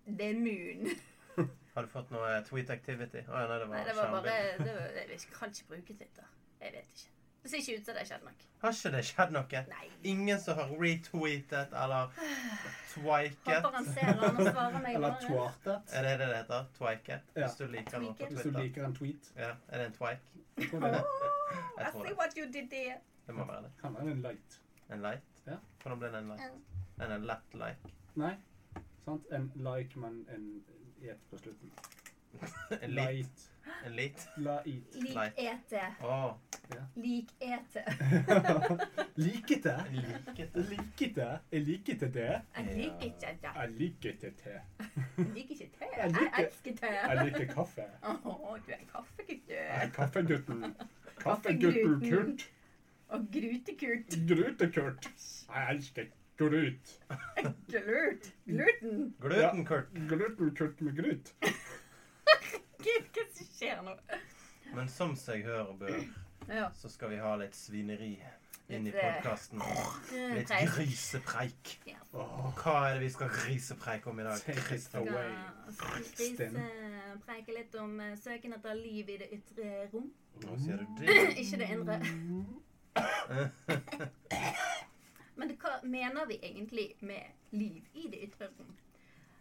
[0.06, 0.90] the moon.
[1.74, 3.24] Har du fått noe tweet activity?
[3.26, 5.96] Å ja, nei, det var, Nei, det var bare det var, Jeg kan ikke bruke
[5.98, 6.28] Twitter.
[6.60, 7.10] Jeg vet ikke.
[7.44, 8.46] Det ser ikke ut som det skjedde noe.
[8.62, 9.62] Har ikke det skjedd noe?
[9.68, 9.88] Nei.
[10.12, 12.14] Ingen som har retweetet eller
[12.94, 13.58] twiket?
[13.58, 14.94] Håper han ser han og svarer meg.
[15.00, 15.92] Eller twartet.
[15.98, 16.70] Er det det det heter?
[16.78, 17.26] Twiket?
[17.34, 17.42] Ja.
[17.42, 18.38] Hvis du liker noe på Twitter.
[18.38, 19.28] Hvis du liker en tweet.
[19.36, 20.44] Ja, Er det en twike?
[20.62, 21.02] Jeg tror det
[21.74, 22.16] Oh, I see det.
[22.18, 22.96] what you did there.
[23.26, 23.70] Det må være det.
[23.80, 24.56] kan være en light.
[24.94, 25.28] En light?
[25.46, 25.56] Ja.
[25.82, 26.56] Hvordan ble det en light?
[27.02, 27.92] En, en lett like?
[28.22, 28.32] Nei,
[29.04, 29.26] sant?
[29.32, 30.48] En like, men en
[31.04, 31.70] et på slutten.
[32.82, 32.90] En?
[32.90, 33.50] Light.
[33.86, 34.22] En light.
[34.36, 34.94] Light.
[34.94, 35.82] Lik ete.
[36.02, 36.38] ete.
[36.74, 36.80] Ja.
[36.96, 37.84] Lik ete.
[39.24, 39.74] Likete.
[39.92, 40.56] liket.
[40.56, 41.28] Likete.
[41.52, 42.40] Jeg likete det.
[42.56, 43.52] Jeg liker ikke det.
[43.54, 43.70] Jeg
[44.42, 44.56] te.
[45.18, 45.84] Jeg liker ikke te.
[45.84, 46.86] Jeg Jeg liker- elsker te.
[46.86, 47.86] Jeg liker kaffe.
[48.02, 49.54] Åh, du er en du.
[49.54, 50.64] Jeg er kaffegutten.
[51.22, 52.50] Kaffegutten Kurt.
[53.08, 54.18] Og grutekurt.
[54.28, 55.08] Grutekurt.
[55.54, 56.04] Jeg elsker
[56.36, 57.00] grut.
[57.68, 58.32] Glut.
[58.44, 59.14] Gluten.
[59.20, 59.90] Glutenkurt.
[60.08, 61.34] Glutenkurt med grut.
[62.84, 63.94] Gud, hva som skjer nå?
[64.74, 66.00] Men som seg hør og bør,
[66.48, 66.68] Ja.
[66.76, 68.16] så skal vi ha litt svineri
[68.68, 69.60] inn i Litt, eh, podkasten.
[70.34, 71.78] Litt grisepreik.
[71.86, 71.96] Ja.
[72.12, 74.38] Åh, Hva er det vi skal grisepreike om i dag?
[74.44, 75.30] Take it away.
[76.04, 76.66] Stine
[77.54, 80.10] litt om eh, søken etter liv i det ytre rom.
[80.44, 81.38] Nå sier du det.
[81.38, 82.00] Ikke det indre.
[85.36, 88.74] Men det, hva mener vi egentlig med liv i det ytre rom?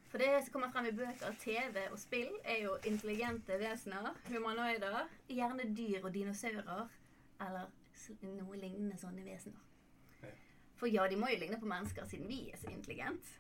[0.10, 5.08] For det som kommer frem i bøker, TV og spill, er jo intelligente vesener, humanoider,
[5.30, 6.90] gjerne dyr og dinosaurer,
[7.42, 7.72] eller
[8.22, 9.62] noe lignende sånne vesener.
[10.78, 13.40] For ja, de må jo ligne på mennesker siden vi er så intelligente.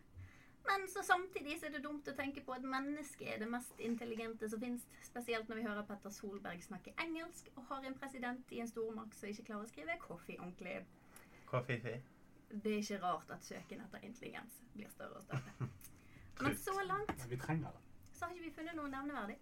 [0.63, 3.81] Men så samtidig så er det dumt å tenke på at mennesket er det mest
[3.83, 4.85] intelligente som finnes.
[5.03, 9.17] Spesielt når vi hører Petter Solberg snakke engelsk og har en president i en stormakt
[9.19, 10.79] som ikke klarer å skrive coffee ordentlig.
[11.67, 11.97] Fifi?
[12.53, 15.69] Det er ikke rart at søken etter intelligens blir større og større.
[16.43, 17.81] Men så langt Vi trenger det.
[18.13, 19.37] så har ikke vi funnet noe nevneverdig.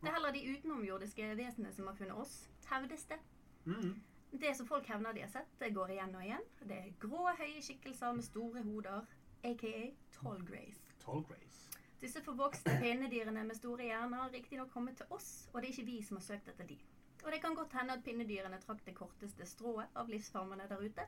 [0.00, 2.34] Det er heller de utenomjordiske vesenene som har funnet oss,
[2.70, 3.18] hevdes det.
[3.64, 3.96] Mm.
[4.40, 6.46] Det som folk hevner de har sett, det går igjen og igjen.
[6.62, 9.08] Det er grå, høye skikkelser med store hoder,
[9.44, 9.72] aka
[10.14, 10.94] tall Grace.
[11.04, 11.66] Tall Grace.
[12.00, 15.88] Disse forvokste pinnedyrene med store hjerner har riktignok kommet til oss, og det er ikke
[15.90, 16.78] vi som har søkt etter de.
[17.24, 21.04] Og det kan godt hende at pinnedyrene trakk det korteste strået av livsformene der ute,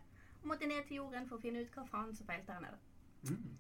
[0.49, 2.79] måtte ned til jorden for å finne ut hva faen som feilte her nede.
[3.29, 3.59] Mm.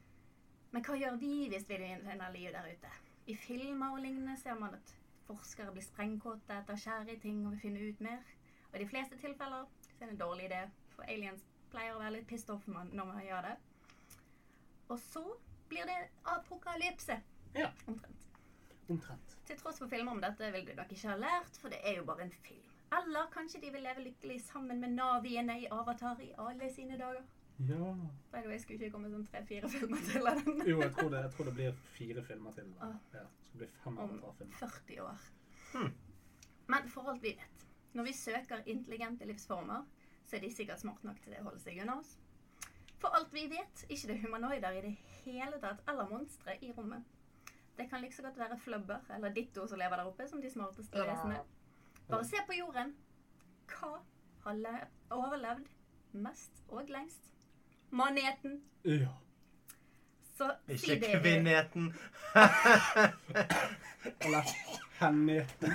[0.73, 2.93] Men hva gjør vi hvis vi finner livet der ute?
[3.27, 4.95] I filmer og lignende ser man at
[5.29, 8.25] forskere blir sprengkåte etter skjær i ting og vil finne ut mer.
[8.71, 10.63] Og i de fleste tilfeller så er det en dårlig idé,
[10.97, 13.55] for aliens pleier å være litt pissed off når man gjør det.
[14.89, 15.23] Og så
[15.69, 17.21] blir det apokalypse.
[17.55, 17.71] Ja.
[17.87, 18.27] Omtrent.
[18.89, 19.39] Omtrent.
[19.47, 22.01] Til tross for filmer om dette vil du nok ikke ha lært, for det er
[22.01, 22.72] jo bare en film.
[22.99, 27.23] Eller kanskje de vil leve lykkelig sammen med naviene i Avatar i alle sine dager.
[27.69, 27.93] Ja.
[28.33, 31.11] By the way, skulle ikke komme sånn tre-fire filmer til av den Jo, jeg tror,
[31.13, 32.73] det, jeg tror det blir fire filmer til.
[32.81, 32.97] Ah.
[33.15, 34.59] Ja, det skal bli fem om Avatar-filmer.
[34.61, 35.29] 40 år.
[35.73, 35.93] Hmm.
[36.75, 39.89] Men for alt vi vet, når vi søker intelligente livsformer,
[40.27, 42.17] så er de sikkert smart nok til det å holde seg unna oss.
[43.03, 44.93] For alt vi vet, ikke det humanoider i det
[45.25, 47.09] hele tatt, eller monstre i rommet.
[47.77, 50.51] Det kan like så godt være flubber eller ditto som lever der oppe, som de
[50.51, 51.41] smarteste vesenene.
[52.13, 52.93] Bare se på jorden.
[53.73, 53.93] Hva
[54.45, 55.69] har overlevd
[56.13, 57.31] mest og lengst?
[57.91, 58.59] Maneten.
[58.85, 59.09] Ja.
[60.37, 61.21] Så si Ikke det.
[61.23, 61.89] kvinnheten.
[64.21, 64.43] Eller
[65.01, 65.73] henneten.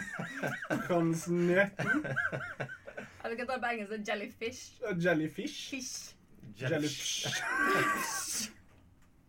[0.90, 2.06] Hansneten.
[3.24, 3.92] Eller vi kan ta det på engelsk.
[3.92, 4.62] så Jellyfish.
[5.04, 5.70] Jellyfish.
[5.70, 6.16] Fish.
[6.62, 7.28] Jellyfish.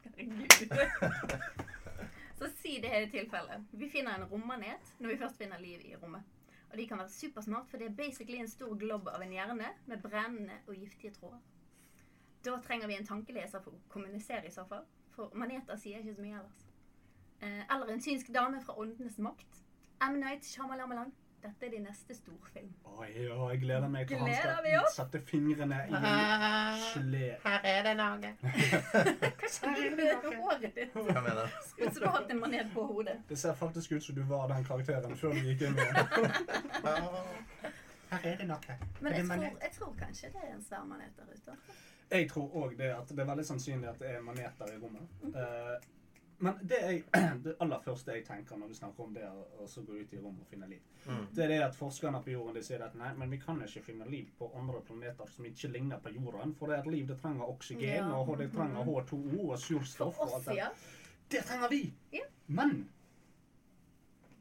[0.05, 0.68] Herregud.
[2.39, 3.64] Så si det i tilfellet.
[3.70, 6.22] Vi finner en rommanet når vi først finner liv i rommet.
[6.70, 9.70] Og de kan være supersmart, for det er basically en stor globb av en hjerne
[9.86, 11.39] med brennende og giftige tråder.
[12.45, 14.85] Da trenger vi en tankeleser for å kommunisere i så fall.
[15.15, 16.66] For maneter sier ikke så mye ellers.
[17.40, 19.65] Eh, eller en synsk dame fra åndenes makt.
[20.01, 20.20] M.
[20.20, 21.12] Night Shyamalan.
[21.43, 22.73] Dette er din neste storfilm.
[22.85, 26.02] Oi, ja, jeg gleder meg til han Gleder vi skal sette fingrene i en
[26.82, 27.28] gelé.
[27.44, 28.31] Her er det noe.
[29.39, 30.93] Hva skjedde med håret ditt?
[30.97, 31.48] Hva mener du?
[31.78, 33.16] Ut som du har hatt en manet på hodet.
[33.28, 35.97] Det ser faktisk ut som du var den karakteren før du gikk inn igjen.
[38.09, 38.73] Her er det noe.
[39.05, 41.52] Men jeg tror, jeg tror kanskje det er en svær manet der ute.
[42.10, 45.09] Jeg tror òg det at det er veldig sannsynlig at det er maneter i rommet.
[45.28, 45.74] Eh,
[46.39, 47.05] men det, jeg,
[47.44, 50.12] det aller første jeg tenker når vi snakker om det å å så gå ut
[50.15, 51.23] i rommet og finne liv, Mm.
[51.35, 53.81] det er det at forskerne på jorden de sier at nei, men vi kan ikke
[53.82, 56.52] finne liv på andre planeter som ikke ligner på jorden.
[56.55, 58.10] For det er et liv det trenger oksygen, Ja.
[58.20, 60.19] og det trenger H2O og surstoff.
[60.20, 60.56] og alt det.
[60.56, 60.69] ja.
[61.31, 61.94] Det trenger vi!
[62.12, 62.27] Ja.
[62.47, 62.89] Men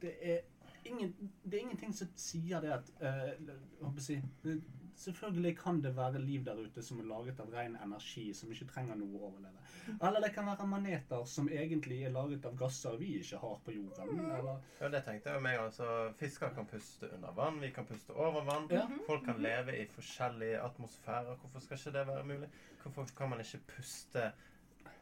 [0.02, 0.38] det er,
[0.84, 1.14] ingen,
[1.44, 3.32] det er ingenting som sier det at uh,
[3.80, 4.60] hva skal jeg si,
[4.98, 8.66] selvfølgelig kan det være liv der ute som er laget av ren energi, som ikke
[8.72, 9.64] trenger noe å overleve.
[9.94, 13.72] Eller det kan være maneter som egentlig er laget av gasser vi ikke har på
[13.76, 14.20] jorden.
[14.20, 15.58] Eller Ja, det tenkte jeg meg.
[15.62, 15.88] Altså,
[16.20, 18.68] fisker kan puste under vann, vi kan puste over vann.
[18.74, 18.84] Ja.
[19.06, 21.36] Folk kan leve i forskjellige atmosfærer.
[21.40, 22.50] Hvorfor skal ikke det være mulig?
[22.82, 24.30] Hvorfor kan man ikke puste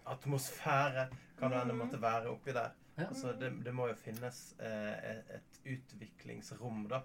[0.07, 1.09] atmosfære?
[1.39, 2.71] Kan det hende måtte være oppi der?
[2.97, 3.09] Ja.
[3.11, 7.03] Altså, det, det må jo finnes eh, et utviklingsrom, da.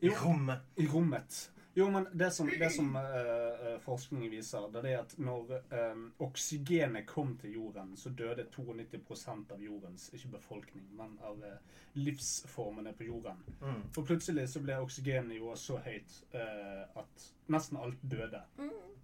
[0.00, 0.14] I Jo.
[0.24, 0.64] rommet.
[0.76, 1.36] I rommet.
[1.76, 5.50] Jo, men det som, det som eh, eh, forskningen viser, det er at når
[5.92, 11.82] um, oksygenet kom til jorden, så døde 92% av jordens, ikke befolkning, men av uh,
[12.00, 13.42] livsformene på jorden.
[13.60, 13.82] Mm.
[13.92, 18.40] For plutselig så ble oksygennivået så høyt uh, at nesten alt døde.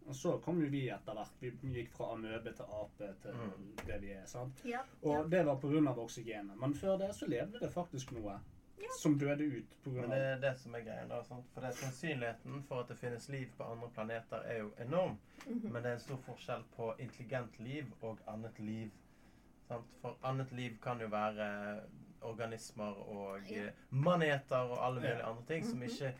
[0.09, 1.37] Og så kom jo vi etter hvert.
[1.45, 3.69] Vi gikk fra amøbe til ape til Mm.
[3.87, 4.25] det vi er.
[4.27, 4.65] sant?
[4.65, 4.81] Ja.
[5.03, 5.93] Og det var pga.
[5.93, 6.57] oksygenet.
[6.59, 8.41] Men før det så levde det faktisk noe
[8.91, 10.07] som døde ut pga.
[10.07, 11.07] Det er det som er greia.
[11.09, 11.45] da, sant?
[11.55, 15.19] For det er Sannsynligheten for at det finnes liv på andre planeter, er jo enorm.
[15.47, 15.73] Mhm.
[15.73, 18.91] Men det er en stor forskjell på intelligent liv og annet liv.
[19.69, 19.85] Sant?
[20.01, 21.81] For annet liv kan jo være
[22.23, 23.65] organismer og Ja.
[23.67, 25.31] eh, maneter og alle mulige Ja.
[25.31, 25.89] andre ting som Mhm.
[25.89, 26.15] ikke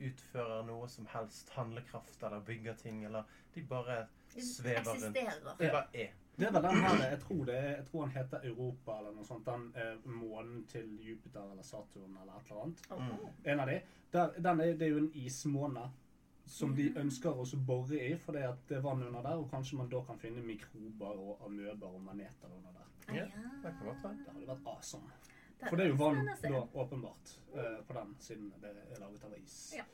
[0.00, 3.22] utfører noe som helst handlekraft eller bygger ting, eller
[3.54, 5.16] de bare svever rundt.
[5.58, 6.08] De bare er.
[6.36, 9.24] Det er vel den her, jeg tror, det, jeg tror han heter Europa eller noe
[9.24, 9.46] sånt.
[9.46, 12.82] Den eh, månen til Jupiter eller Saturn eller et eller annet.
[12.90, 13.30] Åh.
[13.52, 13.78] En av de.
[14.12, 15.86] Der, den er, det er jo en ismåne
[16.46, 19.80] som de ønsker å bore i, fordi at det er vann under der, og kanskje
[19.80, 22.92] man da kan finne mikrober og amøber og maneter under der.
[23.16, 23.24] Ja,
[23.62, 24.12] det kan være.
[24.20, 25.16] Det hadde vært awesome.
[25.64, 29.38] For det er jo vann da, åpenbart, eh, på den, siden det er laget av
[29.40, 29.56] is.
[29.78, 29.86] Ja.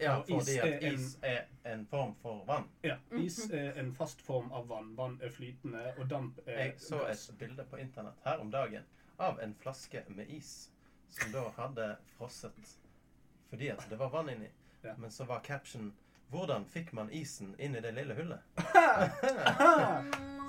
[0.00, 2.68] Ja, is fordi at er en- is er en form for vann.
[2.84, 4.96] Ja, is er en fast form av vann.
[4.96, 7.28] Vann er flytende, og damp er Jeg så gass.
[7.28, 8.82] et bilde på internett her om dagen
[9.18, 10.70] av en flaske med is
[11.10, 12.76] som da hadde frosset
[13.50, 14.48] fordi at det var vann inni.
[14.84, 14.94] Ja.
[14.96, 15.92] Men så var caption
[16.30, 18.40] 'Hvordan fikk man isen inn i det lille hullet?'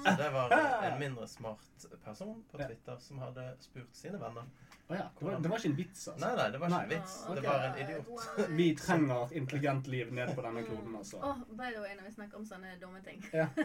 [0.03, 0.51] Så det var
[0.83, 4.47] en mindre smart person på Twitter som hadde spurt sine venner.
[4.89, 6.25] Å ja, det, var, det var ikke en vits, altså.
[6.25, 6.97] Nei, nei, det var ikke en Nei.
[6.97, 7.13] vits.
[7.27, 8.23] Åh, Det var en idiot.
[8.59, 11.21] Vi trenger intelligent liv ned på denne kloden, altså.
[11.21, 13.25] Åh, by the way, når vi snakker om sånne dumme ting.
[13.33, 13.47] Ja.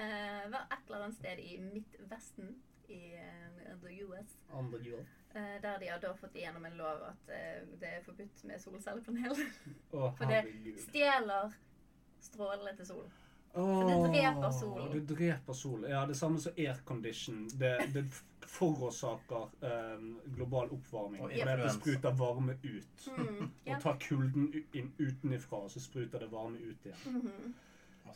[0.00, 2.52] Eh, var et eller annet sted i Midtvesten
[2.88, 5.00] i eh, the US, jord.
[5.02, 8.62] eh, der de har da fått igjennom en lov at eh, det er forbudt med
[8.62, 9.36] solcellepanel.
[9.90, 10.44] Oh, For det
[10.88, 11.54] stjeler
[12.20, 13.10] strålene til sol.
[13.52, 14.90] For det dreper solen.
[14.92, 15.86] Det dreper sol.
[15.90, 17.48] Ja, det samme som aircondition.
[17.58, 18.04] Det, det
[18.50, 19.48] forårsaker
[19.96, 21.22] um, global oppvarming.
[21.22, 23.08] Og Fordi det spruter varme ut.
[23.16, 23.76] Mm, ja.
[23.76, 27.18] Og tar kulden inn utenifra, og så spruter det varme ut igjen.
[27.18, 27.54] Mhm.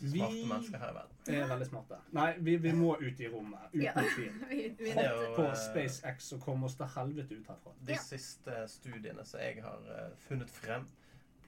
[0.00, 1.16] Masse smarte Vi- mennesker her i verden.
[1.26, 1.98] Vi er veldig smarte.
[2.12, 3.60] Nei, vi, vi må ut i rommet.
[3.72, 3.92] Uten Ja.
[4.16, 4.32] tvil.
[4.80, 7.72] jo, På eh, SpaceX og komme oss til helvete ut herfra.
[7.86, 7.98] De Ja.
[7.98, 10.86] siste studiene som jeg har eh, funnet frem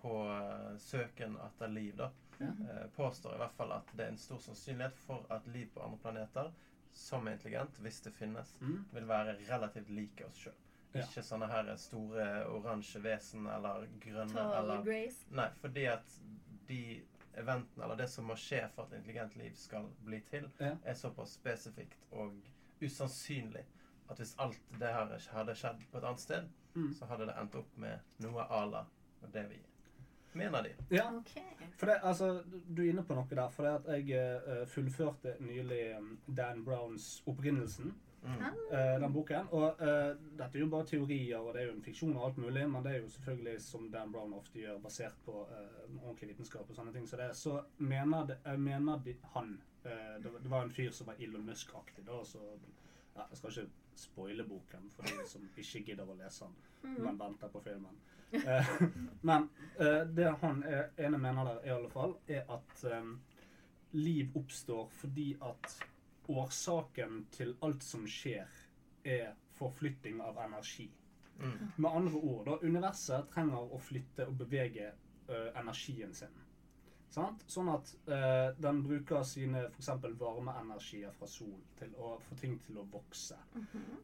[0.02, 2.46] på eh, søken etter liv, da, Ja.
[2.96, 5.98] påstår i hvert fall at det er en stor sannsynlighet for at liv på andre
[6.02, 6.50] planeter,
[6.92, 8.84] som er intelligent, hvis det finnes, Mm.
[8.92, 10.52] vil være relativt like oss sjøl.
[10.94, 11.00] Ja.
[11.00, 15.24] Ikke sånne her store oransje vesen eller grønne Tall eller Grace.
[15.30, 16.04] Nei, fordi at
[16.68, 17.02] de
[17.36, 20.76] eventene, eller det som må skje for at intelligent liv skal bli til, Ja.
[20.84, 22.32] er såpass spesifikt og
[22.82, 23.64] usannsynlig
[24.10, 26.92] at hvis alt det her hadde skjedd på et annet sted, Mm.
[26.94, 28.82] så hadde det endt opp med noe à la
[29.32, 29.58] det vi
[30.34, 30.74] mener de.
[30.90, 31.42] Ja, okay.
[31.78, 32.42] for det, altså,
[32.76, 33.48] du er inne på noe der.
[33.48, 37.92] For det at jeg uh, fullførte nylig um, Dan Browns 'Opprinnelsen'.
[38.26, 38.40] Mm.
[38.72, 39.48] eh, den boken.
[39.54, 42.38] Og uh, dette er jo bare teorier, og det er jo en fiksjon og alt
[42.42, 46.32] mulig, men det er jo selvfølgelig, som Dan Brown ofte gjør, basert på uh, ordentlig
[46.32, 47.06] vitenskap og sånne ting.
[47.06, 49.52] Så, det, så mener, de, mener de, han
[49.84, 52.42] uh, det, var- det var en fyr som var Elon Musk-aktig, da, så
[53.16, 57.16] ja, Jeg skal ikke spoile boken for de som ikke gidder å lese den, men
[57.22, 57.94] venter på filmen.
[59.22, 59.46] Men
[60.18, 63.14] det han er, ene mener der, i alle fall, er at um,
[63.96, 65.76] liv oppstår fordi at
[66.28, 68.48] årsaken til alt som skjer,
[69.06, 70.88] er forflytting av energi.
[71.38, 71.68] Mm.
[71.76, 74.90] Med andre ord, da, universet trenger å flytte og bevege
[75.28, 76.42] ø, energien sin.
[77.12, 77.44] Sant?
[77.48, 78.16] Sånn at ø,
[78.60, 79.90] den bruker sine f.eks.
[80.20, 83.38] varmeenergier fra sol til å få ting til å vokse.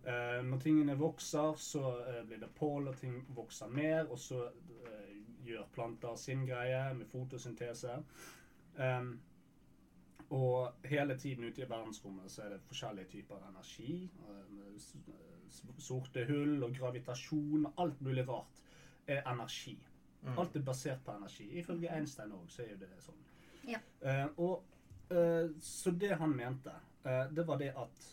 [0.05, 4.44] Eh, når tingene vokser, så ø, blir det pål, og ting vokser mer, og så
[4.47, 5.11] eh,
[5.44, 7.99] gjør planter sin greie med fotosyntese.
[8.81, 9.12] Em,
[10.33, 14.11] og hele tiden ute i verdensrommet så er det forskjellige typer energi.
[14.31, 18.63] eh, Sorte hull og gravitasjon og alt mulig rart
[19.07, 19.77] er energi.
[20.23, 20.39] Mm.
[20.39, 21.51] Alt er basert på energi.
[21.61, 23.21] Ifølge Einstein òg, så er jo det sånn.
[23.69, 23.83] Ja.
[24.01, 26.73] Uh, og uh, Så det han mente,
[27.05, 28.09] uh, det var det at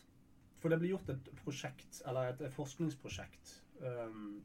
[0.59, 4.41] For det ble gjort et prosjekt, eller et, forskningsprosjekt um,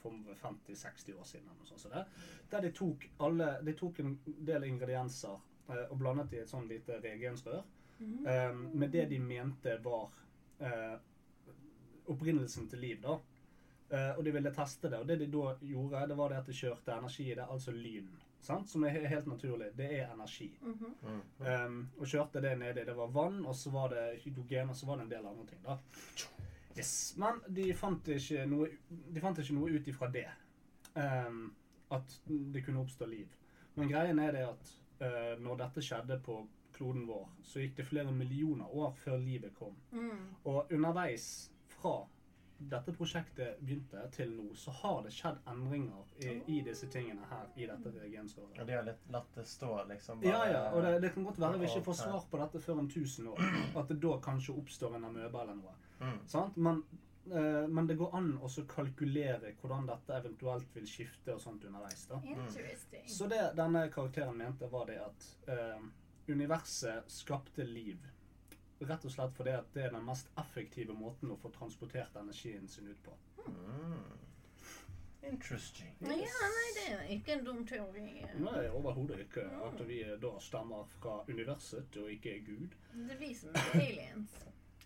[0.00, 1.44] for 50-60 år siden.
[1.44, 2.06] eller noe sånt, så det,
[2.50, 5.36] der de tok, alle, de tok en del ingredienser
[5.68, 7.62] og blandet i et sånn lite reagensrør
[8.02, 10.10] Um, med det de mente var
[10.60, 10.98] uh,
[12.06, 13.02] opprinnelsen til liv.
[13.02, 13.18] da.
[13.92, 14.98] Uh, og de ville teste det.
[14.98, 17.74] Og det de da gjorde, det var det at de kjørte energi i det, altså
[17.76, 18.10] lyn.
[18.42, 18.70] Sant?
[18.70, 19.70] Som er helt naturlig.
[19.76, 20.58] Det er energi.
[20.62, 21.66] Mm -hmm.
[21.66, 22.84] Um, og kjørte det nedi.
[22.84, 25.46] Det var vann, og så var det hydrogen, og så var det en del andre
[25.46, 25.62] ting.
[25.64, 25.76] da.
[26.78, 27.14] Yes.
[27.16, 28.68] Men de fant ikke noe,
[29.14, 30.28] de fant ikke noe ut ifra det.
[30.96, 31.54] Um,
[31.90, 33.28] at det kunne oppstå liv.
[33.74, 36.40] Men greien er det at uh, når dette skjedde på
[36.72, 39.76] kloden vår, så gikk det flere millioner år før livet kom.
[39.92, 40.32] Mm.
[40.48, 41.26] Og underveis
[41.68, 42.00] fra
[42.70, 47.48] dette prosjektet begynte til nå, så har det skjedd endringer i, i disse tingene her
[47.58, 48.58] i dette reagenskåret.
[48.60, 50.22] Og de har litt latt det stå, liksom.
[50.26, 52.82] Ja, ja, og det, det kan godt være vi ikke får svar på dette før
[52.84, 53.46] om 1000 år.
[53.82, 55.74] At det da kanskje oppstår en amøbe eller noe.
[56.02, 56.20] Mm.
[56.30, 56.56] Sant?
[56.56, 61.64] Men, eh, men det går an å kalkulere hvordan dette eventuelt vil skifte og sånt
[61.64, 62.06] underveis.
[62.10, 62.18] da.
[63.06, 65.84] Så det denne karakteren mente, var det at uh,
[66.26, 68.02] universet skapte liv.
[68.82, 72.66] Rett og slett fordi at det er den mest effektive måten å få transportert energien
[72.68, 73.14] sin ut på.
[73.46, 74.22] Mm.
[75.22, 75.94] Interesting.
[76.00, 78.24] Ja, nei, det er ikke en dum teori.
[78.42, 82.74] Nei, overhodet ikke at vi da stammer fra universet og ikke er Gud.
[83.06, 84.34] Det viser meg aliens.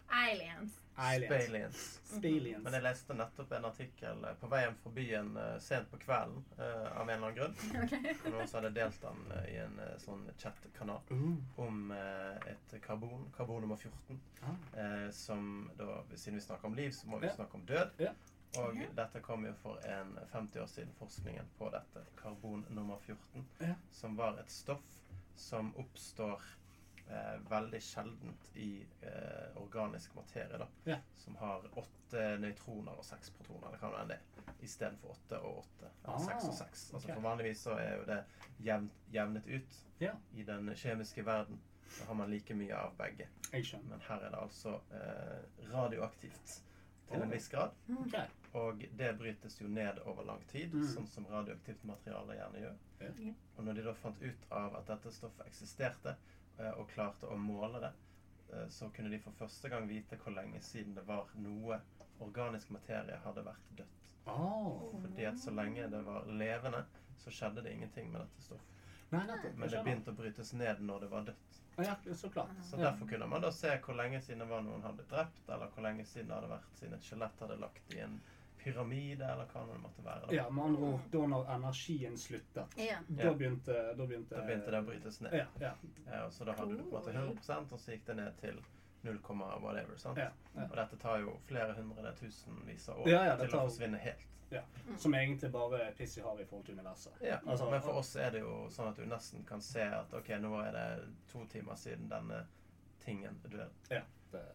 [0.08, 0.80] Aliens.
[0.98, 1.44] Aliens.
[1.44, 2.00] Spaliens.
[2.04, 2.64] Spaliens.
[2.64, 6.38] Men jeg leste nettopp en artikkel eh, på veien forbi en eh, sent på kvelden
[6.58, 7.56] uh, av en eller annen grunn.
[7.84, 8.14] Okay.
[8.32, 13.26] Noen som hadde delt den uh, i en uh, sånn chat-kanal Uh, om et karbon,
[13.36, 14.56] karbon nummer 14, ah.
[14.80, 17.34] eh, som da, siden vi snakker om liv, så må vi Ja.
[17.36, 18.00] snakke om død.
[18.00, 18.12] Ja.
[18.62, 18.86] Og Ja.
[19.02, 23.74] dette kom jo for en 50 år siden, forskningen på dette, karbon nummer 14, Ja.
[23.92, 24.86] som var et stoff
[25.36, 26.40] som oppstår
[27.10, 30.66] eh, veldig sjeldent i eh, organisk materie, da.
[30.84, 30.98] Ja.
[31.16, 35.40] Som har åtte nøytroner og seks protoner, eller hva nå enn det er, istedenfor åtte
[35.42, 35.90] og åtte.
[36.04, 36.84] Eller Ah, seks og seks.
[36.94, 37.14] Altså, okay.
[37.14, 38.20] for vanligvis så er jo det
[38.66, 40.12] jevnt, jevnet ut Ja.
[40.34, 41.58] i den kjemiske verden.
[41.98, 43.28] Da har man like mye av begge.
[43.88, 46.62] Men her er det altså eh, radioaktivt
[47.08, 47.70] til en viss grad.
[48.06, 48.26] Okay.
[48.58, 50.86] Og det brytes jo ned over lang tid, Mm.
[50.94, 52.76] sånn som radioaktivt materiale gjerne gjør.
[53.00, 53.10] Ja.
[53.26, 53.32] Ja.
[53.58, 56.16] Og når de da fant ut av at dette stoffet eksisterte,
[56.76, 57.92] og klarte å måle det,
[58.52, 61.80] eh, så kunne de for første gang vite hvor lenge siden det var noe
[62.20, 64.02] organisk materie hadde vært dødt.
[64.26, 64.88] Oh.
[65.02, 66.84] Fordi at så lenge det var levende,
[67.18, 68.72] så skjedde det ingenting med dette stoffet.
[69.10, 69.54] Nei, nettopp.
[69.54, 71.60] Men det begynte å brytes ned når det var dødt.
[71.76, 72.56] Ja, så klart.
[72.64, 72.90] Så Ja.
[72.90, 75.82] derfor kunne man da se hvor lenge siden det var noen hadde drept, eller hvor
[75.82, 78.20] lenge siden det hadde vært siden et skjelett hadde lagt i en
[78.66, 80.26] pyramide, eller hva det måtte være.
[80.26, 82.98] Da, Ja, med andre ord, da når energien sluttet, Ja.
[83.08, 85.32] da begynte, da begynte da begynte det å brytes ned.
[85.38, 85.72] Ja, ja,
[86.06, 88.36] Ja, og så da hadde du på en måte 100 og så gikk det ned
[88.40, 88.58] til
[89.04, 89.18] 0,
[89.62, 89.96] whatever.
[89.96, 90.18] sant?
[90.18, 90.64] ja, ja.
[90.64, 93.98] Og dette tar jo flere hundre tusenvis av år Ja, ja, det til å forsvinne
[93.98, 94.26] helt.
[94.50, 94.62] Ja.
[94.96, 97.12] Som egentlig bare er piss i havet i forhold til universet.
[97.20, 100.12] Ja, Altså, Men for oss er det jo sånn at du nesten kan se at
[100.14, 102.44] ok, nå er det to timer siden denne
[103.00, 103.68] tingen døde.
[103.90, 104.02] Ja,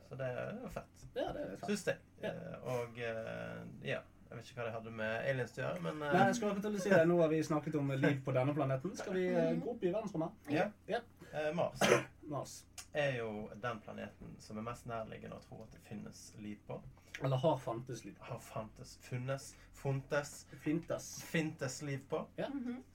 [0.09, 1.05] Så det er jo fett.
[1.15, 1.69] ja, det er fett.
[1.69, 1.97] Syns jeg.
[2.23, 2.31] Ja.
[2.31, 3.99] Eh, Og eh, ja,
[4.31, 6.35] jeg vet ikke hva det hadde med aliens til å gjøre, men eh, Nei, jeg
[6.51, 7.01] akkurat til å si det.
[7.09, 8.93] Nå har vi snakket om liv på denne planeten.
[8.99, 9.25] Skal vi
[9.63, 10.31] gå opp i verdensrommet?
[10.53, 10.69] ja.
[10.87, 11.01] Ja.
[11.31, 11.79] Eh, Mars
[12.27, 12.53] Mars.
[12.93, 16.75] er jo den planeten som er mest nærliggende å tro at det finnes liv på.
[17.23, 18.15] Eller har fantes liv?
[18.27, 21.07] Har fantes, funnes, fontes, Fintes.
[21.27, 22.25] fintes liv på.
[22.39, 22.47] Ja.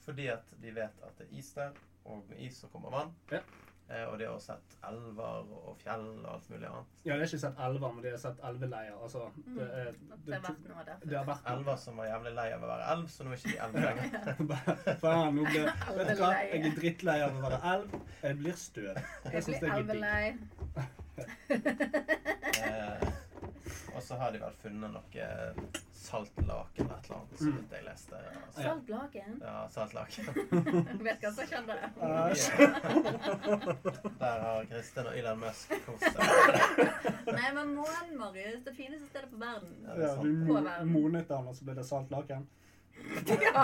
[0.05, 1.73] Fordi at de vet at det er is der,
[2.05, 3.15] og med is så kommer vann.
[3.33, 3.41] Ja.
[3.87, 6.87] Eh, og de har sett elver og fjell og alt mulig annet.
[7.05, 8.97] Ja, det har ikke sett elver, men de har sett elveleier.
[9.07, 9.93] Altså, det er
[10.27, 10.97] det har vært noe der.
[11.05, 13.37] det har vært Elver som var jævlig lei av å være elv, så nå er
[13.39, 14.09] ikke de elver lenger.
[15.05, 15.61] Faen, nå ble
[16.01, 16.31] Vet du hva?
[16.41, 17.89] Jeg er drittlei av å være elv.
[18.25, 18.91] Jeg blir støv.
[18.97, 20.27] Jeg Jeg syns blir er elvelei.
[23.97, 25.25] Eh, og så har de vel funnet noe
[25.97, 27.53] saltlaken eller et eller annet, så Mm.
[27.57, 28.17] vidt jeg leste.
[28.17, 29.33] Altså, Saltlaken?
[29.43, 30.23] ja, saltlake.
[31.07, 31.77] Vet hva som skjedde?
[34.21, 36.13] Der har Kristin og Elon Musk kost seg.
[37.33, 38.61] Nei, men månen, Marius.
[38.69, 39.73] Det fineste stedet på verden.
[39.87, 40.29] Ja, Ja, du
[40.93, 42.43] monet den, og så ble det saltlaken.
[43.47, 43.63] Ja.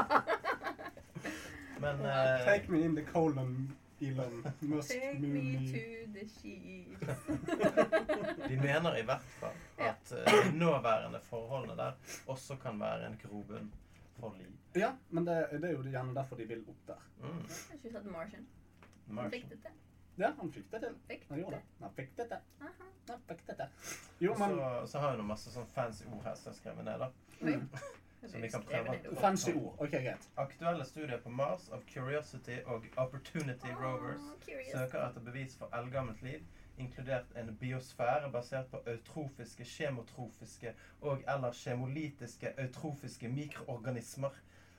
[1.82, 3.72] Men uh, Take me in the colon,
[4.02, 4.88] Elon Musk.
[4.90, 5.42] Take me
[5.72, 5.82] to
[6.14, 7.00] the sheets.
[8.48, 11.92] de mener i hvert fall at eh, de nåværende forholdene der
[12.26, 13.70] også kan være en grobunn
[14.18, 14.50] for liv.
[14.76, 17.00] Ja, men det, det er jo gjerne derfor de vil opp der.
[17.22, 17.38] Mm.
[17.46, 18.46] Har ikke sett Martian.
[19.06, 19.32] Han Martian.
[19.40, 19.78] fikk det til.
[20.20, 20.96] Ja, han fikk det til.
[21.08, 21.62] Fikk Han det gjorde det.
[21.62, 21.84] til.
[21.86, 22.38] Han fikk det til.
[23.08, 23.96] Han fikk det til.
[24.26, 26.58] Jo, men så, så har jeg noen masse sånn fancy ord her som jeg har
[26.60, 26.98] skrevet ned.
[27.00, 27.08] da.
[27.40, 27.68] Mm,
[28.28, 29.16] Så vi kan prøve.
[29.20, 29.76] fancy ord.
[29.78, 30.28] OK, greit.
[30.36, 34.72] Aktuelle studier på Mars av Curiosity og Opportunity Rovers curious.
[34.72, 36.40] søker etter bevis for eldgammelt liv
[36.78, 44.30] inkludert en biosfære basert på eutrofiske, kjemotrofiske og eller kjemolitiske eutrofiske mikroorganismer.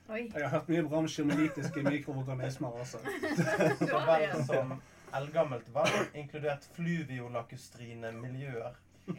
[0.09, 0.31] Oi.
[0.35, 2.97] Jeg har hørt mye bra om kjemolitiske mikroorganismer, altså.
[3.89, 4.73] Så vel som
[5.15, 8.73] eldgammelt vann, inkludert fluviolakustrine miljøer.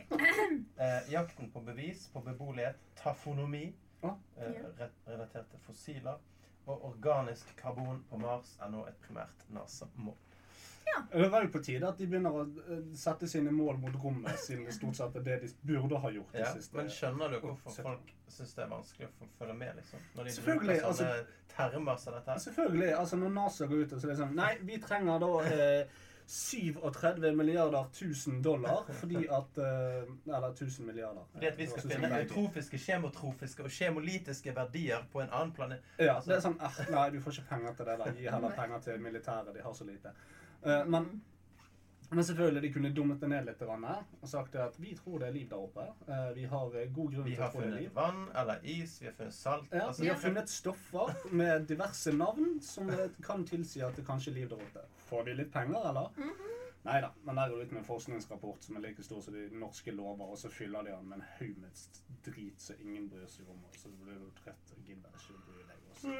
[0.80, 3.74] Eh, jakten på bevis på beboelighet, tafonomi,
[5.06, 6.20] relatert til fossiler,
[6.66, 10.16] og organisk karbon på Mars er nå et primært NASA-mål.
[11.12, 14.36] Det var jo på tide at de begynner å eh, sette sine mål mot rommet,
[14.40, 16.36] siden det stort sett er det de burde ha gjort.
[16.38, 16.76] Ja, siste.
[16.76, 20.02] men skjønner du hvorfor folk syns det er vanskelig å følge med, liksom?
[20.14, 22.42] Når de Selvfølgelig, bruker sånne termer som dette her.
[22.46, 22.90] Selvfølgelig.
[23.00, 26.02] altså Når NASA går ut og så er det sånn Nei, vi trenger da eh,
[26.26, 31.24] 37 milliarder 1000 dollar fordi at eh, Eller 1000 milliarder.
[31.32, 35.84] Fordi at vi skal finne eutrofiske, kjemotrofiske og kjemolitiske verdier på en annen planet.
[35.98, 37.98] Ja, det er sånn eh, Nei, du får ikke penger til det.
[38.00, 38.16] da.
[38.16, 39.52] Gi heller penger til militæret.
[39.54, 40.14] De har så lite.
[40.64, 41.10] Eh, men,
[42.08, 45.36] men selvfølgelig, de kunne dummet det ned litt og sagt at vi tror det er
[45.36, 45.86] liv der oppe.
[46.08, 48.96] Eh, vi har god grunn til å har tro det er funnet vann eller is,
[49.02, 49.68] vi har funnet salt.
[49.72, 52.88] Ja, altså, vi har funnet stoffer med diverse navn som
[53.20, 54.88] kan tilsi at det kanskje er liv der oppe.
[55.14, 56.10] Får de litt penger, eller?
[56.84, 59.32] Nei da, men der går det ut med en forskningsrapport som er like stor som
[59.36, 61.84] de norske lover, og så fyller de den med en haug med
[62.26, 65.42] drit som ingen bryr seg om, og så blir du trett og gidder ikke å
[65.46, 66.16] bry deg også.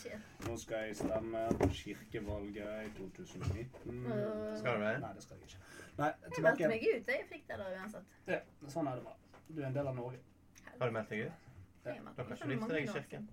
[0.00, 0.18] Det.
[0.48, 4.00] Nå skal jeg stemme på kirkevalget i 2019.
[4.06, 4.58] Øh.
[4.58, 4.96] Skal du det?
[5.04, 5.62] Nei, det skal jeg ikke.
[6.00, 7.12] Nei, Jeg meldte meg ut.
[7.14, 8.16] Jeg fikk det da uansett.
[8.32, 8.40] Ja,
[8.74, 9.44] sånn er det bare.
[9.50, 10.24] Du er en del av Norge.
[10.72, 11.46] Har du meldt deg ut?
[11.84, 13.30] Dere har ikke lyst til deg i kirken.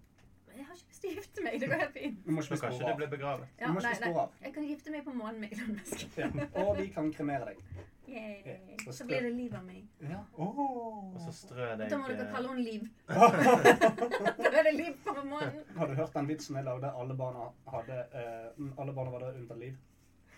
[0.57, 1.59] Jeg har ikke lyst til å gifte meg.
[1.61, 2.23] Det går helt fint.
[2.25, 3.03] Du må ikke bli spor av.
[3.11, 3.51] begravet.
[3.59, 4.23] Ja, Du må ikke nei, spore nei.
[4.23, 4.39] av.
[4.47, 6.07] Jeg kan gifte meg på månen med Elon Musk.
[6.17, 6.29] Ja.
[6.63, 7.61] Og vi kan kremere deg.
[8.07, 8.57] Yay.
[8.85, 9.83] Ja, Så blir det liv av meg.
[9.99, 10.21] Ja.
[10.39, 12.87] Og så strø deg Da må dere eh, kalle henne Liv.
[14.37, 15.59] Da er det liv på månen.
[15.75, 16.91] Har du hørt den vitsen jeg lagde?
[17.01, 19.75] Alle barna hadde uh, Alle barna var der unntatt liv.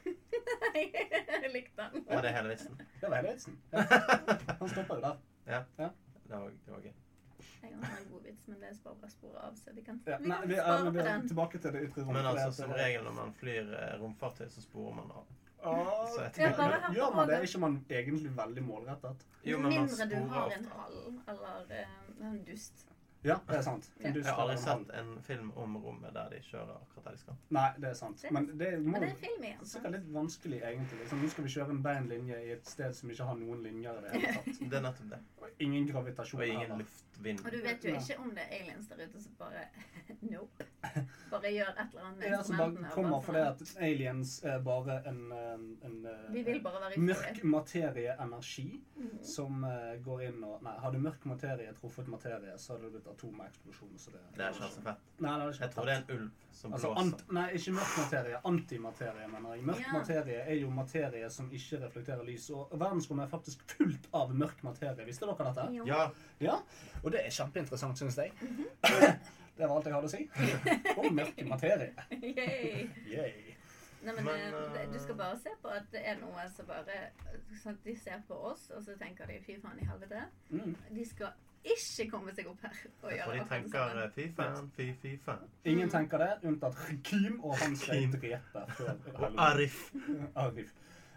[0.06, 0.84] Nei,
[1.44, 2.06] jeg likte den.
[2.10, 2.82] Var det hele vitsen?
[3.02, 3.60] Det var hele vitsen.
[3.72, 3.86] Ja.
[4.60, 5.22] Han stopper jo der.
[5.46, 6.98] Det var, det var gøy.
[7.62, 10.18] Jeg har en god vits, men det er bare spor av, så vi kan, Ja.
[10.18, 12.06] vi Nei, vi, er, vi er tilbake til det ytre.
[12.06, 15.26] Men altså, som regel når man flyr eh, romfartøy, så sporer man av.
[15.64, 15.74] ah,
[16.38, 16.52] Ja,
[16.94, 17.36] Gjør man det?
[17.36, 19.26] Er ikke man egentlig veldig målrettet?
[19.46, 22.86] Jo, men man mindre du har ofte en hall eller eh, en dust.
[23.24, 23.88] Ja, det er sant.
[24.00, 24.14] Ja.
[24.16, 27.40] Jeg har aldri sett en film om rommet der de kjører akkurat der de skal.
[27.58, 28.24] Nei, det er sant.
[28.32, 29.66] Men det må Men det er film igjen.
[29.74, 31.00] sikkert litt vanskelig, egentlig.
[31.02, 33.64] Liksom, nå skal vi kjøre en bein linje i et sted som ikke har noen
[33.68, 34.62] linjer i det hele tatt.
[34.72, 35.22] Det er nettopp det.
[35.42, 37.44] Og ingen gravitasjon Og ingen luftvind.
[37.44, 39.66] Og du vet jo ikke om det er aliens der ute som bare
[40.32, 40.69] Nope.
[41.30, 42.90] Bare gjør et eller annet med Ja, instrumentene.
[42.94, 46.96] kommer bare fordi at aliens er bare en, en, en eh, Vi vil bare være
[46.98, 49.24] i mørk materieenergi Mhm.
[49.24, 53.08] som eh, går inn og Nei, hadde mørk materie truffet materie, så hadde det blitt
[53.08, 53.94] atomeksplosjon.
[53.98, 54.98] Så det, Det er ikke så fett.
[55.20, 57.02] Nei, det er ikke Jeg tror det er en ulv som Altså, blåser.
[57.06, 58.38] ant, nei, ikke mørk materie.
[58.46, 59.64] Antimaterie, mener jeg.
[59.64, 59.94] Mørk Ja.
[60.00, 62.50] materie er jo materie som ikke reflekterer lys.
[62.50, 65.06] Og verdensrommet er faktisk fullt av mørk materie.
[65.06, 65.68] Visste dere dette?
[65.74, 65.86] Jo.
[65.86, 66.56] Ja, Ja.
[67.04, 68.32] Og det er kjempeinteressant, syns jeg.
[68.42, 68.66] Mhm.
[69.60, 70.22] Det var alt jeg hadde å si.
[71.02, 71.90] Om mørk materie.
[72.16, 72.86] Yay.
[73.12, 73.56] Yay.
[74.04, 76.46] Nei, men, Men, eh, det, du eh, skal bare se på at det er noe
[76.56, 76.96] som bare
[77.60, 80.22] sånn at De ser på oss, og så tenker de 'fy faen i helvete'.
[80.56, 80.76] Mm.
[80.96, 81.34] De skal
[81.64, 83.42] ikke komme seg opp her og gjøre det.
[83.42, 85.52] de tenker eh, fy faen, fy fy faen.
[85.66, 89.92] Ingen tenker det, unntatt Kim, og han skal drepe før Og Arif.
[90.36, 90.72] Arif.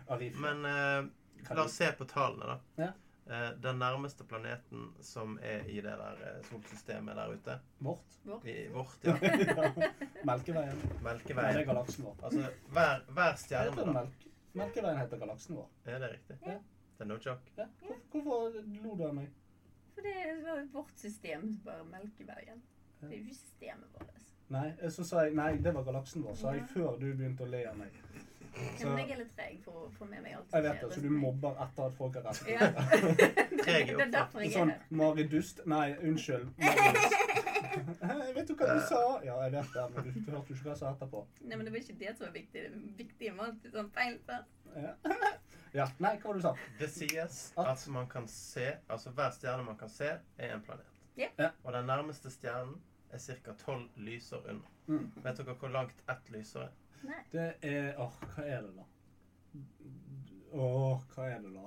[0.09, 0.43] Arif.
[0.43, 2.85] Men uh, la oss se på tallene, da.
[2.85, 2.91] Ja.
[3.33, 8.19] Eh, den nærmeste planeten som er i det der eh, solsystemet der ute, Vårt.
[8.45, 9.15] i vårt, ja,
[10.29, 10.83] Melkeveien.
[11.03, 11.55] Melkeveien.
[11.57, 12.17] det er galaksen vår.
[12.29, 12.43] Altså
[12.77, 13.93] hver, hver stjerne, da.
[13.93, 15.71] Melk Melkeveien heter galaksen vår.
[15.87, 16.37] Er det riktig?
[16.47, 16.59] Ja.
[16.99, 17.55] Det er no joke.
[17.57, 17.67] Ja.
[17.81, 19.31] Hvor- Hvorfor lo du av meg?
[19.95, 22.61] For det var vårt system, bare Melkeveien.
[23.01, 24.19] Det er jo ikke systemet vårt.
[24.53, 26.67] Nei, så sa jeg nei, det var galaksen vår, sa jeg Ja.
[26.75, 27.97] før du begynte å le av meg.
[28.53, 30.89] Ja, men jeg er litt treg for å få med meg alt Jeg vet det,
[30.93, 32.43] så du mobber etter at folk har rett.
[32.51, 32.69] Ja.
[33.63, 34.73] Treg det i er derfor jeg er Sånn.
[35.01, 36.51] Mari Dust Nei, unnskyld.
[36.61, 37.17] Marius.
[38.03, 39.01] Jeg vet jo hva du sa.
[39.25, 41.25] Ja, jeg vet det, men du, du hørte jo ikke hva jeg sa etterpå.
[41.47, 42.67] Nei, men det var ikke det som var viktig.
[42.67, 44.61] Det viktige var alltid sånn feil først.
[44.73, 44.93] Ja.
[45.81, 45.89] ja.
[46.05, 46.55] Nei, hva var det du sa?
[46.81, 47.73] Det sies At?
[47.73, 51.01] at man kan se Altså hver stjerne man kan se, er en planet.
[51.17, 51.29] Ja.
[51.41, 51.53] Ja.
[51.65, 52.77] Og den nærmeste stjernen
[53.13, 53.57] er ca.
[53.65, 54.69] tolv lysår unna.
[54.89, 55.11] Mm.
[55.25, 56.79] Vet dere hvor langt ett lysår er?
[57.03, 57.23] Nei.
[57.33, 58.85] Det er Åh, hva er det, da?
[60.53, 61.61] Åh, hva er det, da?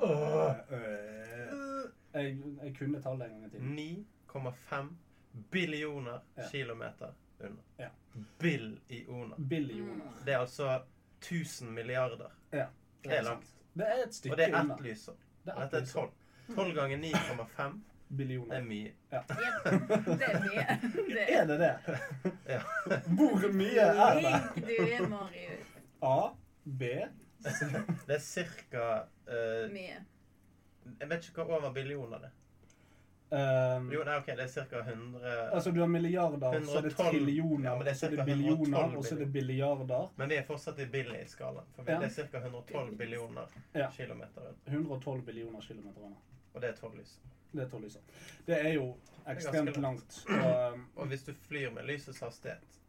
[0.76, 3.76] Øh, Jeg, jeg kunne tallet en gang i tiden.
[4.34, 4.94] 9,5
[5.52, 6.44] billioner Ja.
[6.52, 7.62] kilometer unna.
[7.80, 7.90] Ja.
[8.40, 9.36] Billioner.
[9.50, 10.14] Billioner.
[10.26, 10.82] Det er altså
[11.22, 12.30] 1000 milliarder.
[12.54, 12.66] Ja.
[13.04, 13.54] Det er langt.
[13.74, 15.16] Det er et stykke Og det er ett lysår.
[15.46, 16.14] Det er dette er lysår.
[16.48, 16.56] 12.
[16.56, 17.80] 12 ganger 9,5
[18.10, 18.92] det er mye.
[19.12, 20.80] Ja, det er mye.
[21.10, 21.74] Det Er det det?
[22.56, 22.60] Ja.
[23.08, 24.34] Hvor mye er det?
[24.54, 25.76] flink du er, Marius.
[26.02, 26.30] A,
[26.66, 26.82] B,
[27.44, 28.20] Det er
[28.72, 28.88] ca.
[29.72, 30.02] Mye.
[31.00, 32.42] jeg vet ikke hva over billioner det er.
[33.36, 34.80] Um, Jo, nei, ok, det er ca.
[34.86, 38.10] 100 altså, du har milliarder, så er det 112 trillioner, Ja, det er så er
[38.14, 40.06] det cirka billioner, og så er det billiarder.
[40.18, 41.66] Men vi er fortsatt i billig-skalaen.
[41.76, 41.98] For Ja.
[42.00, 42.38] det er ca.
[42.44, 43.90] 112 billioner Ja.
[43.98, 46.14] kilometer 112 billioner kilometer.
[46.56, 47.18] Og det er tolv lys.
[47.52, 48.02] Det er tolv lyser.
[48.48, 48.88] Det er jo
[49.28, 50.22] ekstremt langt.
[50.30, 52.80] Og, um, Og hvis du flyr med lysets hastighet,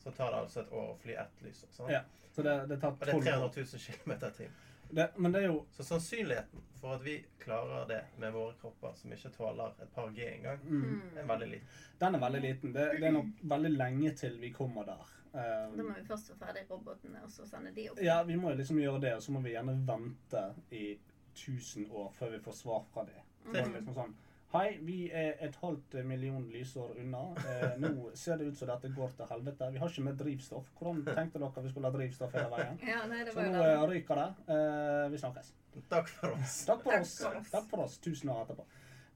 [0.00, 1.64] så tar det altså et år å fly ett lys.
[1.76, 1.92] Sånn?
[1.92, 2.02] Ja.
[2.32, 4.58] så det, det tar Og det er 300 000 km i timen.
[4.90, 8.94] Det, men det er jo Så sannsynligheten for at vi klarer det med våre kropper,
[8.96, 11.74] som ikke tåler et par G engang, mm, er veldig liten.
[12.00, 12.72] Den er veldig liten.
[12.72, 15.10] Det, det er nok veldig lenge til vi kommer der.
[15.32, 18.00] Um, Da må vi først få ferdig robotene, og så sende de opp.
[18.02, 20.86] Ja, vi må liksom gjøre det, og så må vi gjerne vente i
[21.34, 23.20] 1000 år før vi får svar fra det.
[23.54, 24.16] Er liksom sånn
[24.50, 27.20] Hei, vi er et halvt million lysår unna.
[27.46, 29.68] Eh, nå ser det ut som dette går til helvete.
[29.70, 30.72] Vi har ikke mer drivstoff.
[30.80, 32.80] Hvordan tenkte dere vi skulle ha drivstoff hele veien?
[32.90, 33.68] Ja, nei, Så nå det.
[33.76, 34.24] eh, ryker det.
[34.56, 35.52] Eh, vi snakkes.
[35.92, 36.56] Takk for oss.
[36.66, 37.12] Takk for Takk oss.
[37.22, 37.50] for oss.
[37.54, 37.94] Takk for oss.
[38.02, 38.66] Tusen år etterpå.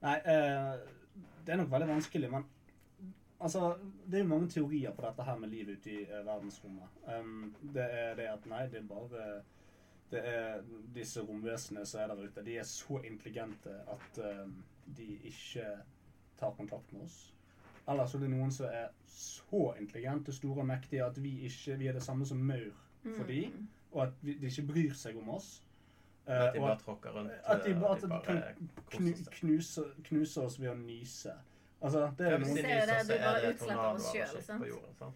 [0.07, 0.71] Nei, eh,
[1.45, 2.47] det er nok veldig vanskelig, men
[3.43, 3.73] altså,
[4.07, 6.95] det er jo mange teorier på dette her med livet ute i eh, verdensrommet.
[7.11, 9.27] Um, det er det at nei, det er bare
[10.11, 10.61] det er
[10.95, 12.43] disse romvesenene som er der ute.
[12.45, 14.63] De er så intelligente at um,
[14.97, 15.65] de ikke
[16.39, 17.33] tar kontakt med oss.
[17.87, 21.77] Eller så er det noen som er så intelligente, store og mektige at vi ikke
[21.77, 22.71] vi er det samme som maur
[23.03, 23.27] for Mm.
[23.27, 23.51] de,
[23.91, 25.61] og at vi, de ikke bryr seg om oss.
[26.27, 27.31] Uh, At de bare tråkker rundt.
[27.45, 28.67] at de eh, bare- at de bare knu,
[29.11, 31.31] knuser, knuse, knuse oss ved å nyse.
[31.81, 33.95] Altså, det Ja, er, hvis noen, de nyser, du så er bare det utsletter tornadoer
[33.95, 34.61] oss og shit sant?
[34.61, 34.95] på jorden.
[34.95, 35.15] sant?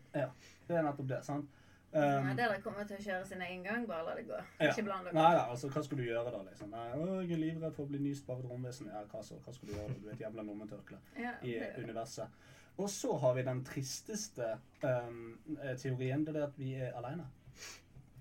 [0.68, 1.26] det er nettopp det.
[1.26, 1.50] sant?
[1.94, 3.86] Nei, Um, dere kommer til å kjøre sin egen gang.
[3.90, 4.38] Bare la det gå.
[4.60, 4.70] Ja.
[4.70, 5.16] Ikke bland dere.
[5.18, 6.70] nei da, altså, hva skulle du gjøre da, liksom?
[6.76, 8.92] Nei, å, jeg er livredd for å bli nyst av et romvesen.
[8.94, 10.02] Ja, hva, så, hva skulle du gjøre da?
[10.04, 12.44] Du er et jævla lommetørkle Ja, i det er universet.
[12.80, 14.52] Og så har vi den tristeste
[14.86, 15.24] um,
[15.58, 17.26] eh, teorien, det er at vi er alene.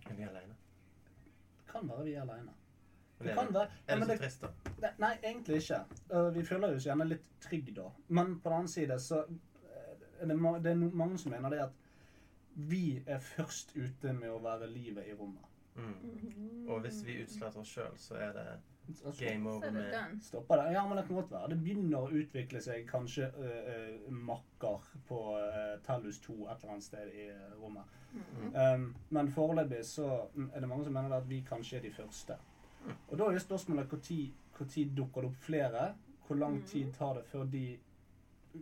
[0.09, 0.57] Er vi alene?
[1.59, 2.57] Det kan være vi er alene.
[3.19, 4.73] Det kan være, ja, er det så trist, da?
[4.81, 5.79] Nei, Nei, egentlig ikke.
[6.11, 7.87] Uh, vi føler oss gjerne litt trygge da.
[8.09, 9.39] Men på den annen side så uh,
[10.19, 11.78] er det, det er no mange som mener det at
[12.59, 15.45] vi er først ute med å være livet i rommet.
[15.79, 16.67] Mm.
[16.69, 18.47] Og hvis vi utsletter oss sjøl, så er det
[19.19, 20.23] game over er med.
[20.23, 20.73] Stopper det?
[20.73, 21.51] Ja, men det kan godt være.
[21.53, 26.75] Det begynner å utvikle seg kanskje uh, uh, makker på uh, Tellus 2 et eller
[26.75, 27.97] annet sted i uh, rommet.
[28.13, 28.55] Mm.
[28.55, 30.09] Um, men foreløpig så
[30.49, 32.39] er det mange som mener at vi kanskje er de første.
[33.11, 35.93] Og da er jo spørsmålet når dukker det opp flere?
[36.27, 37.79] Hvor lang tid tar det før de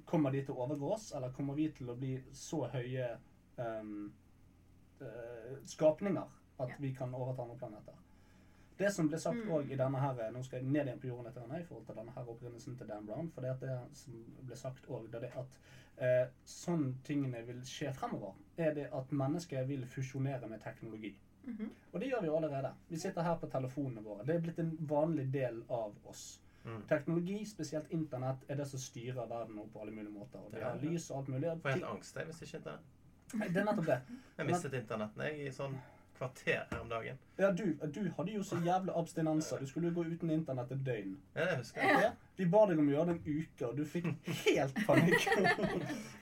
[0.05, 3.07] Kommer de til å overgå oss, eller kommer vi til å bli så høye
[3.59, 4.13] um,
[5.01, 6.27] eh, skapninger
[6.61, 6.75] at Ja.
[6.79, 7.93] vi kan overta andre planeter?
[8.79, 9.51] Det som ble sagt Mm.
[9.51, 11.87] også i denne her, Nå skal jeg ned igjen på jorden etter denne, i forhold
[11.87, 13.31] til denne her opprinnelsen til Dan Brown.
[13.31, 14.13] For det, at det som
[14.47, 15.47] ble sagt også, det er det at
[15.99, 21.17] eh, sånn tingene vil skje fremover, er det at mennesket vil fusjonere med teknologi.
[21.45, 21.71] Mhm.
[21.93, 22.75] Og det gjør vi jo allerede.
[22.89, 24.27] Vi sitter her på telefonene våre.
[24.27, 26.41] Det er blitt en vanlig del av oss.
[26.65, 26.83] Mm.
[26.89, 30.39] Teknologi, spesielt internett, er det som styrer verden nå på alle mulige måter.
[30.39, 31.63] Og det er lys og alt mulig.
[31.63, 32.81] Får helt angst der hvis ikke internett.
[33.33, 34.01] Det er nettopp det.
[34.39, 35.77] Jeg mistet internetten jeg i sånn
[36.17, 37.19] kvarter her om dagen.
[37.37, 39.59] Ja, du, du hadde jo så jævla abstinenser.
[39.61, 41.17] Du skulle jo gå uten internett et døgn.
[41.35, 41.99] Ja, det husker jeg.
[42.03, 42.13] Ja.
[42.37, 44.09] Vi ba deg om å gjøre det en uke, og du fikk
[44.45, 45.29] helt panikk.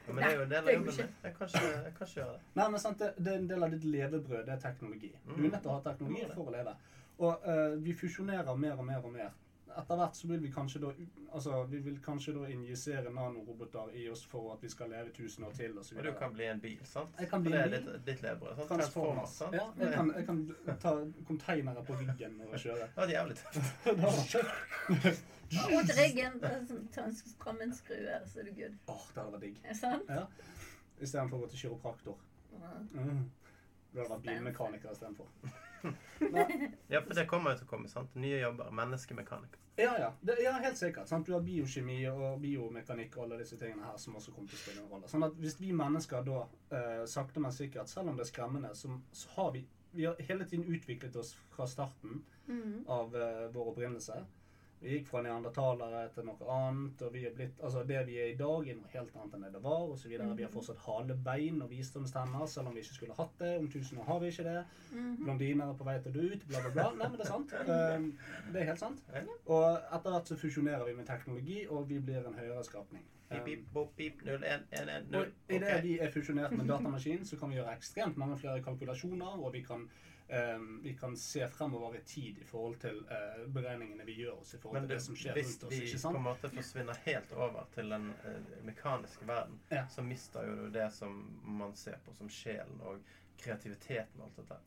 [0.05, 1.13] Ja, men det er jo en del av det jobben min.
[1.25, 2.41] Jeg kan ikke, jeg kan ikke gjøre det.
[2.59, 5.09] Nei, men sant, det, det er en del av ditt levebrød, det er teknologi.
[5.25, 6.75] Du er nødt til å ha teknologi for å leve.
[7.25, 9.31] Og uh, vi fusjonerer mer og mer og mer.
[9.75, 10.91] Etter hvert så vil vi kanskje da
[11.35, 15.45] altså, vi vil kanskje da injisere nanoroboter i oss for at vi skal leve tusen
[15.49, 15.99] år til osv.
[15.99, 17.15] Og du kan bli en bil, sant?
[17.19, 18.63] Jeg kan bli For det er ditt, ditt levebrød.
[18.71, 19.37] Transformers.
[19.41, 19.57] sant?
[19.59, 20.43] Ja, jeg kan, jeg kan
[20.85, 20.95] ta
[21.27, 22.87] containere på ryggen og kjøre.
[22.87, 25.23] Det var jævlig tøft.
[25.55, 25.61] Det.
[25.71, 26.39] Mot ryggen.
[26.41, 28.77] sånn, Ta en en skrue, så er du good.
[28.89, 29.59] Åh, det hadde vært digg.
[29.65, 30.09] Er sant?
[30.09, 30.25] Ja.
[31.01, 32.23] Istedenfor å gå til kiropraktor.
[32.95, 33.27] Mm.
[33.93, 35.31] Du hadde vært bilmekaniker istedenfor.
[36.89, 38.15] Ja, for det kommer jo til å komme, sant?
[38.17, 38.71] Nye jobber.
[38.73, 39.64] Menneskemekaniker.
[39.77, 40.13] Ja, ja.
[40.21, 41.09] Det, ja, helt sikkert.
[41.11, 41.27] Sant?
[41.27, 44.63] Du har biokjemi og biomekanikk og alle disse tingene her som også kommer til å
[44.63, 45.11] spille en rolle.
[45.11, 48.71] Sånn at hvis vi mennesker da eh, sakte, men sikkert, selv om det er skremmende,
[48.79, 49.65] så, så har vi
[49.95, 52.85] vi har hele tiden utviklet oss fra starten mm.
[52.91, 54.17] av eh, vår opprinnelse.
[54.85, 58.35] Vi gikk fra neandertalere til noe annet, og vi er blitt, altså det vi er
[58.35, 60.35] i dag, er noe helt annet enn det det var, og så videre.
[60.37, 63.55] Vi har fortsatt halebein og visdomstenner, selv om vi ikke skulle hatt det.
[63.63, 64.59] Om tusen år har vi ikke det.
[64.93, 65.17] Mhm.
[65.23, 66.87] Blondiner er på vei til å dø ut, bla, bla, bla.
[67.01, 67.57] Nei, men det er sant.
[67.65, 68.07] Um,
[68.53, 69.03] det er helt sant.
[69.47, 73.05] Og etter hvert så fusjonerer vi med teknologi, og vi blir en høyere skapning.
[73.31, 75.33] Pip, Um, pip, 0, 1, 1, 1, 0.
[75.49, 75.83] idet Ok.
[75.83, 79.63] vi er fusjonert med datamaskin, så kan vi gjøre ekstremt mange flere kalkulasjoner, og vi
[79.65, 79.89] kan,
[80.83, 84.59] vi kan se fremover i tid i forhold til uh, beregningene vi gjør oss i
[84.59, 85.73] forhold Men til det, det som skjer rundt oss.
[85.73, 89.83] vi ikke på en måte forsvinner helt over til den eh, mekaniske verden, Ja.
[89.89, 93.03] så mister jo du det som man ser på som sjelen og
[93.37, 94.61] kreativiteten og alt dette.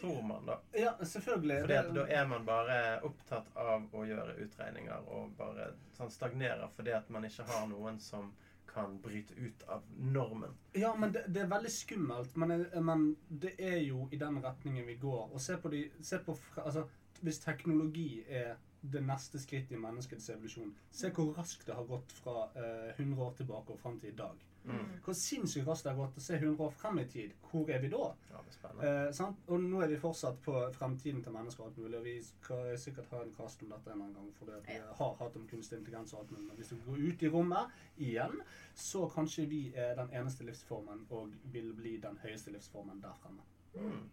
[0.00, 0.58] Tror man, da.
[0.74, 1.60] Ja, selvfølgelig.
[1.60, 6.92] Fordi da er man bare opptatt av å gjøre utregninger og bare sånn stagnerer fordi
[6.96, 8.32] at man ikke har noen som
[8.74, 10.54] kan bryte ut av normen.
[10.72, 12.36] Ja, men det, det er veldig skummelt.
[12.36, 15.30] Men, eh, men det er jo i den retningen vi går.
[15.32, 16.88] Og se på de se på, altså,
[17.24, 18.56] Hvis teknologi er
[18.92, 23.22] det neste skrittet i menneskets evolusjon, se hvor raskt det har gått fra eh, 100
[23.22, 24.42] år tilbake og fram til i dag.
[24.64, 24.84] Mm.
[25.04, 27.32] Hvor sinnssykt raskt det har gått å se 100 år frem i tid.
[27.50, 28.06] Hvor er vi da?
[28.30, 29.10] Ja, det er.
[29.10, 29.32] Eh.
[29.52, 31.98] Og nå er vi fortsatt på fremtiden til mennesker og alt mulig.
[31.98, 35.16] Og vi skal sikkert ha en kast om dette en annen gang, for vi har
[35.20, 36.46] hatt om kunstig intelligens og alt mulig.
[36.48, 37.76] Men hvis du går ut i rommet
[38.08, 38.40] igjen,
[38.86, 43.44] så kanskje vi er den eneste livsformen og vil bli den høyeste livsformen der fremme.
[43.74, 44.08] Mm.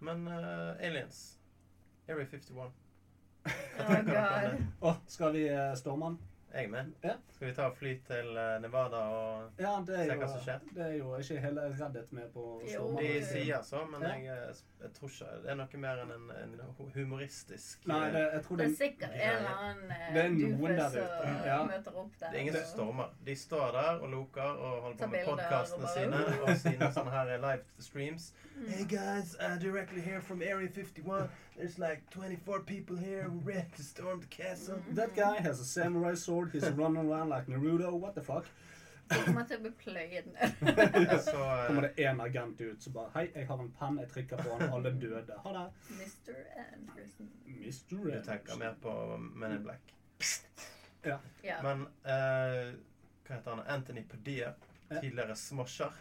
[0.00, 1.38] Men uh, aliens
[2.08, 2.72] Area 51.
[3.80, 4.58] Oh god.
[4.84, 6.29] Å, skal vi uh, storme den?
[6.52, 6.92] Jeg er med.
[7.04, 7.12] Ja.
[7.30, 10.64] Skal vi ta og fly til eh, Nevada og Ja, Se jo, hva som skjer.
[10.74, 13.04] det er jo ikke hele Reddit med på stormen.
[13.04, 14.08] De sier så, men Ja.
[14.08, 18.24] jeg, eh, jeg tror ikke det er noe mer enn en, en humoristisk Nei, det,
[18.32, 20.18] jeg tror Det det er sikkert en eller annen eh,
[20.64, 21.60] ute, som ja.
[21.70, 22.26] møter opp der.
[22.26, 23.14] Det er ingen som stormer.
[23.26, 27.36] De står der og loker og holder på med podkastene sine og sine sånne her
[27.46, 28.32] live streams.
[28.56, 28.66] Mm.
[28.68, 31.30] Hey guys, uh, directly here from Area 51.
[31.60, 34.76] There's like 24 people here who ready to storm the castle.
[34.76, 34.94] Mm.
[34.94, 38.46] That guy has a samurai sword, he's running around like Naruto, what the fuck?
[39.10, 40.54] De kommer til å bli pløyet ned.
[41.26, 44.08] Så uh, kommer det en agent ut som bare Hei, jeg har en penn, jeg
[44.14, 45.36] trykker på den, alle døde.
[45.44, 45.66] Ha det.
[45.98, 46.38] Mr.
[46.64, 47.28] Anderson.
[47.50, 47.98] Mr.
[48.06, 49.92] du tenker mer på Men in Black.
[51.04, 51.18] Ja.
[51.66, 52.70] Men uh,
[53.26, 53.66] hva heter han?
[53.66, 54.54] Anthony Padilla.
[54.88, 55.92] Tidligere Smosher,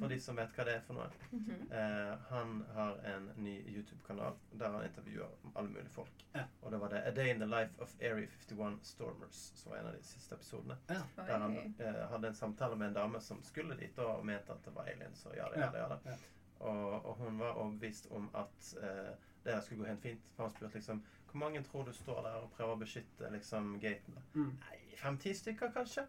[0.00, 1.08] for de som vet hva det er for noe.
[1.30, 1.72] Mhm.
[1.72, 6.24] Eh, han har en ny YouTube-kanal der han intervjuer alle mulige folk.
[6.34, 6.44] Ja.
[6.62, 9.78] Og det var det A Day in the Life of Area 51 Stormers som var
[9.78, 10.76] en av de siste episodene.
[10.88, 14.64] Der han eh, hadde en samtale med en dame som skulle dit og mente at
[14.64, 15.26] det var aliens.
[15.26, 16.00] Og ja, det, ja, det, ja, det.
[16.04, 16.16] Ja.
[16.58, 20.32] Og, og hun var overbevist om at eh, det skulle gå helt fint.
[20.36, 23.74] For han spurte liksom Hvor mange tror du står der og prøver å beskytte liksom
[23.80, 24.16] gaten?
[24.34, 24.54] Mm.
[24.96, 26.06] Fem-ti stykker, kanskje?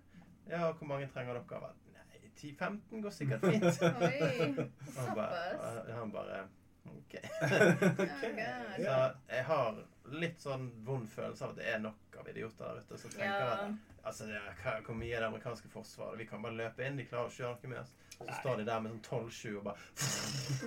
[0.49, 1.57] Ja, og hvor mange trenger dere?
[1.57, 1.88] av?
[2.39, 3.63] Nei, 10-15 går sikkert fint.
[3.83, 4.69] Oi.
[4.97, 6.41] Han bare, og han bare
[6.89, 7.13] OK.
[7.99, 8.47] okay.
[8.79, 8.97] Så
[9.29, 9.79] jeg har
[10.19, 13.45] litt sånn vond følelse av at det er nok av idioter der ute som tenker
[13.45, 13.53] Ja.
[13.67, 16.17] at Altså, det er, Hvor mye er det amerikanske forsvaret?
[16.21, 16.95] Vi kan bare løpe inn.
[16.97, 17.91] De klarer ikke å gjøre noe med oss.
[18.15, 19.75] Så står de der med sånn 12-7 og bare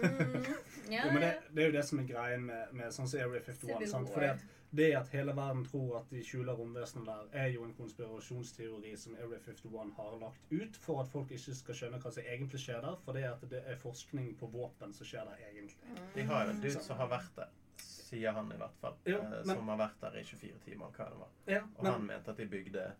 [0.03, 0.45] Mm.
[0.93, 1.41] Ja, Jo, men det, ja.
[1.57, 3.87] det er jo det som er greien med, med sånn som Area 51.
[3.91, 4.11] Sant?
[4.13, 4.45] Fordi at
[4.77, 9.15] det at hele verden tror at de skjuler romvesenet der, er jo en konspirasjonsteori som
[9.21, 12.81] Area 51 har lagt ut for at folk ikke skal skjønne hva som egentlig skjer
[12.81, 12.97] der.
[13.05, 15.77] For det at det er forskning på våpen som skjer der egentlig.
[16.15, 18.97] De har en dude som har vært der, sier han i hvert fall.
[19.07, 20.87] Ja, eh, men- Som har vært der i 24 timer.
[20.97, 21.29] Hva det var.
[21.47, 22.93] Ja, Og han mente at de bygde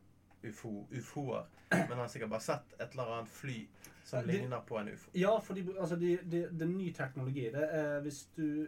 [0.45, 1.47] ufo, ufoer.
[1.71, 3.67] Men han har sikkert bare sett et eller annet fly
[4.05, 5.11] som de- ligner på en ufo.
[5.15, 7.51] Ja, for det altså de, de, det er ny teknologi.
[7.55, 8.67] Det er hvis du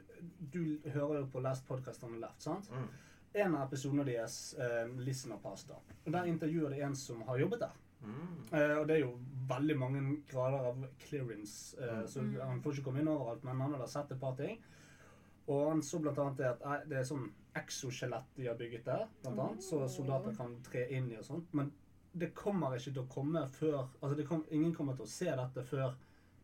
[0.52, 2.70] Du hører jo på Last Podcast on the Left, sant?
[2.70, 2.88] Mm.
[3.34, 5.74] En av episodene deres, eh, Listener Pasta,
[6.06, 7.72] og der intervjuer det en som har jobbet der.
[8.04, 8.44] Mm.
[8.52, 12.06] Eh, og det er jo veldig mange grader av clearance, eh, Mm.
[12.06, 14.58] så han får ikke komme inn overalt, men han har da sett et par ting.
[15.48, 19.08] Og han så blant annet det at det er sånn exoskjelett de har bygget der,
[19.22, 21.52] blant annet, så soldater kan tre inn i og sånt.
[21.52, 21.72] Men
[22.14, 25.30] det kommer ikke til å komme før Altså det kom, ingen kommer til å se
[25.30, 25.94] dette før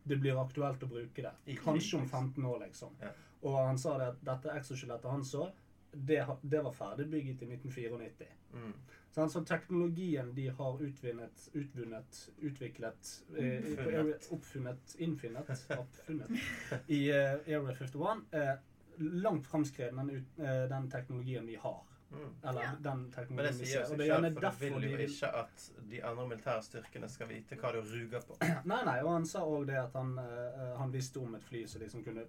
[0.03, 1.31] det blir aktuelt å bruke det.
[1.61, 2.07] Kanskje om liksom.
[2.09, 2.95] 15 år, liksom.
[3.01, 3.11] Ja.
[3.45, 5.45] Og han sa det at dette exoskjelettet han så,
[5.91, 8.27] det, det var ferdigbygget i 1994.
[8.53, 8.73] Mm.
[9.11, 14.09] Så altså teknologien de har utvinnet, utvunnet, utviklet eh, Oppfunnet.
[14.09, 18.53] Eh, Oppfunnet, innfinnet, oppfunnet i eh, Area 51 er
[18.97, 21.81] langt framskreden den, eh, den teknologien vi har.
[22.11, 22.49] Mm.
[22.49, 22.71] Eller Ja.
[22.83, 23.81] den Men det vi sier ser.
[23.81, 26.63] Og seg det er selv, for du derfor vil jo ikke at de andre militære
[26.63, 28.37] styrkene skal vite hva du ruger på.
[28.71, 31.65] Nei, nei, og han sa òg det at han, uh, han visste om et fly
[31.67, 32.25] som liksom kunne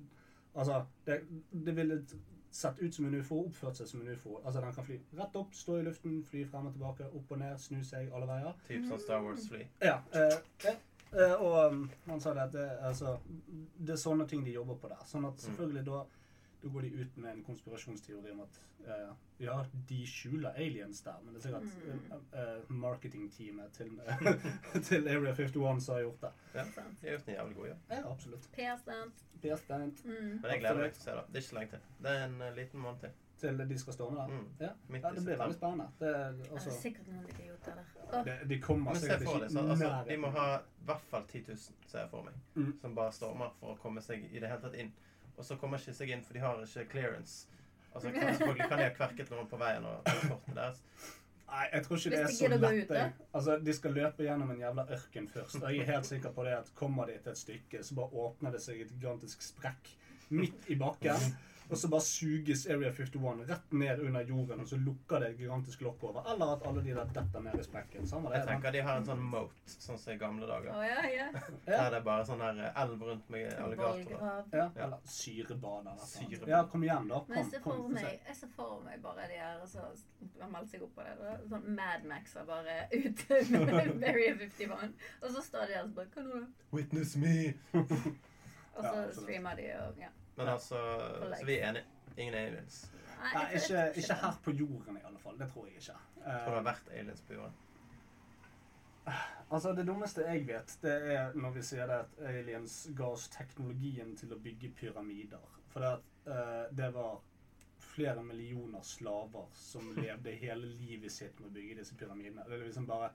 [0.52, 1.22] Altså, det,
[1.64, 2.02] det ville
[2.50, 4.36] sett ut som en ufo, oppført seg som en ufo.
[4.44, 7.38] Altså, den kan fly rett opp, stå i luften, fly frem og tilbake, opp og
[7.40, 8.58] ned, snu seg alle veier.
[8.66, 9.62] Typ sånn Star Wars-fly.
[9.80, 9.94] Ja.
[10.12, 10.34] Uh,
[10.66, 10.74] ja.
[11.16, 13.14] uh, og um, han sa det at det, altså,
[13.78, 15.00] det er sånne ting de jobber på der.
[15.08, 16.02] Sånn at selvfølgelig da,
[16.62, 19.56] da går de ut med en konspirasjonsteori om at uh, ja,
[19.88, 22.12] de skjuler aliens der, men det er sikkert Mm.
[22.34, 23.90] uh, marketingteamet til,
[24.88, 26.32] til Area 51 som har gjort det.
[26.54, 27.78] Ja, de har gjort en jævlig god jobb.
[27.90, 28.48] Ja, absolutt.
[29.42, 30.04] PR-stunt.
[30.04, 30.38] Mm.
[30.42, 31.26] Men jeg gleder meg til å se det.
[31.28, 31.84] Det er ikke så lenge til.
[32.06, 33.10] Det er en liten måned til.
[33.42, 34.26] til de skal storme der.
[34.30, 34.44] Mm.
[34.60, 34.68] Ja.
[35.02, 35.86] Ja, det blir veldig spennende.
[35.98, 37.88] Det er, Det er altså, sikkert noen idioter der.
[38.12, 39.90] gjort det, de kommer Men se sikkert for ikke deg, sånn, altså.
[40.08, 41.56] De må ha i hvert fall 10 000,
[41.86, 42.72] ser jeg for meg, Mm.
[42.80, 44.92] som bare stormer for å komme seg i det hele tatt inn.
[45.36, 47.48] Og så kommer ikke seg inn, for de har ikke clearance.
[47.94, 50.82] Altså, kan, selvfølgelig kan de ha kverket noen på veien og transporten deres.
[51.52, 52.90] Nei, jeg tror ikke Hvis det er de så lett.
[52.90, 55.58] ut, Altså, De skal løpe gjennom en jævla ørken først.
[55.60, 58.22] Og jeg er helt sikker på det at kommer de til et stykke, så bare
[58.24, 59.90] åpner det seg et gigantisk sprekk
[60.32, 61.26] midt i bakken.
[61.72, 65.38] Og så bare suges Area 51 rett ned under jorden, og så lukker det et
[65.40, 66.26] gigantisk lokk over.
[66.32, 68.06] Eller at alle de der detter ned i sprekken.
[68.06, 68.42] Samme det.
[68.42, 70.68] Jeg tenker de har en sånn moat, sånn som i gamle dager.
[70.72, 71.08] dager.
[71.08, 71.50] yeah, yeah.
[71.66, 74.20] Der det er bare sånn her eh, elv rundt med alligatorer.
[74.20, 74.68] Ja, Ja.
[74.84, 77.22] eller syrebaner eller Ja, kom igjen, da.
[77.28, 79.88] Men jeg ser for meg, jeg ser for meg bare de her som
[80.40, 81.16] har meldt seg opp på det.
[81.20, 84.92] det Sånn Mad Max er bare ute med Area 51.
[85.22, 86.66] Og så står de der og bare Hva nå, da?
[86.76, 87.54] Witness me!
[88.72, 90.08] Og så streamer de og ja.
[90.36, 90.78] Men altså,
[91.38, 91.84] så vi er enige.
[92.16, 92.78] Ingen aliens.
[93.22, 95.36] Nei, Nei, ikke, ikke her på jorden i alle fall.
[95.38, 95.98] Det tror jeg ikke.
[96.16, 97.54] Tror det har Eh, vært aliens på jorden.
[99.50, 103.28] altså, det dummeste jeg vet, det er når vi sier det at aliens ga oss
[103.34, 105.44] teknologien til å bygge pyramider.
[105.72, 107.20] For det, at, uh, det var
[107.82, 112.44] flere millioner slaver som levde hele livet sitt med å bygge disse pyramidene.
[112.48, 113.12] Det er liksom bare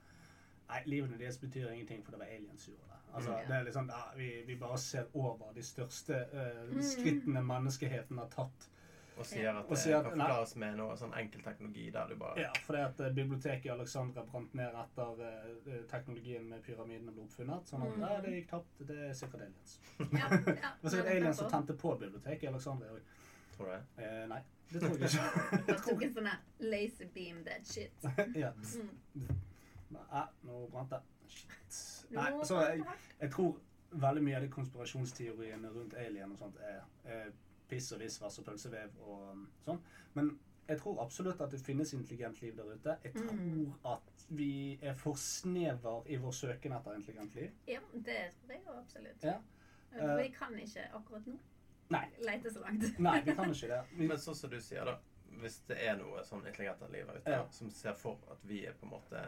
[0.68, 2.97] Nei, livene deres betyr ingenting, for det var aliens som gjorde det.
[3.14, 3.46] Altså, Mm.
[3.48, 6.82] det er liksom, ja, vi, vi bare ser over de største Mm.
[6.82, 8.68] skrittene menneskeheten har tatt
[9.18, 12.14] Og sier at det sier at- kan forklares med noe sånn enkel teknologi der du
[12.16, 15.22] bare Ja, fordi at eh, biblioteket i Alexandra brant ned etter
[15.66, 17.66] uh, teknologien med pyramidene ble oppfunnet.
[17.66, 18.00] Sånn at Mm.
[18.00, 18.86] ja, det gikk tapt.
[18.86, 19.78] Det er sikkert aliens.
[19.98, 23.00] Ja, ja, Det var sikkert aliens som tente på biblioteket i Alexandria òg.
[23.56, 24.04] Tror du det?
[24.04, 24.40] Eh, nei,
[24.72, 25.66] det tror jeg ikke.
[25.68, 27.92] Jeg tok en sånn her laser beam that shit.
[28.36, 28.52] ja.
[28.52, 29.36] Mm.
[29.90, 31.00] Nei, nå brant det.
[31.26, 31.87] Shit.
[32.10, 32.84] Nei, så jeg,
[33.20, 33.58] jeg tror
[33.90, 37.30] veldig mye av de konspirasjonsteoriene rundt alien og sånt er, er
[37.68, 39.80] piss og visvas og pølsevev og um, sånn.
[40.16, 40.30] Men
[40.68, 42.96] jeg tror absolutt at det finnes intelligent liv der ute.
[43.04, 43.72] Jeg tror Mm.
[43.84, 47.50] at vi er for snever i vår søken etter intelligent liv.
[47.66, 49.22] Ja, det tror jeg jo absolutt.
[49.24, 49.38] Ja.
[49.96, 50.16] Eh.
[50.22, 51.38] Vi kan ikke akkurat nå
[51.90, 52.98] Nei, lete så langt.
[53.00, 53.78] nei, vi kan ikke det.
[53.96, 54.98] Vi, Men sånn som du sier, da.
[55.40, 57.46] Hvis det er noe sånn intelligent liv her ute Ja.
[57.50, 59.22] som ser for at vi er på en måte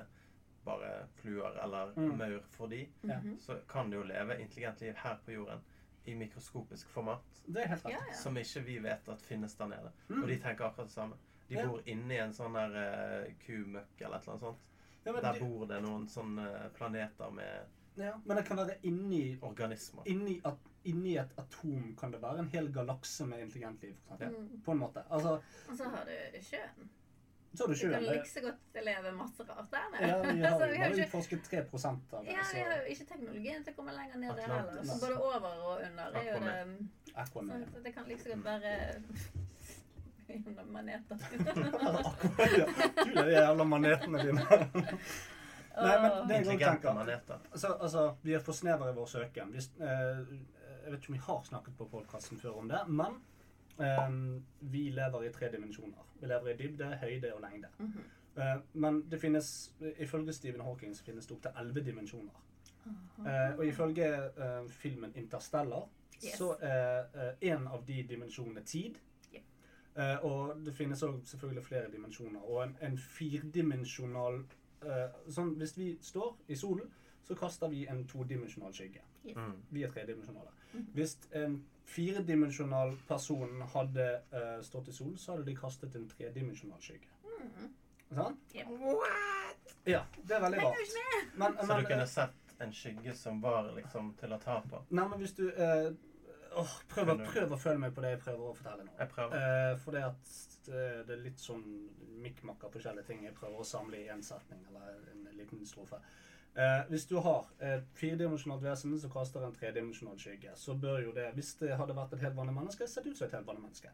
[0.64, 2.16] bare fluer eller Mm.
[2.18, 3.38] maur for de, mm.
[3.40, 5.60] Så kan de jo leve intelligent liv her på jorden
[6.04, 7.22] i mikroskopisk format.
[7.46, 7.92] det er helt rett.
[7.92, 8.14] Ja, ja.
[8.14, 9.90] Som ikke vi vet at finnes der nede.
[10.08, 10.22] Mm.
[10.22, 11.16] Og de tenker akkurat det samme.
[11.48, 11.66] De Ja.
[11.66, 14.58] bor inni en sånn der uh, kumøkk eller et eller annet sånt.
[15.04, 15.40] Ja, Der de...
[15.40, 17.66] bor det noen sånne planeter med
[17.96, 20.02] ja, men det kan være inni, organismer.
[20.06, 23.96] inni, at, inni et atom kan det være en hel galakse med intelligent liv.
[24.08, 24.16] For.
[24.24, 24.60] Mm.
[24.64, 25.02] På en måte.
[25.10, 26.90] Altså, Og så har du sjøen.
[27.54, 30.08] Så du Du kan like så godt leve masse rart der nede.
[30.08, 32.30] Ja, vi har Altså, vi har bare ikke, utforsket 3 av det.
[32.30, 34.84] ja, vi har jo ikke teknologien til å komme lenger ned der heller.
[34.86, 37.66] Så både over og under er jo det Aquaman.
[37.66, 38.76] Sånn, Det kan like så godt være
[40.30, 41.16] gjennom maneter.
[43.00, 44.44] Du, de jævla manetene dine.
[45.80, 47.42] Nei, men det jeg også Intelligente tenker maneter.
[47.52, 49.52] altså, altså, Vi er for snevre i vår søken.
[49.54, 50.22] Vi, eh,
[50.84, 53.18] jeg vet ikke om vi har snakket på podkasten før om det, men
[53.78, 54.14] eh,
[54.60, 56.06] vi lever i tre dimensjoner.
[56.20, 57.68] Vi lever i dybde, høyde og lengde.
[57.78, 58.04] Mhm.
[58.36, 62.32] Eh, men det finnes, ifølge Stephen Hawking så finnes det opptil elleve dimensjoner.
[63.26, 65.88] Eh, og ifølge eh, filmen 'Interstellar'
[66.24, 66.38] Yes.
[66.38, 67.04] så er
[67.40, 68.94] en av de dimensjonene tid.
[69.34, 69.42] Yep.
[69.96, 72.40] Eh, og det finnes også selvfølgelig flere dimensjoner.
[72.40, 74.44] Og en, en firdimensjonal
[74.84, 76.92] eh, sånn, Hvis vi står i solen,
[77.24, 79.00] så kaster vi en todimensjonal skygge.
[79.26, 79.36] Yes.
[79.36, 79.62] Mm.
[79.70, 80.52] Vi er tredimensjonale.
[80.94, 81.56] Hvis en
[81.90, 87.08] firedimensjonal person hadde uh, stått i solen, så hadde de kastet en tredimensjonal skygge.
[87.40, 87.72] Mhm.
[88.14, 88.54] Sant?
[88.68, 89.74] What?
[89.86, 90.94] Ja, det er veldig rart.
[91.38, 91.54] Men!
[91.56, 94.80] Men, Så du kunne sett en skygge som var liksom til å ta på?
[94.90, 95.90] Nei, men hvis du uh,
[96.60, 98.94] åh, prøv, du- prøv å følge meg på det jeg prøver å fortelle nå.
[98.98, 99.36] Jeg prøver.
[99.46, 100.34] Uh, for det at
[100.70, 101.62] det, er litt sånn
[102.20, 105.98] mikkmakk av forskjellige ting jeg prøver å samle i en setning eller en liten strofe.
[106.56, 111.12] Eh, hvis du har et firedimensjonalt vesen som kaster en tredimensjonal skygge, så bør jo
[111.14, 113.68] det, hvis det hadde vært et helt vanlig menneske, sett ut som et helt vanlig
[113.68, 113.92] menneske.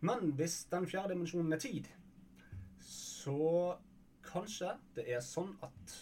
[0.00, 1.88] Men hvis den fjerde dimensjonen er tid,
[2.84, 3.78] så
[4.28, 5.96] kanskje det er sånn at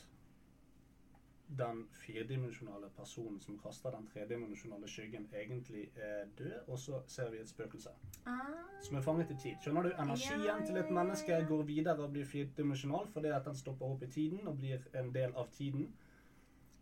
[1.48, 7.39] den firedimensjonale personen som kaster den tredimensjonale skyggen, egentlig er død, og så ser vi
[7.39, 7.90] et spøkelse
[8.27, 8.40] Ah,
[8.82, 9.55] som er fanget i tid.
[9.62, 9.89] Skjønner du?
[10.02, 14.02] Energien Ja, til et menneske går videre og blir firedimensjonal fordi at den stopper opp
[14.02, 15.93] i tiden og blir en del av tiden.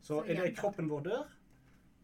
[0.00, 1.28] Så Så idet kroppen vår dør,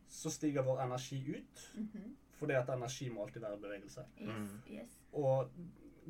[0.08, 1.70] så stiger vår energi ut.
[1.74, 2.16] mhm.
[2.40, 4.00] Fordi at energi må alltid være bevegelse.
[4.20, 4.60] Yes, Mm.
[4.72, 4.98] yes.
[5.12, 5.48] Og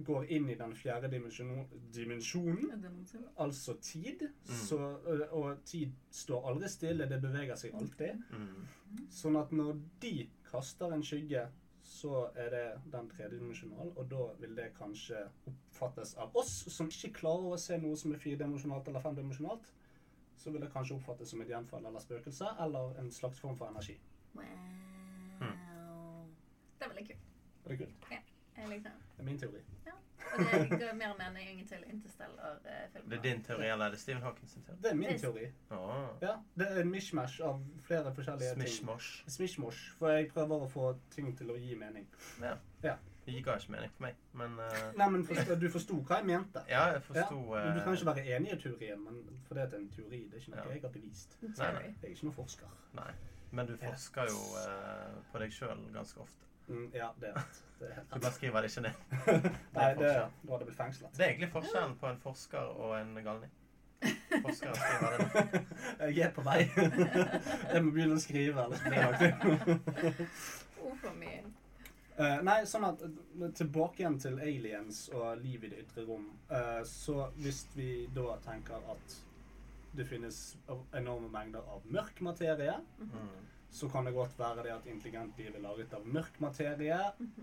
[0.06, 2.70] går inn i den fjerde dimensjonen,
[3.14, 4.22] Ja, altså tid.
[4.48, 4.56] Mm.
[4.56, 4.78] Så,
[5.30, 8.22] og tid står aldri stille, det beveger seg alltid.
[8.30, 9.08] Mm.
[9.14, 10.14] Sånn at når de
[10.50, 11.46] kaster en skygge,
[11.90, 17.12] så er det den tredimensjonal, og da vil det kanskje oppfattes av oss som ikke
[17.22, 19.72] klarer å se noe som er firedimensjonalt eller femdimensjonalt.
[20.40, 23.68] Så vil det kanskje oppfattes som et gjenfall eller spøkelse, eller en slags form for
[23.68, 23.98] energi.
[24.38, 24.54] Wow.
[25.40, 25.56] Mm.
[26.78, 27.26] Det er veldig kult.
[27.64, 28.06] Er det kult?
[28.60, 29.10] Jeg likte det.
[29.16, 29.60] Det er min teori.
[30.32, 33.10] Og det ga mer mening til Interstellar-filmen.
[33.10, 34.78] Det er din teori, eller er det Stephen Hawkins sin teori?
[34.82, 35.46] Det er min teori.
[35.70, 35.78] Ah.
[36.22, 38.62] Ja, Det er en mishmash av flere forskjellige ting.
[38.62, 39.24] Smishmosh.
[39.28, 39.84] Smishmosh.
[39.98, 42.06] For jeg prøver å få ting til å gi mening.
[42.42, 42.56] Ja.
[42.82, 42.96] Ja.
[43.26, 44.76] Det ga ikke mening for meg, men uh...
[44.96, 46.62] Nei, men forstå, du forsto hva jeg mente.
[46.70, 47.66] Ja, jeg forsto ja.
[47.76, 50.22] du kan ikke eh, være enig i teorien, men for det er en teori.
[50.30, 50.72] Det er ikke noe Ja.
[50.72, 51.36] jeg har bevist.
[51.42, 51.82] Nei, nei.
[51.84, 52.72] Jeg er ikke noen forsker.
[52.98, 53.12] Nei.
[53.50, 56.49] Men du forsker jo uh, på deg sjøl ganske ofte.
[56.70, 57.62] Mm, ja, det er rett.
[57.80, 58.98] Det er helt Du bare skriver det ikke ned.
[59.76, 61.14] Nei, det, da hadde blitt fengslet.
[61.16, 63.54] Det er egentlig forskjellen på en forsker og en galning.
[64.42, 65.72] Forskeren skriver det ned.
[66.16, 66.60] Jeg er på vei.
[67.74, 70.28] Jeg må begynne å skrive, Eller blir jeg aktiv.
[70.90, 71.14] Uff a.
[72.20, 76.26] Eh, nei, sånn at eh, Tilbake igjen til aliens og liv i det ytre rom.
[76.52, 79.16] Eh, så hvis vi da tenker at
[79.96, 80.36] det finnes
[80.94, 83.30] enorme mengder av mørk materie, Mm.
[83.70, 86.98] Så kan det godt være det at intelligent liv er laget av mørk materie,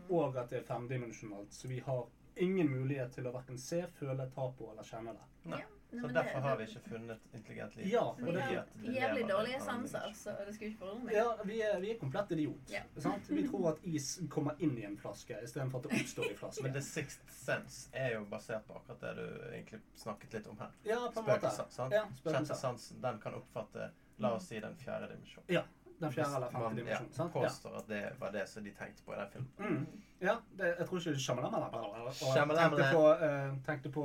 [0.09, 1.53] og at det er femdimensjonalt.
[1.53, 2.05] Så vi har
[2.35, 5.27] ingen mulighet til å verken se, føle, ta på eller kjenne det.
[5.49, 5.63] Nei.
[5.89, 7.85] Nei, Så derfor det- har vi ikke funnet intelligent liv.
[7.87, 11.13] Ja, Vi det- har jævlig dårlige sanser, så det skulle ikke forundre meg.
[11.15, 12.59] Ja, vi er, vi er komplett idiot.
[12.69, 12.81] Ja.
[12.97, 13.29] Sant?
[13.29, 16.37] Vi tror at is kommer inn i en flaske istedenfor at det oppstår i Men
[16.37, 16.73] flaske.
[16.73, 20.71] The Sixth Sense er jo basert på akkurat det du egentlig snakket litt om her.
[20.83, 21.39] Ja, på en måte.
[21.39, 21.69] Spøkelser.
[21.71, 21.93] sant?
[21.93, 23.89] Ja, Sjette den kan oppfatte
[24.19, 25.45] la oss si den fjerde dimensjonen.
[25.47, 25.63] Ja,
[25.99, 26.99] den fjerde eller femte Man ja,
[27.33, 27.71] påstår?
[27.71, 27.77] Ja.
[27.77, 29.49] at det var det som de tenkte på i den filmen.
[29.59, 30.03] Mm.
[30.21, 32.71] Ja, det, jeg tror ikke Shyamalan og Shyamalan.
[32.71, 34.03] tenkte på, eh, tenkte på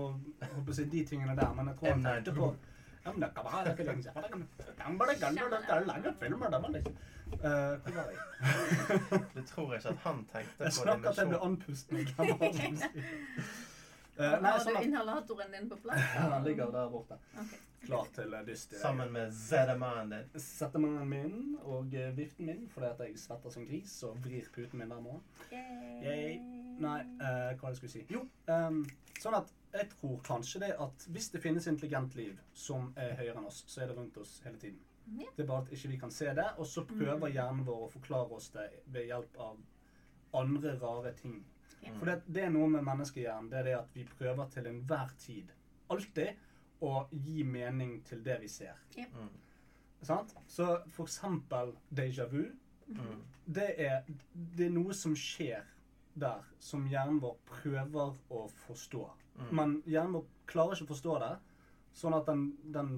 [0.55, 2.55] håper si, de tingene der, men jeg tror han tenkte på
[3.05, 3.75] det er
[6.63, 6.97] er liksom.
[7.33, 7.41] Eh,
[7.97, 8.17] jeg?
[9.35, 11.51] Du tror ikke at han tenkte Jeg på snakker at jeg dimensjon?
[11.51, 11.97] andpusten.
[11.97, 12.53] Jeg ble hva
[14.17, 16.03] Eh, Nei, Har sånn du at inhalatoren din på plass?
[16.15, 17.17] Ja, Den ligger der borte.
[17.41, 17.55] Ok.
[17.83, 18.75] Klar til eh, dyst.
[18.79, 20.43] Sammen med Zedamanen din.
[20.43, 24.79] Settemannen min og eh, viften min fordi at jeg svetter som gris og vrir puten
[24.79, 25.25] min hver morgen.
[25.51, 26.37] Yay.
[26.83, 28.05] Nei, uh, hva var det jeg skulle si?
[28.11, 28.79] Jo, um,
[29.21, 33.37] sånn at jeg tror kanskje det at hvis det finnes intelligent liv som er høyere
[33.41, 34.81] enn oss, så er det rundt oss hele tiden.
[35.19, 35.29] Ja.
[35.37, 37.91] Det er bare at ikke vi kan se det, og så prøver hjernen vår å
[37.93, 39.61] forklare oss det ved hjelp av
[40.43, 41.43] andre rare ting.
[41.83, 41.93] Ja.
[41.99, 45.15] For det, det er noe med menneskehjernen, det er det at vi prøver til enhver
[45.19, 45.51] tid,
[45.91, 46.37] alltid,
[46.83, 48.79] å gi mening til det vi ser.
[48.99, 49.29] Mm.
[50.03, 50.33] Sant?
[50.51, 52.51] Så for eksempel déjà vu,
[52.93, 53.21] Mm.
[53.47, 54.03] det er,
[54.35, 55.63] det er noe som skjer
[56.19, 59.05] der, som hjernen vår prøver å forstå.
[59.39, 59.53] Mm.
[59.57, 61.31] Men hjernen vår klarer ikke å forstå det,
[61.97, 62.43] sånn at den,
[62.75, 62.91] den,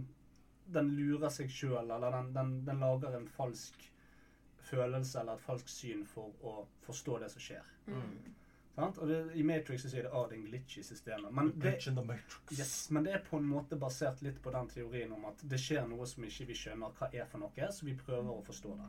[0.75, 3.87] den lurer seg sjøl, eller den, den, den lager en falsk
[4.65, 6.57] følelse eller et falskt syn for å
[6.87, 7.71] forstå det som skjer.
[7.87, 8.35] Mm.
[8.75, 8.99] Sant?
[8.99, 11.33] Og det, I Matrix så sier det at det er en glitch i systemet.
[11.33, 11.75] Men det,
[12.59, 15.61] yes, men det er på en måte basert litt på den teorien om at det
[15.63, 18.75] skjer noe som ikke vi skjønner hva er for noe, så vi prøver å forstå
[18.81, 18.89] det.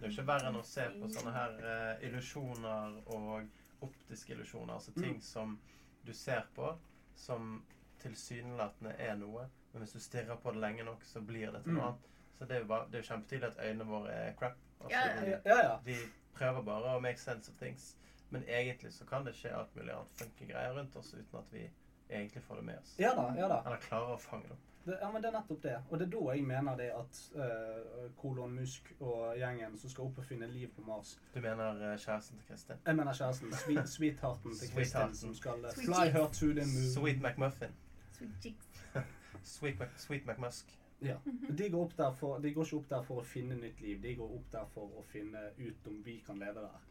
[0.00, 3.46] Det er ikke verre enn å se på sånne her uh, illusjoner og
[3.86, 4.74] optiske illusjoner.
[4.74, 5.02] Altså Mm.
[5.02, 5.60] ting som
[6.04, 6.72] du ser på,
[7.14, 7.62] som
[8.02, 11.72] tilsynelatende er noe, men hvis du stirrer på det lenge nok, så blir det til
[11.76, 11.88] noe Mm.
[11.88, 12.06] annet.
[12.38, 14.56] Så det er jo bare, det er jo kjempetydelig at øynene våre er crap.
[14.80, 15.78] Altså, Ja, Ja, ja.
[15.84, 15.96] de
[16.34, 17.96] prøver bare å make sense of things.
[18.30, 21.54] Men egentlig så kan det skje alt mulig annet funky greier rundt oss uten at
[21.54, 21.64] vi
[22.08, 22.94] egentlig får det med oss.
[22.98, 23.62] Ja da, ja da.
[23.66, 24.66] Eller klarer å fange det opp.
[24.84, 25.74] Det, ja, men det er nettopp det.
[25.90, 30.08] Og det er da jeg mener det at uh, Kolon Musk og gjengen som skal
[30.08, 32.80] opp og finne liv på Mars Du mener uh, kjæresten til Kristin?
[32.86, 33.52] Jeg mener kjæresten.
[33.64, 36.90] Sweet, sweethearten til Kristin som skal uh, fly her to the moon.
[36.94, 37.76] Sweet McMuffin.
[38.16, 38.54] Sweet.
[39.42, 40.78] Sweet, Mac, Sweet McMusk.
[41.00, 41.16] Ja.
[41.58, 44.00] De, går opp der for, de går ikke opp der for å finne nytt liv.
[44.02, 46.89] De går opp der for å finne ut om vi kan leve der.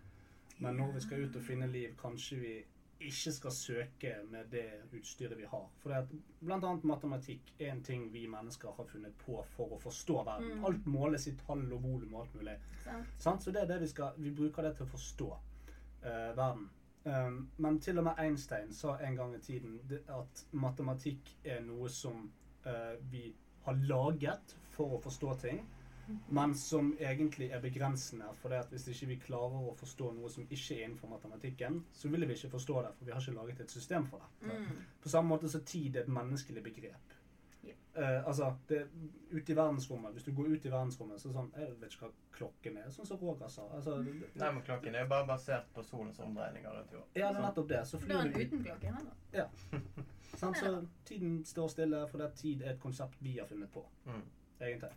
[0.59, 2.53] Men når vi skal ut og finne liv, kanskje vi
[2.99, 4.65] ikke skal søke med det
[4.97, 5.67] utstyret vi har.
[5.79, 9.79] For det at annet matematikk er en ting vi mennesker har funnet på for å
[9.79, 10.57] forstå verden.
[10.57, 10.65] Mm.
[10.67, 12.57] Alt måles i tall og volum og alt mulig.
[12.83, 13.13] Sant?
[13.23, 13.45] Sant?
[13.45, 16.67] Så det er det vi skal Vi bruker det til å forstå uh, verden.
[17.05, 19.79] Um, men til og med Einstein sa en gang i tiden
[20.11, 22.25] at matematikk er noe som
[22.67, 23.29] uh, vi
[23.63, 25.63] har laget for å forstå ting,
[26.29, 28.29] men som egentlig er begrensende.
[28.41, 31.83] For det at hvis ikke vi klarer å forstå noe som ikke er innenfor matematikken,
[31.93, 34.51] så vil vi ikke forstå det, for vi har ikke laget et system for det.
[34.51, 34.83] Mm.
[35.03, 37.15] På samme måte så tid er et menneskelig begrep.
[37.65, 37.75] Yeah.
[37.97, 38.85] Uh, altså, det,
[39.31, 41.95] ute i verdensrommet, Hvis du går ut i verdensrommet, så er det sånn Jeg vet
[41.95, 42.85] ikke hva klokken er.
[42.95, 43.65] Sånn som Roger sa.
[43.75, 47.09] Altså, det, Nei, men klokken er jo bare basert på solens omdreininger rundt jorda.
[47.19, 47.81] ja, det er nettopp det.
[47.89, 49.49] Så flyr du uten klokke ennå.
[50.39, 50.57] sant?
[50.57, 53.83] Så tiden står stille for det er tid er et konsept vi har funnet på.
[54.05, 54.23] Mm.
[54.59, 54.93] Egentlig.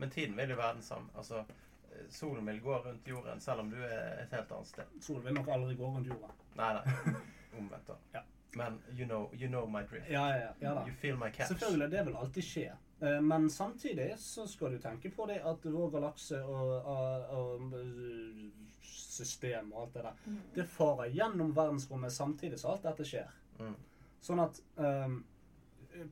[0.00, 1.08] Men tiden vil jo være den samme.
[1.16, 1.44] Altså,
[1.90, 5.00] eh, solen vil gå rundt jorden selv om du er et helt annet sted.
[5.00, 6.34] Solen vil nok aldri gå rundt jorda.
[6.56, 7.14] Nei, nei.
[7.58, 7.98] Omvendt, da.
[8.14, 8.22] Ja.
[8.58, 10.10] Men you know, you know my drift.
[10.10, 10.86] Ja, ja, ja, da.
[10.88, 11.48] You feel my catch.
[11.48, 12.70] Selvfølgelig, det vil alltid skje.
[13.00, 17.78] Eh, Men samtidig så skal du tenke på det at vår galakse og, og, og
[17.78, 18.48] eh,
[18.82, 23.30] system og alt det der, det farer gjennom verdensrommet samtidig som alt dette skjer.
[23.60, 23.76] Mm.
[24.20, 25.20] Sånn at um,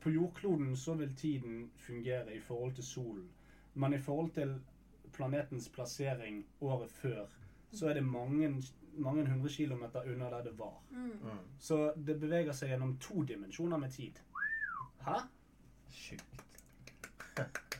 [0.02, 3.28] på jordkloden så vil tiden fungere i forhold til solen.
[3.78, 4.56] Men i forhold til
[5.14, 7.24] planetens plassering året før,
[7.72, 8.50] så er det mange
[8.98, 10.74] mange hundre kilometer unna der det var.
[10.90, 11.38] Mm.
[11.58, 14.18] Så det beveger seg gjennom to dimensjoner med tid.
[15.06, 15.20] Hæ?
[15.94, 16.44] Sjukt.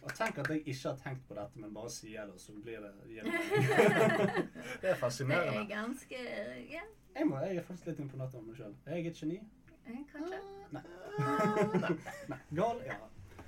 [0.03, 2.79] Og tenk at jeg ikke har tenkt på dette, men bare sier det, så blir
[2.85, 3.35] det gjennom.
[4.83, 5.53] det er fascinerende.
[5.53, 6.23] Det er ganske
[6.71, 6.85] Ja,
[7.17, 8.77] Jeg, må, jeg er faktisk litt imponert over meg sjøl.
[8.87, 9.41] Er jeg et geni?
[10.13, 10.39] kanskje.
[10.73, 10.83] Nei.
[12.29, 12.39] Nei.
[12.55, 12.83] Gal?
[12.87, 12.99] Ja.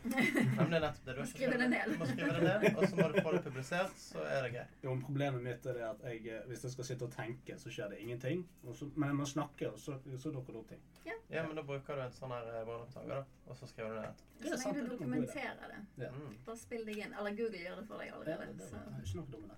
[0.05, 1.14] Ja, men det er nettopp det.
[1.14, 1.90] Du, har ikke Skrive det ned.
[1.93, 4.51] du må skrive det ned, og så må du få det publisert, så er det
[4.55, 4.77] greit.
[4.85, 7.56] Jo, men Problemet mitt er det at jeg, eh, hvis jeg skal sitte og tenke,
[7.60, 8.44] så skjer det ingenting.
[8.64, 10.82] Og så, men jeg må snakke, og så, så dukker det opp ting.
[11.31, 14.01] Ja, men da bruker du en sånn her eh, båndopptaker, da, og så skriver du
[14.01, 14.24] ned.
[14.40, 15.81] Det ned Så lenge det du er dokumenterer det.
[16.06, 16.10] Ja.
[16.16, 16.36] Mm.
[16.47, 17.14] Bare spill deg inn.
[17.20, 18.56] Eller Google gjør det for deg Ja, allerede.
[18.59, 18.81] det Så.
[18.86, 19.56] var ikke noe dumt det.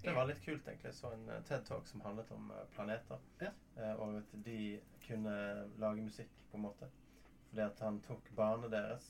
[0.00, 0.92] Det var litt kult, egentlig.
[0.96, 3.18] Så en eh, TED-talk som handlet om planeter.
[3.42, 3.50] Ja.
[4.00, 4.60] Og at de
[5.06, 5.34] kunne
[5.82, 6.88] lage musikk, på en måte.
[7.50, 9.08] Fordi at han tok barnet deres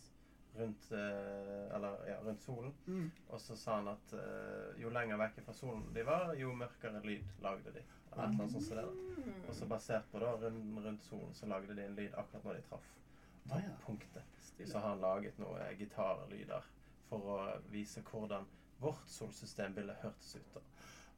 [0.59, 2.73] rundt, eh, eller, ja, rundt solen.
[2.87, 3.11] Mm.
[3.29, 7.03] Og så sa han at eh, jo lenger vekk fra solen de var, jo mørkere
[7.07, 7.83] lyd lagde de.
[8.13, 9.35] Eller et eller annet sånt som det.
[9.49, 12.59] Og så basert på da, rundt, rundt solen, så lagde de en lyd akkurat når
[12.61, 12.97] de traff
[13.51, 13.71] Ah, ja.
[13.87, 14.23] punktet.
[14.39, 14.69] Stille.
[14.71, 16.67] Så har han laget noen gitarlyder
[17.09, 17.39] for å
[17.73, 18.45] vise hvordan
[18.79, 20.55] vårt solsystem ville hørtes ut.
[20.55, 20.61] da.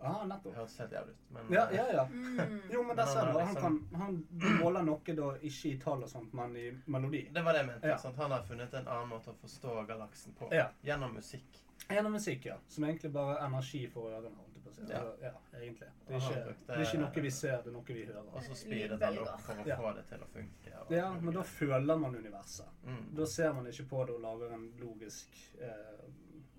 [0.02, 0.54] Ah, Det nettopp.
[0.56, 1.30] Høres helt jævlig ut.
[1.30, 2.04] Men Ja, eh, ja, ja.
[2.10, 2.60] Mm.
[2.72, 3.38] Jo, men der ser han du.
[3.40, 7.28] Han, liksom- kan, han måler noe da ikke i tall og sånt, men i melodi.
[7.32, 7.88] det var det jeg mente.
[7.88, 7.96] Ja.
[7.98, 8.16] Sant?
[8.16, 10.48] Han har funnet en annen måte å forstå galaksen på.
[10.52, 10.68] Ja.
[10.82, 11.62] Gjennom musikk.
[11.88, 12.56] Gjennom musikk, ja.
[12.68, 14.34] Som egentlig bare er energi for ørene.
[14.36, 14.82] holdt jeg på å si.
[14.92, 14.98] Ja.
[14.98, 15.88] Altså, ja, egentlig.
[16.06, 18.34] Det er, ikke, det er ikke noe vi ser, det er noe vi hører.
[18.34, 19.76] Og så speedet han opp for å Ja.
[19.76, 20.80] få det til å funke.
[20.80, 22.66] og- Ja, men da føler man universet.
[22.86, 23.14] mm.
[23.14, 25.28] Da ser man ikke på det og lager en logisk
[25.60, 25.68] eh,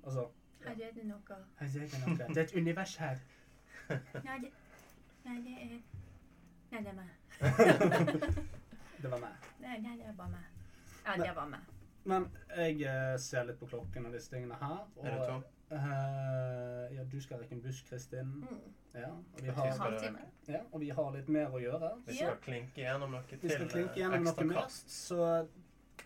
[0.06, 0.28] Altså
[0.64, 2.28] Her er det noe Her er det noe.
[2.28, 3.18] Det er et univers her.
[3.90, 4.52] Nei, det,
[5.26, 5.80] nei, det er
[6.74, 7.10] Nei, det er meg.
[9.04, 9.48] Det var meg.
[9.62, 10.46] Nei, nei, det bare meg.
[11.06, 11.60] Ja, det var meg.
[12.04, 12.28] Men
[12.58, 14.80] jeg ser litt på klokken og disse tingene her.
[14.96, 15.44] Og, Er du tom?
[15.74, 18.32] Uh, ja, du skal rekke en buss, Kristin.
[18.42, 18.58] Mm.
[18.94, 19.94] Ja, og vi har,
[20.48, 21.90] ja, og vi har litt mer å gjøre.
[22.06, 22.28] Vi Ja.
[22.28, 25.48] skal klinke gjennom noe til Vi skal klinke eh, gjennom ekstra noe mer, så,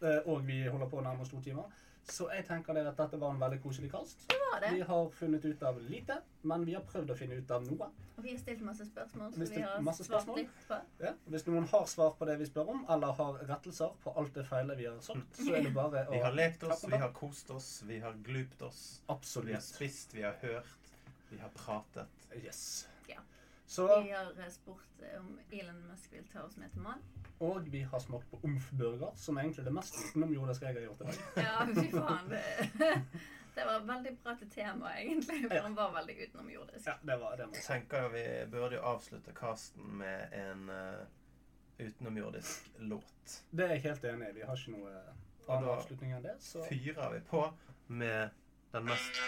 [0.02, 1.68] uh, og vi holder på å nærme oss to timer.
[2.10, 4.22] Så jeg tenker dere at dette var en veldig koselig kast.
[4.32, 4.70] Det var det.
[4.78, 6.16] Vi har funnet ut av lite,
[6.48, 7.90] men vi har prøvd å finne ut av noe.
[8.16, 10.40] Og vi har stilt masse spørsmål, så vi har svart spørsmål.
[10.40, 10.78] litt på.
[11.04, 11.12] Ja.
[11.34, 14.48] Hvis noen har svar på det vi spør om, eller har rettelser på alt det
[14.48, 17.12] feile vi har sagt, så er det bare å Vi har lekt oss, vi har
[17.20, 18.84] kost oss, vi har glupt oss.
[19.12, 19.52] Absolutt.
[19.52, 20.92] Vi har spist, vi har hørt,
[21.30, 22.28] vi har pratet.
[22.40, 22.88] Yes.
[23.12, 23.20] Ja.
[23.68, 27.04] Så, Vi har eh, spurt eh, om Elon Musk vil ta oss med til månen.
[27.40, 31.02] Og vi har smakt på omf-burger, som er egentlig det mest utenomjordiske jeg har gjort
[31.02, 31.20] i dag.
[31.48, 32.32] Ja, fy faen.
[32.32, 32.94] Det,
[33.58, 35.44] det var veldig bra til tema, egentlig.
[35.48, 35.62] For Ja.
[35.68, 36.88] han var veldig utenomjordisk.
[36.88, 37.46] Ja, det var det.
[37.48, 37.54] var.
[37.54, 43.38] Jeg jeg tenker vi burde jo avslutte casten med en uh, utenomjordisk låt.
[43.52, 44.36] Det er jeg helt enig i.
[44.40, 44.98] Vi har ikke noe
[45.48, 47.46] annen avslutning enn det, så fyrer vi på
[47.88, 48.30] med
[48.74, 49.22] den mest